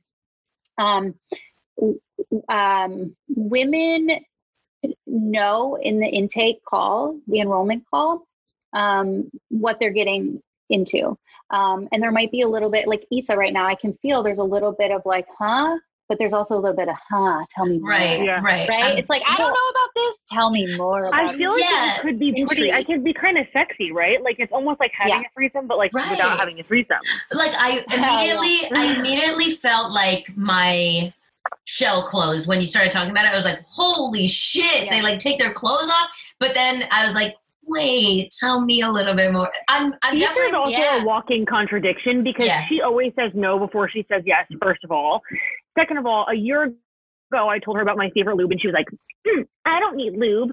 [0.77, 1.15] Um,
[2.49, 4.11] um, women
[5.07, 8.27] know in the intake call, the enrollment call,
[8.73, 11.17] um, what they're getting into.
[11.51, 14.23] Um, and there might be a little bit like Isa right now, I can feel
[14.23, 15.77] there's a little bit of like, huh?
[16.09, 17.45] But there's also a little bit of, huh?
[17.55, 17.91] Tell me more.
[17.91, 18.41] Right, Yeah.
[18.43, 18.69] right.
[18.69, 18.85] Right?
[18.85, 20.17] I'm- it's like, I don't know about this.
[20.31, 21.95] Tell me more about I feel like Yeah.
[21.97, 22.73] it could be pretty.
[22.73, 22.87] I Intrigue.
[22.87, 24.23] could be kind of sexy, right?
[24.23, 25.21] Like it's almost like having Yeah.
[25.21, 26.11] a threesome, but like Right.
[26.11, 26.99] without having a threesome.
[27.33, 31.13] like I immediately, I immediately felt like my
[31.65, 33.33] shell clothes when you started talking about it.
[33.33, 34.91] I was like, holy shit!
[34.91, 36.09] They like take their clothes off,
[36.39, 37.35] but then I was like,
[37.65, 39.51] wait, tell me a little bit more.
[39.69, 40.53] I'm, I'm definitely.
[40.53, 41.03] also yeah.
[41.03, 42.67] a walking contradiction because Yeah.
[42.69, 44.47] she always says no before she says yes.
[44.61, 45.23] First of all,
[45.79, 48.67] second of all, a year ago I told her about my favorite lube, and she
[48.67, 48.87] was like,
[49.27, 50.51] "Hmm, "I don't need lube."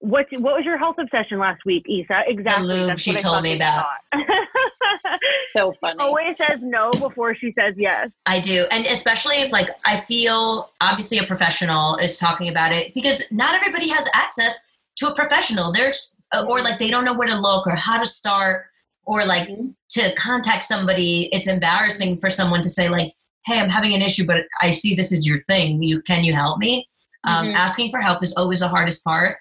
[0.00, 2.22] What what was your health obsession last week, Isa?
[2.26, 2.66] Exactly.
[2.66, 3.86] lube that's she what I told thought me about.
[5.52, 5.98] so funny.
[5.98, 8.10] always says no before she says yes.
[8.26, 8.66] I do.
[8.70, 13.54] And especially if like I feel obviously a professional is talking about it because not
[13.54, 14.60] everybody has access
[14.96, 15.72] to a professional.
[15.72, 16.16] There's
[16.48, 18.66] or like they don't know where to look or how to start
[19.06, 19.74] or like Mhm.
[19.90, 21.28] to contact somebody.
[21.32, 23.14] It's embarrassing for someone to say like,
[23.46, 25.82] "Hey, I'm having an issue, but I see this is your thing.
[25.82, 26.88] You can you help me?"
[27.24, 27.54] Um, Mhm.
[27.54, 29.38] asking for help is always the hardest part.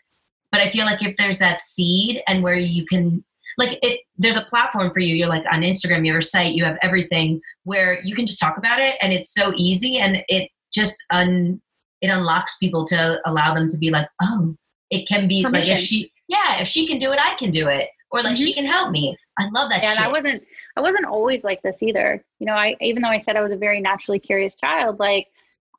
[0.54, 3.26] But I feel like if there's that seed and where you can
[3.58, 6.56] like it there's a platform for you you're like on instagram you have a site
[6.56, 10.24] you have everything where you can just talk about it and it's so easy and
[10.28, 11.62] it just un
[12.02, 14.56] it unlocks people to allow them to be like oh
[14.90, 17.68] it can be like if she yeah if she can do it i can do
[17.68, 18.62] it or like she mm-hmm.
[18.62, 19.18] can help me.
[19.40, 20.44] I love that Yeah, shit and I wasn't
[20.78, 22.24] I wasn't always like this either.
[22.40, 25.28] You know, I even though I said I was a very naturally curious child, like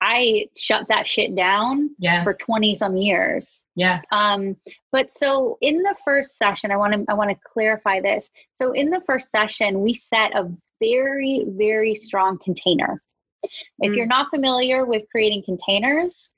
[0.01, 3.65] I shut that shit down yeah for 20 some years.
[3.75, 4.57] yeah Um,
[4.93, 8.29] but so in the first session, I want to I want to clarify this.
[8.57, 10.51] So in the first session, we set a
[10.81, 13.03] very very strong container.
[13.81, 13.97] If Mm.
[13.97, 16.31] you're not familiar with creating containers,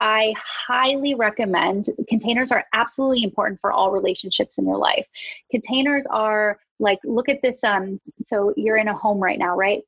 [0.00, 0.34] I
[0.68, 5.06] highly recommend containers are absolutely important for all relationships in your life.
[5.50, 9.82] Containers are like look at this um so you're in a home right now, right?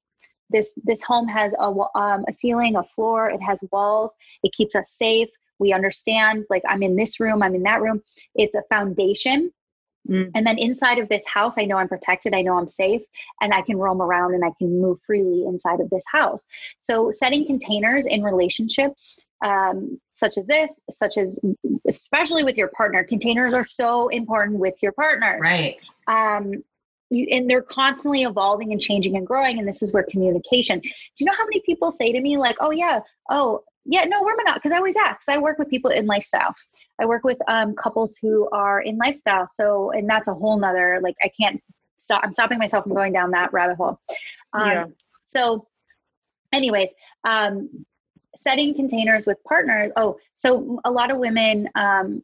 [0.50, 4.12] This this home has a um, a ceiling, a floor, it has walls.
[4.42, 5.28] It keeps us safe.
[5.58, 8.02] We understand like I'm in this room, I'm in that room.
[8.34, 9.52] It's a foundation.
[10.08, 10.30] Mm.
[10.34, 13.02] And then inside of this house, I know I'm protected, I know I'm safe,
[13.40, 16.46] and I can roam around and I can move freely inside of this house.
[16.78, 21.38] So, setting containers in relationships, um, such as this, such as
[21.86, 25.38] especially with your partner, containers are so important with your partner.
[25.42, 25.76] right
[26.06, 26.64] Um,
[27.10, 29.58] you, and they're constantly evolving and changing and growing.
[29.58, 30.80] And this is where communication.
[30.80, 34.22] Do you know how many people say to me, like, oh, yeah, oh, yeah, no,
[34.22, 35.22] we're not, because I always ask.
[35.28, 36.54] I work with people in lifestyle.
[37.00, 39.46] I work with um, couples who are in lifestyle.
[39.52, 41.62] So, and that's a whole nother, like, I can't
[41.96, 42.20] stop.
[42.22, 43.98] I'm stopping myself from going down that rabbit hole.
[44.52, 44.84] Um, Yeah.
[45.26, 45.66] So,
[46.52, 46.90] anyways,
[47.24, 47.84] um,
[48.36, 49.92] setting containers with partners.
[49.96, 52.22] Oh, so a lot of women, um,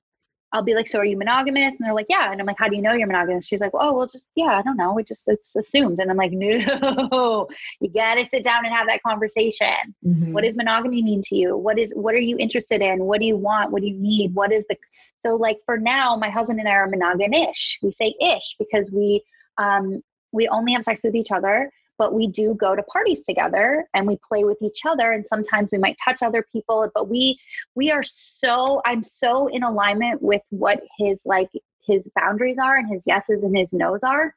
[0.54, 1.72] I'll be like, so are you monogamous?
[1.74, 2.30] And they're like, yeah.
[2.30, 3.44] And I'm like, how do you know you're monogamous?
[3.44, 4.96] She's like, oh, well, just, yeah, I don't know.
[4.98, 5.98] It just, it's assumed.
[5.98, 7.48] And I'm like, no,
[7.80, 9.94] you got to sit down and have that conversation.
[10.06, 10.32] Mhm.
[10.32, 11.56] What does monogamy mean to you?
[11.56, 13.02] What is, what are you interested in?
[13.02, 13.72] What do you want?
[13.72, 14.32] What do you need?
[14.32, 14.76] What is the,
[15.18, 17.78] so like for now, my husband and I are monogamish.
[17.82, 19.24] We say ish because we,
[19.58, 23.86] um, we only have sex with each other but we do go to parties together
[23.94, 27.38] and we play with each other and sometimes we might touch other people but we
[27.74, 31.50] we are so i'm so in alignment with what his like
[31.86, 34.34] his boundaries are and his yeses and his nos are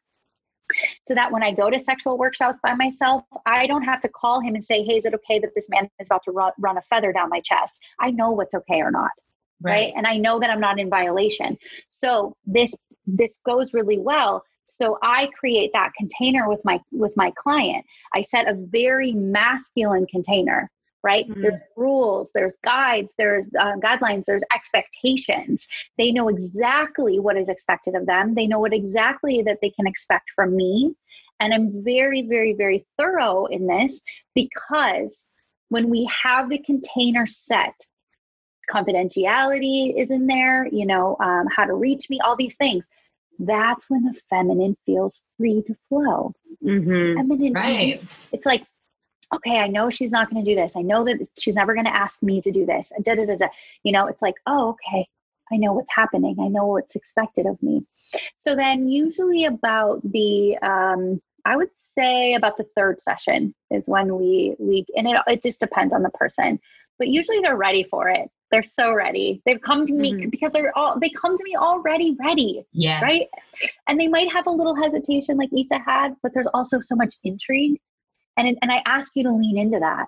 [1.07, 4.41] so that when i go to sexual workshops by myself i don't have to call
[4.41, 6.77] him and say hey is it okay that this man is about to run, run
[6.77, 7.81] a feather down my chest?
[7.99, 9.11] I know what's okay or not
[9.61, 9.93] right?
[9.95, 11.57] And i know that i'm not in violation.
[12.01, 12.73] So this
[13.05, 17.85] this goes really well so i create that container with my with my client.
[18.13, 20.69] I set a very masculine container
[21.03, 21.29] right?
[21.29, 21.41] Mhm.
[21.41, 25.67] there's rules there's guides there's uh, guidelines there's expectations.
[25.97, 28.33] They know exactly what is expected of them.
[28.33, 30.93] They know what exactly that they can expect from me.
[31.39, 34.01] And i'm very very very thorough in this
[34.33, 35.27] because
[35.69, 37.75] when we have the container set
[38.69, 42.85] confidentiality is in there, you know, um, how to reach me, all these things.
[43.39, 46.33] That's when the feminine feels free to flow.
[46.63, 47.17] Mm-hmm.
[47.17, 48.01] Feminine, right
[48.31, 48.65] it's like,
[49.33, 50.75] okay, I know she's not going to do this.
[50.75, 52.91] I know that she's never going to ask me to do this.
[53.03, 53.47] Da, da, da, da.
[53.83, 55.07] You know, it's like, oh, okay,
[55.51, 56.37] I know what's happening.
[56.39, 57.85] I know what's expected of me.
[58.39, 64.17] So then, usually about the, um, I would say about the third session is when
[64.17, 66.59] we we and it it just depends on the person,
[66.99, 68.29] but usually they're ready for it.
[68.51, 69.41] They're so ready.
[69.45, 70.31] They've come to me Mhm.
[70.31, 73.27] because they're all they come to me already ready yeah right?
[73.87, 77.15] And they might have a little hesitation, like Isa had, but there's also so much
[77.23, 77.79] intrigue,
[78.37, 80.07] and it- and I ask you to lean into that.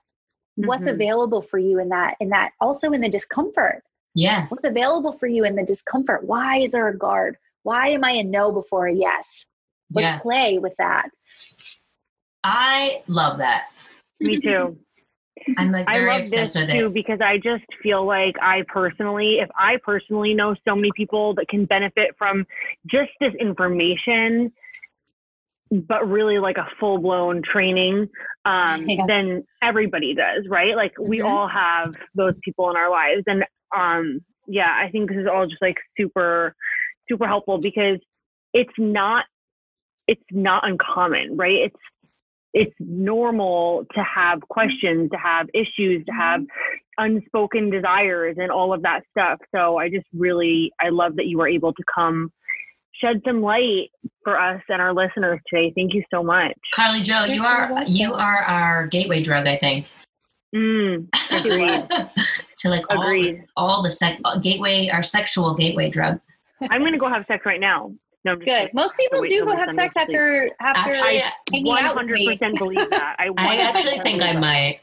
[0.55, 0.91] What's Mhm.
[0.93, 2.15] available for you in that?
[2.19, 3.83] In that, also in the discomfort.
[4.15, 4.47] Yeah.
[4.47, 6.23] What's available for you in the discomfort?
[6.23, 7.37] Why is there a guard?
[7.63, 9.45] Why am I a no before a yes?
[9.93, 10.19] Let's Yeah.
[10.19, 11.09] play with that.
[12.43, 13.69] I love that.
[14.19, 14.77] Me too.
[15.57, 16.93] I'm like I love this with too it.
[16.93, 21.47] because I just feel like I personally, if I personally know so many people that
[21.49, 22.45] can benefit from
[22.87, 24.51] just this information,
[25.71, 28.09] but really like a full blown training,
[28.45, 29.05] um, Yeah.
[29.07, 30.75] then everybody does, right?
[30.75, 31.25] Like we Mhm.
[31.25, 33.23] all have those people in our lives.
[33.27, 33.45] And
[33.75, 36.55] um, yeah, I think this is all just like super,
[37.07, 37.99] super helpful because
[38.53, 39.25] it's not,
[40.07, 41.57] it's not uncommon, right?
[41.65, 41.75] It's,
[42.53, 46.41] it's normal to have questions, to have issues, to have
[46.97, 49.39] unspoken desires and all of that stuff.
[49.55, 52.31] So I just really I love that you were able to come
[53.01, 53.89] shed some light
[54.23, 55.71] for us and our listeners today.
[55.75, 56.53] Thank you so much.
[56.73, 57.93] Carly Joe, You're you so are welcome.
[57.93, 59.87] you are our gateway drug, I think.
[60.55, 61.87] Mm, agreed.
[62.57, 66.19] to like all, all the sec- gateway, our sexual gateway drug.
[66.69, 67.93] I'm gonna go have sex right now.
[68.25, 68.59] No, I'm just Good.
[68.59, 68.71] kidding.
[68.73, 72.27] Most people do till go have sex after after Actually, hanging out with me.
[72.27, 73.15] 100% believe that.
[73.17, 74.79] I, I 100% actually think I might.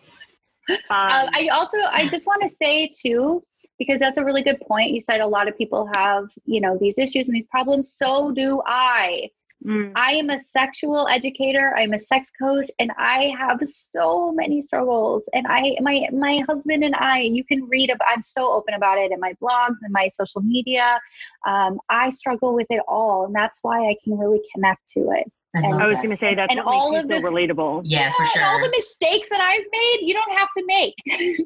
[0.69, 3.45] Um, Um, I also I just want to say too,
[3.79, 4.91] because that's a really good point.
[4.91, 7.95] You said a lot of people have you know these issues and these problems.
[7.97, 9.31] So do I.
[9.65, 11.75] mm, I am a sexual educator.
[11.77, 15.23] I'm a sex coach, and I have so many struggles.
[15.35, 18.09] And I, my, my husband and I, you can read about.
[18.15, 20.99] I'm so open about it in my blogs and my social media.
[21.47, 25.31] Um, I struggle with it all, and that's why I can really connect to it.
[25.55, 27.29] I And- I was gonna say that's And what all makes of you so the-
[27.29, 27.81] relatable.
[27.85, 30.95] yeah, for And all the mistakes that I've made, you don't have to make.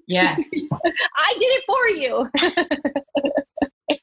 [0.08, 0.34] Yeah.
[1.16, 2.28] I did it for you.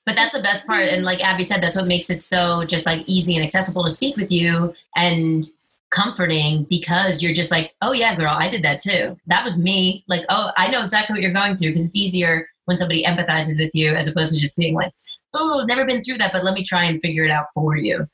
[0.06, 0.86] But that's the best part.
[0.86, 3.90] And like Abby said, that's what makes it so just like easy and accessible to
[3.90, 5.48] speak with you and
[5.90, 9.18] comforting because you're just like, oh yeah, girl, I did that too.
[9.28, 10.04] That was me.
[10.08, 13.60] Like, oh, I know exactly what you're going through because it's easier when somebody empathizes
[13.60, 14.92] with you as opposed to just being like,
[15.34, 18.08] oh, never been through that, but let me try and figure it out for you.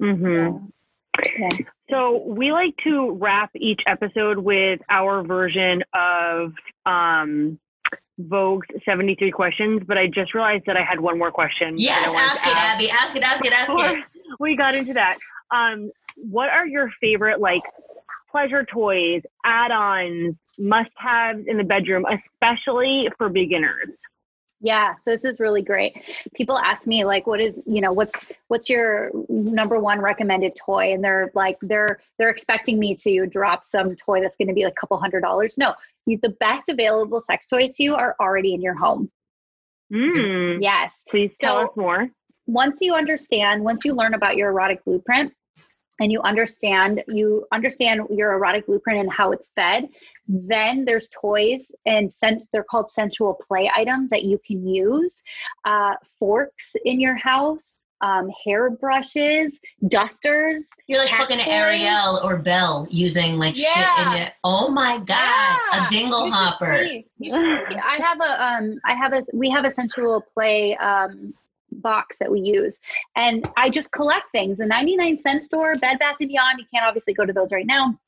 [0.00, 0.66] Mm-hmm.
[1.38, 1.48] Yeah.
[1.90, 6.54] So we like to wrap each episode with our version of
[6.86, 7.58] um,
[8.20, 11.74] Vogue's 73 questions, but I just realized that I had one more question.
[11.78, 12.90] Yes, ask it, ask Abby.
[12.90, 14.04] Ask it, ask it, ask before it.
[14.38, 15.18] we got into that.
[15.50, 17.62] Um, what are your favorite like
[18.30, 23.88] pleasure toys, add-ons, must-haves in the bedroom, especially for beginners?
[24.64, 25.92] Yeah, so this is really great.
[26.34, 30.92] People ask me like what is, you know, what's what's your number one recommended toy
[30.92, 34.62] and they're like they're they're expecting me to drop some toy that's going to be
[34.62, 35.58] like a couple hundred dollars.
[35.58, 39.10] No, you, the best available sex toys to you are already in your home.
[39.92, 40.92] Mm, Yes.
[41.08, 42.08] Please tell So- us more.
[42.46, 45.32] once you understand, once you learn about your erotic blueprint
[46.00, 49.88] and you understand you understand your erotic blueprint and how it's fed,
[50.26, 55.22] then there's toys and sen- they're called sensual play items that you can use.
[55.64, 59.58] Uh, forks in your house, um, hair brushes,
[59.88, 60.68] dusters.
[60.86, 61.46] You're like fucking toys.
[61.48, 63.66] Ariel or Belle using like shit
[64.06, 64.32] in it.
[64.44, 65.86] Oh my god, Yeah.
[65.86, 66.84] a dingle You hopper.
[66.84, 67.06] see.
[67.18, 67.76] You should see.
[67.76, 71.32] I have a um I have a we have a sensual play um
[71.76, 72.78] box that we use
[73.16, 74.58] and I just collect things.
[74.58, 77.64] The 99 cent store, Bed Bath and Beyond, you can't obviously go to those right
[77.66, 77.98] now.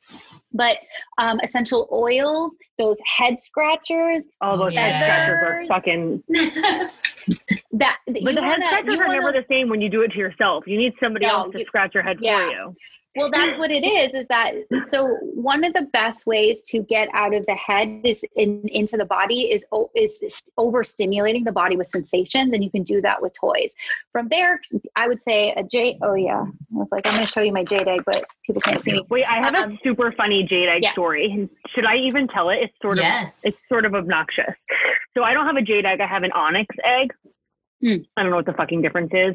[0.53, 0.79] But
[1.19, 4.89] um, essential oils, those head scratchers, All Oh, those yeah.
[4.89, 6.23] head scratchers are fucking.
[7.73, 9.89] that But you the head wanna- scratchers you are wanna- never the same when you
[9.89, 10.65] do it to yourself.
[10.67, 12.39] You need somebody No, else to you- scratch your head yeah.
[12.47, 12.77] for you.
[13.17, 14.13] Well, that's what it is.
[14.23, 14.55] Is that
[14.87, 15.07] so?
[15.23, 19.05] One of the best ways to get out of the head is in into the
[19.05, 20.21] body is o- is
[20.59, 23.75] overstimulating the body with sensations, and you can do that with toys.
[24.11, 24.61] From there,
[24.97, 25.99] I would say a J.
[26.03, 28.61] Oh yeah, I was like, I'm going to show you my jade egg, but people
[28.61, 29.07] can't see me.
[29.09, 30.93] Wait, I have Um, a super funny jade egg yeah.
[30.93, 31.49] story.
[31.75, 32.59] Should I even tell it?
[32.63, 33.45] It's sort of yes.
[33.45, 34.55] it's sort of obnoxious.
[35.15, 36.01] So I don't have a jade egg.
[36.01, 37.13] I have an onyx egg.
[37.81, 37.97] Hmm.
[38.17, 39.35] I don't know what the fucking difference is.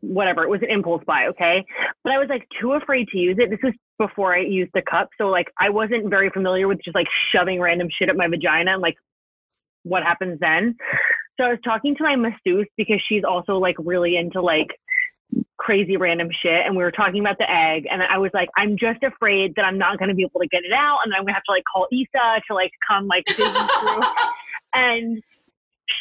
[0.00, 0.44] Whatever.
[0.44, 1.26] It was an impulse buy.
[1.28, 1.64] Okay.
[2.04, 3.50] But I was like too afraid to use it.
[3.50, 5.08] This was before I used the cup.
[5.18, 8.72] So like I wasn't very familiar with just like shoving random shit up my vagina
[8.72, 8.96] and like
[9.82, 10.76] what happens then.
[11.38, 14.68] So I was talking to my masseuse because she's also like really into like
[15.58, 18.78] crazy random shit and we were talking about the egg and I was like I'm
[18.78, 21.22] just afraid that I'm not going to be able to get it out and I'm
[21.22, 23.44] going to have to like call Isa to like come like through
[24.72, 25.22] and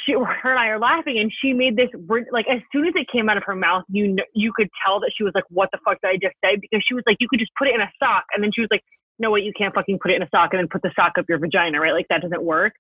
[0.05, 1.89] she her and I are laughing and she made this
[2.31, 5.11] like as soon as it came out of her mouth you you could tell that
[5.15, 6.57] she was like what the fuck did I just say?
[6.59, 8.61] Because she was like you could just put it in a sock and then she
[8.61, 8.84] was like
[9.19, 11.14] no wait you can't fucking put it in a sock and then put the sock
[11.18, 11.93] up your vagina right?
[11.93, 12.73] Like that doesn't work.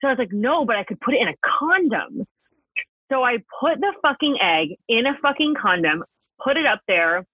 [0.00, 2.26] So I was like no but I could put it in a condom.
[3.10, 6.04] So I put the fucking egg in a fucking condom
[6.42, 7.24] put it up there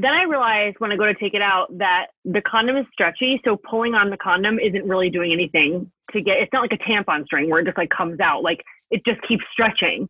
[0.00, 3.40] then I realized when I go to take it out that the condom is stretchy,
[3.44, 6.36] so pulling on the condom isn't really doing anything to get.
[6.38, 8.44] It's not like a tampon string where it just like comes out.
[8.44, 8.62] Like
[8.92, 10.08] it just keeps stretching.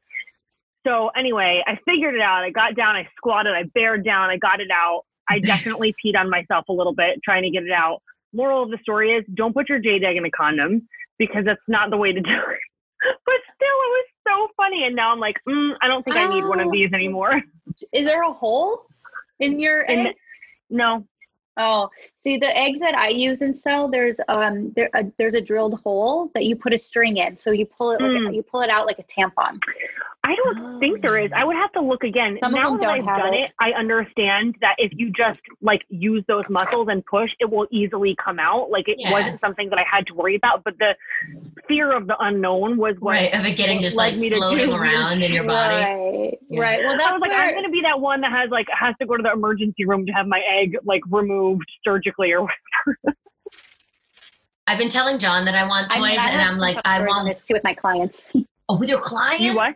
[0.87, 2.45] So anyway, I figured it out.
[2.45, 5.05] I got down, I squatted, I bared down, I got it out.
[5.31, 8.01] I definitely peed on myself a little bit trying to get it out.
[8.35, 10.87] Moral of the story is don't put your jade egg in a condom
[11.19, 12.61] because that's not the way to do it.
[13.25, 14.85] but still, it was so funny.
[14.85, 16.73] And now I'm like, mm, I don't think I need one of Oh.
[16.73, 17.41] these anymore.
[17.95, 18.83] Is there a hole
[19.41, 20.17] in your In egg?
[20.71, 21.07] No.
[21.57, 21.89] Oh,
[22.23, 23.89] see the eggs that I use and sell.
[23.89, 27.51] There's um there a, there's a drilled hole that you put a string in, so
[27.51, 28.35] you pull it like a, Mm.
[28.35, 29.59] you pull it out like a tampon.
[30.25, 31.31] I don't think there is.
[31.35, 32.37] I would have to look again.
[32.41, 33.41] Some of now them that don't I've have done it.
[33.45, 37.67] it, I understand that if you just like use those muscles and push, it will
[37.71, 38.69] easily come out.
[38.71, 39.13] Like it Yeah.
[39.13, 40.97] wasn't something that I had to worry about, but the
[41.69, 45.23] fear of the unknown was what Right, of it getting just like me floating around
[45.23, 45.77] in your body.
[45.77, 46.61] Right, Yeah.
[46.63, 46.81] right.
[46.85, 48.95] Well, I that's was like, where, I'm gonna be that one that has like has
[49.01, 52.49] to go to the emergency room to have my egg like removed surgically or
[54.67, 56.97] I've been telling John that I want I toys, mean, I and I'm like, I
[56.97, 57.29] stories on want.
[57.29, 58.23] this too with my clients.
[58.71, 59.43] Oh, with your clients?
[59.43, 59.75] you what?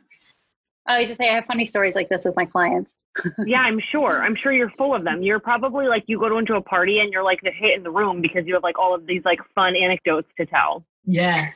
[0.87, 2.91] Oh, I just say I have funny stories like this with my clients.
[3.47, 4.23] Yeah, I'm sure.
[4.23, 5.23] I'm sure you're full of them.
[5.23, 7.83] You're probably like you go to into a party and you're like the hit in
[7.85, 10.85] the room because you have like all of these like fun anecdotes to tell.
[11.07, 11.53] Yeah.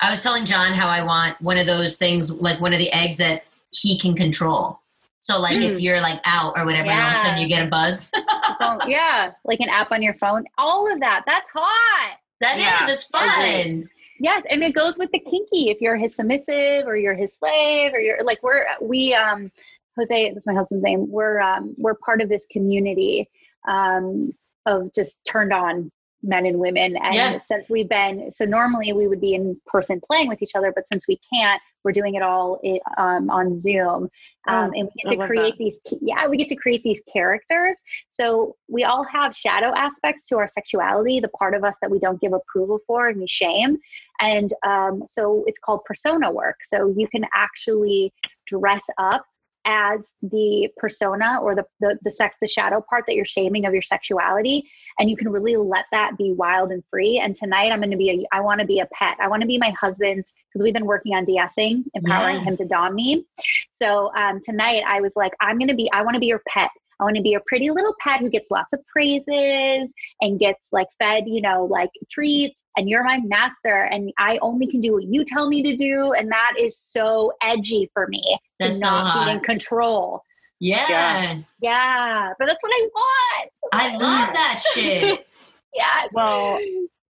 [0.00, 2.90] I was telling John how I want one of those things, like one of the
[2.92, 4.80] eggs that he can control.
[5.24, 5.80] So, like, if Mm.
[5.80, 8.10] you're like out or whatever, and all of a sudden you get a buzz.
[8.60, 10.44] Phone- yeah, like an app on your phone.
[10.58, 11.22] All of that.
[11.26, 12.18] That's hot.
[12.42, 13.88] That is, Yeah, it's I fun.
[14.20, 15.70] Yes, and it goes with the kinky.
[15.70, 19.50] If you're his submissive or you're his slave or you're like we're we um
[19.96, 21.10] Jose, that's my husband's name.
[21.10, 23.30] We're um we're part of this community
[23.66, 24.30] um
[24.66, 25.90] of just turned on
[26.24, 26.96] men and women.
[26.96, 27.38] And Yeah.
[27.38, 30.88] since we've been so normally we would be in person playing with each other, but
[30.88, 32.60] since we can't, we're doing it all
[32.96, 34.08] um, on Zoom.
[34.48, 37.80] Um, Oh, and we get to create these yeah, we get to create these characters.
[38.10, 41.98] So we all have shadow aspects to our sexuality, the part of us that we
[41.98, 43.78] don't give approval for and we shame.
[44.20, 46.56] And um, so it's called persona work.
[46.64, 48.12] So you can actually
[48.46, 49.24] dress up
[49.64, 53.72] as the persona or the, the the sex the shadow part that you're shaming of
[53.72, 54.68] your sexuality.
[54.98, 57.18] And you can really let that be wild and free.
[57.18, 59.16] And tonight i'm going to be a i want to be a pet.
[59.20, 62.44] I want to be my husband's because we've been working on de-essing empowering Yeah.
[62.44, 63.26] him to dom me.
[63.72, 66.42] So um, tonight i was like i'm going to be i want to be your
[66.48, 66.70] pet.
[67.00, 70.68] I want to be a pretty little pet who gets lots of praises and gets
[70.70, 72.60] like fed, you know, like treats.
[72.76, 76.12] And you're my master, and I only can do what you tell me to do.
[76.12, 78.22] And that is so edgy for me
[78.60, 80.22] to That's so not be in control.
[80.60, 80.88] Yeah.
[80.88, 81.38] Yeah.
[81.60, 83.50] Yeah, but that's what I want.
[83.72, 85.26] I love that shit.
[85.76, 86.08] Yes.
[86.12, 86.56] Well,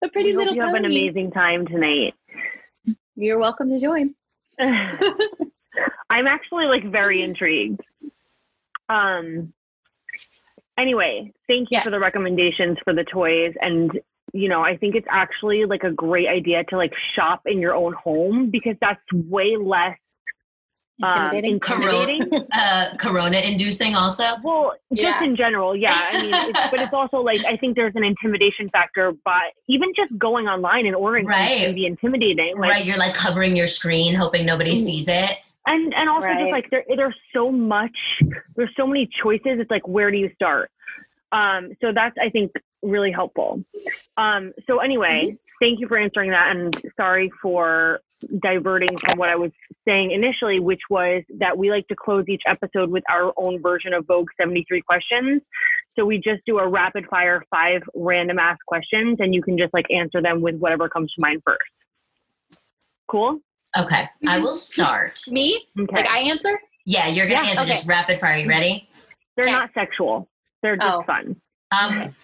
[0.02, 2.14] a pretty I hope little you have an amazing time tonight.
[3.18, 4.16] You're welcome to join.
[6.10, 7.82] I'm actually like very intrigued.
[8.88, 9.52] Um
[10.78, 11.84] anyway, thank you Yes.
[11.84, 13.92] for the recommendations for the toys and
[14.36, 17.74] you know, I think it's actually like a great idea to like shop in your
[17.74, 19.98] own home because that's way less
[21.04, 21.54] um, Intimidating.
[21.56, 22.48] intimidating.
[22.54, 24.24] Uh, corona inducing also.
[24.44, 25.24] Well, just Yeah.
[25.24, 25.92] in general, yeah.
[25.94, 29.90] I mean, it's, but it's also like I think there's an intimidation factor, but even
[29.96, 31.58] just going online and ordering things Right.
[31.66, 32.58] can be intimidating.
[32.58, 32.86] Like, right.
[32.86, 34.86] You're like covering your screen, hoping nobody Mm.
[34.86, 35.32] sees it.
[35.68, 36.40] and and also Right.
[36.40, 37.98] just like there there's so much
[38.56, 40.70] there's so many choices it's like where do you start
[41.32, 42.52] um so that's i think
[42.86, 43.62] really helpful
[44.18, 45.36] um so anyway Mm-hmm.
[45.66, 48.00] thank you for answering that and sorry for
[48.42, 49.52] diverting from what i was
[49.88, 53.94] saying initially which was that we like to close each episode with our own version
[53.94, 55.42] of vogue 73 questions
[55.98, 59.74] so we just do a rapid fire five random ask questions and you can just
[59.74, 61.60] like answer them with whatever comes to mind first
[63.10, 63.40] cool
[63.78, 64.08] Okay.
[64.26, 65.20] I will start.
[65.28, 65.62] Me?
[65.78, 66.58] okay Like I answer?
[66.86, 67.74] Yeah, you're gonna Yeah, answer okay.
[67.74, 68.38] just rapid fire.
[68.38, 68.88] You ready?
[69.36, 69.52] They're Yeah.
[69.60, 70.30] not sexual.
[70.64, 71.04] They're just Oh.
[71.04, 71.36] fun,
[71.72, 72.16] Um.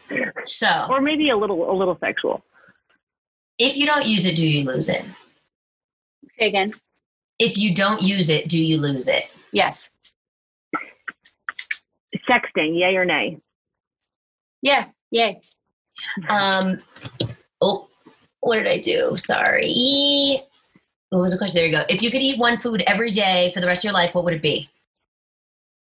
[0.43, 2.43] So, or maybe a little, a little sexual.
[3.57, 5.03] if you don't use it, do you lose it?
[6.39, 6.73] Say again.
[7.39, 9.25] If you don't use it, do you lose it?
[9.51, 9.89] Yes.
[12.29, 13.39] Sexting, yay or nay?
[14.61, 14.85] Yeah.
[15.11, 15.41] Yay.
[16.29, 16.77] Um.
[17.61, 17.87] Oh,
[18.41, 19.15] what did I do?
[19.15, 20.41] Sorry.
[21.09, 21.55] What was the question?
[21.55, 21.83] There you go.
[21.89, 24.23] If you could eat one food every day for the rest of your life, what
[24.23, 24.69] would it be?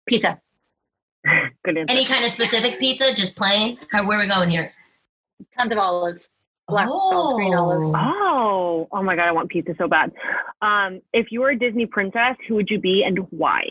[0.08, 0.40] Pizza.
[1.64, 1.92] Good answer.
[1.92, 3.12] Any kind of specific pizza?
[3.14, 3.78] Just plain?
[3.90, 4.06] How?
[4.06, 4.72] Where are we going here?
[5.56, 6.28] Tons of olives.
[6.68, 7.90] Black olives, green olives.
[7.96, 10.12] oh, oh my god, I want pizza so bad.
[10.62, 13.64] Um, if you were a Disney princess, who would you be and why?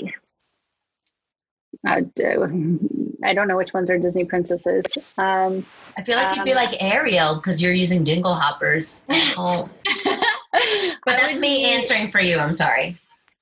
[1.88, 2.80] Uh, do-
[3.24, 4.84] I don't know which ones are Disney princesses.
[5.18, 5.66] Um,
[5.98, 9.02] I feel like you'd be Um, like Ariel because you're using dingle hoppers.
[9.07, 9.70] at home.
[10.03, 12.38] But I that's me be- answering for you.
[12.38, 12.98] I'm sorry.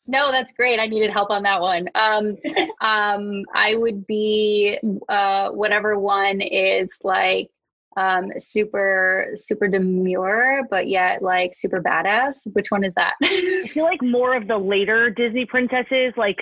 [0.08, 0.80] No, that's great.
[0.80, 1.90] I needed help on that one.
[1.96, 2.38] Um,
[2.82, 4.80] um, I would be
[5.10, 7.50] uh, whatever one is like
[7.98, 12.36] um, super, super demure, but yet like super badass.
[12.54, 13.16] Which one is that?
[13.24, 16.38] I feel like more of the later Disney princesses, like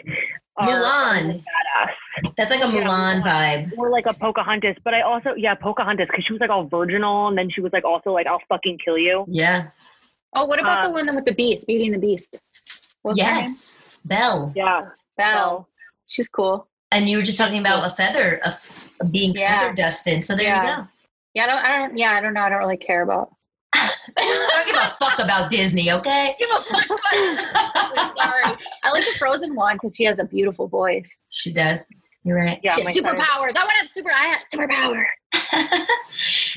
[0.59, 1.43] Mulan.
[1.43, 3.71] badass, That's like a Yeah, Mulan vibe.
[3.77, 4.75] or like a Pocahontas.
[4.83, 7.71] But I also, yeah, Pocahontas, because she was like all virginal, and then she was
[7.73, 9.67] like also like, "I'll fucking kill you." Yeah.
[10.33, 12.39] oh, what about Um, the one with the beast, Beauty and the Beast?
[13.05, 13.17] What's?
[13.19, 13.83] Yes.
[14.03, 14.51] Belle.
[14.55, 15.67] Yeah, Belle.
[16.07, 16.67] She's cool.
[16.91, 19.59] And you were just talking about a feather, a f- being Yeah.
[19.61, 20.25] feather dusted.
[20.25, 20.61] So there Yeah.
[20.77, 20.87] you go.
[21.35, 22.41] Yeah, I don't, I don't, yeah, I don't know.
[22.41, 23.29] I don't really care about.
[23.73, 26.35] I don't give a fuck about Disney, okay?
[26.39, 30.67] Give a fuck about- Sorry, I like the Frozen one because she has a beautiful
[30.67, 31.07] voice.
[31.29, 31.87] She does.
[32.23, 32.59] You're right.
[32.63, 32.73] yeah.
[32.75, 33.55] she my has son- superpowers.
[33.55, 34.09] I want to have super.
[34.11, 35.03] I have superpower.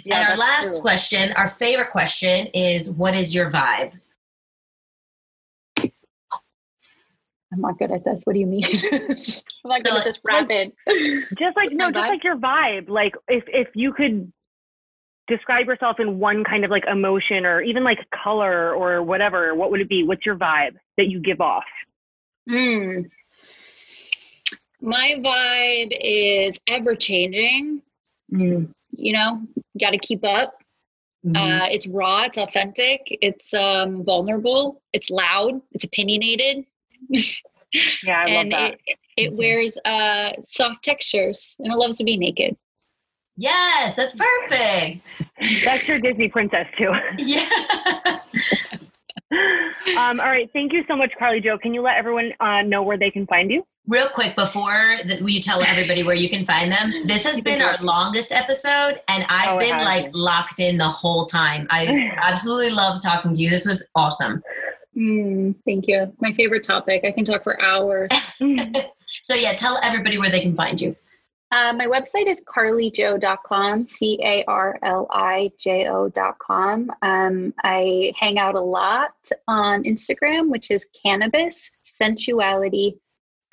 [0.04, 0.80] Yeah, and our last true.
[0.80, 3.92] question, our favorite question is what is your vibe?
[7.52, 8.20] I'm not good at this.
[8.24, 8.64] What do you mean?
[8.92, 9.08] I'm
[9.64, 10.72] not So, good at this rapid.
[11.38, 12.08] just like no, just vibe?
[12.08, 12.88] like your vibe.
[12.88, 14.30] Like if if you could
[15.28, 19.70] describe yourself in one kind of like emotion or even like color or whatever, what
[19.70, 20.02] would it be?
[20.02, 21.64] What's your vibe that you give off?
[22.48, 23.02] Hmm.
[24.80, 27.82] My vibe is ever changing.
[28.32, 28.68] Mm.
[28.92, 29.42] You know,
[29.80, 30.54] got to keep up.
[31.26, 31.36] Mhm.
[31.36, 32.22] Uh, it's raw.
[32.24, 33.00] It's authentic.
[33.06, 34.80] It's um, vulnerable.
[34.92, 35.60] It's loud.
[35.72, 36.64] It's opinionated.
[38.02, 38.72] Yeah, I and love that.
[38.72, 39.42] it, it, it That's it.
[39.42, 42.56] wears uh, soft textures and it loves to be naked.
[43.36, 45.12] yes, that's perfect.
[45.64, 46.90] That's your Disney princess too.
[47.18, 48.18] Yeah.
[49.98, 51.58] um, all right, thank you so much, Carli Jo.
[51.58, 53.64] Can you let everyone uh, know where they can find you?
[53.86, 56.92] Real quick before that we tell everybody where you can find them.
[57.06, 60.12] This has been our longest episode and I've Oh, been like been.
[60.14, 61.66] locked in the whole time.
[61.70, 63.48] I absolutely love talking to you.
[63.50, 64.42] This was awesome.
[64.98, 66.12] Mm, thank you.
[66.20, 67.04] My favorite topic.
[67.04, 68.10] I can talk for hours.
[69.22, 70.96] So yeah, tell everybody where they can find you.
[71.50, 76.90] Uh, my website is carlijo.com, C A R L I J O.com.
[77.00, 79.12] Um, I hang out a lot
[79.46, 81.70] on Instagram, which is Cannabis
[82.00, 82.98] Sensuality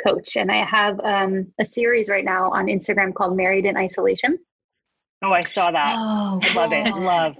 [0.05, 0.35] Coach.
[0.35, 4.39] And I have um, a series right now on Instagram called Married in Isolation.
[5.23, 5.95] Oh, I saw that.
[5.97, 6.93] Oh, I love it.
[6.95, 7.35] Love.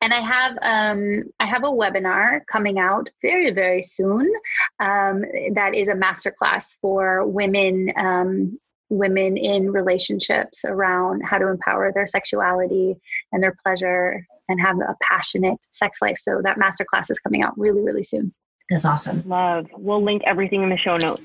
[0.00, 4.30] And I have um, I have a webinar coming out very very soon.
[4.78, 5.24] Um,
[5.54, 8.58] that is a masterclass for women um,
[8.88, 12.94] women in relationships around how to empower their sexuality
[13.32, 16.18] and their pleasure and have a passionate sex life.
[16.20, 18.34] So that masterclass is coming out really really soon.
[18.68, 19.22] That's awesome.
[19.26, 19.66] Love.
[19.76, 21.22] We'll link everything in the show notes.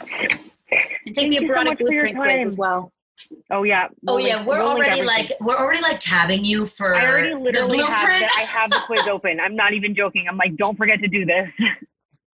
[1.06, 2.92] And take Thank the you so erotic much for your blueprint quiz as well.
[3.50, 3.88] Oh yeah.
[4.08, 7.06] Oh We'll yeah, link- we're we'll already like we're already like tabbing you for I
[7.06, 8.20] already the literally have blueprint.
[8.22, 9.40] the, I have the quiz open.
[9.40, 10.26] I'm not even joking.
[10.30, 11.50] I'm like, don't forget to do this.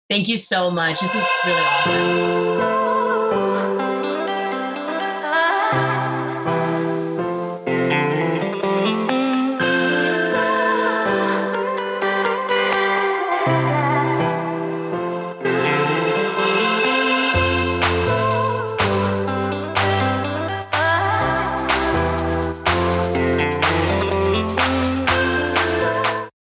[0.10, 1.00] Thank you so much.
[1.00, 2.81] This was really awesome.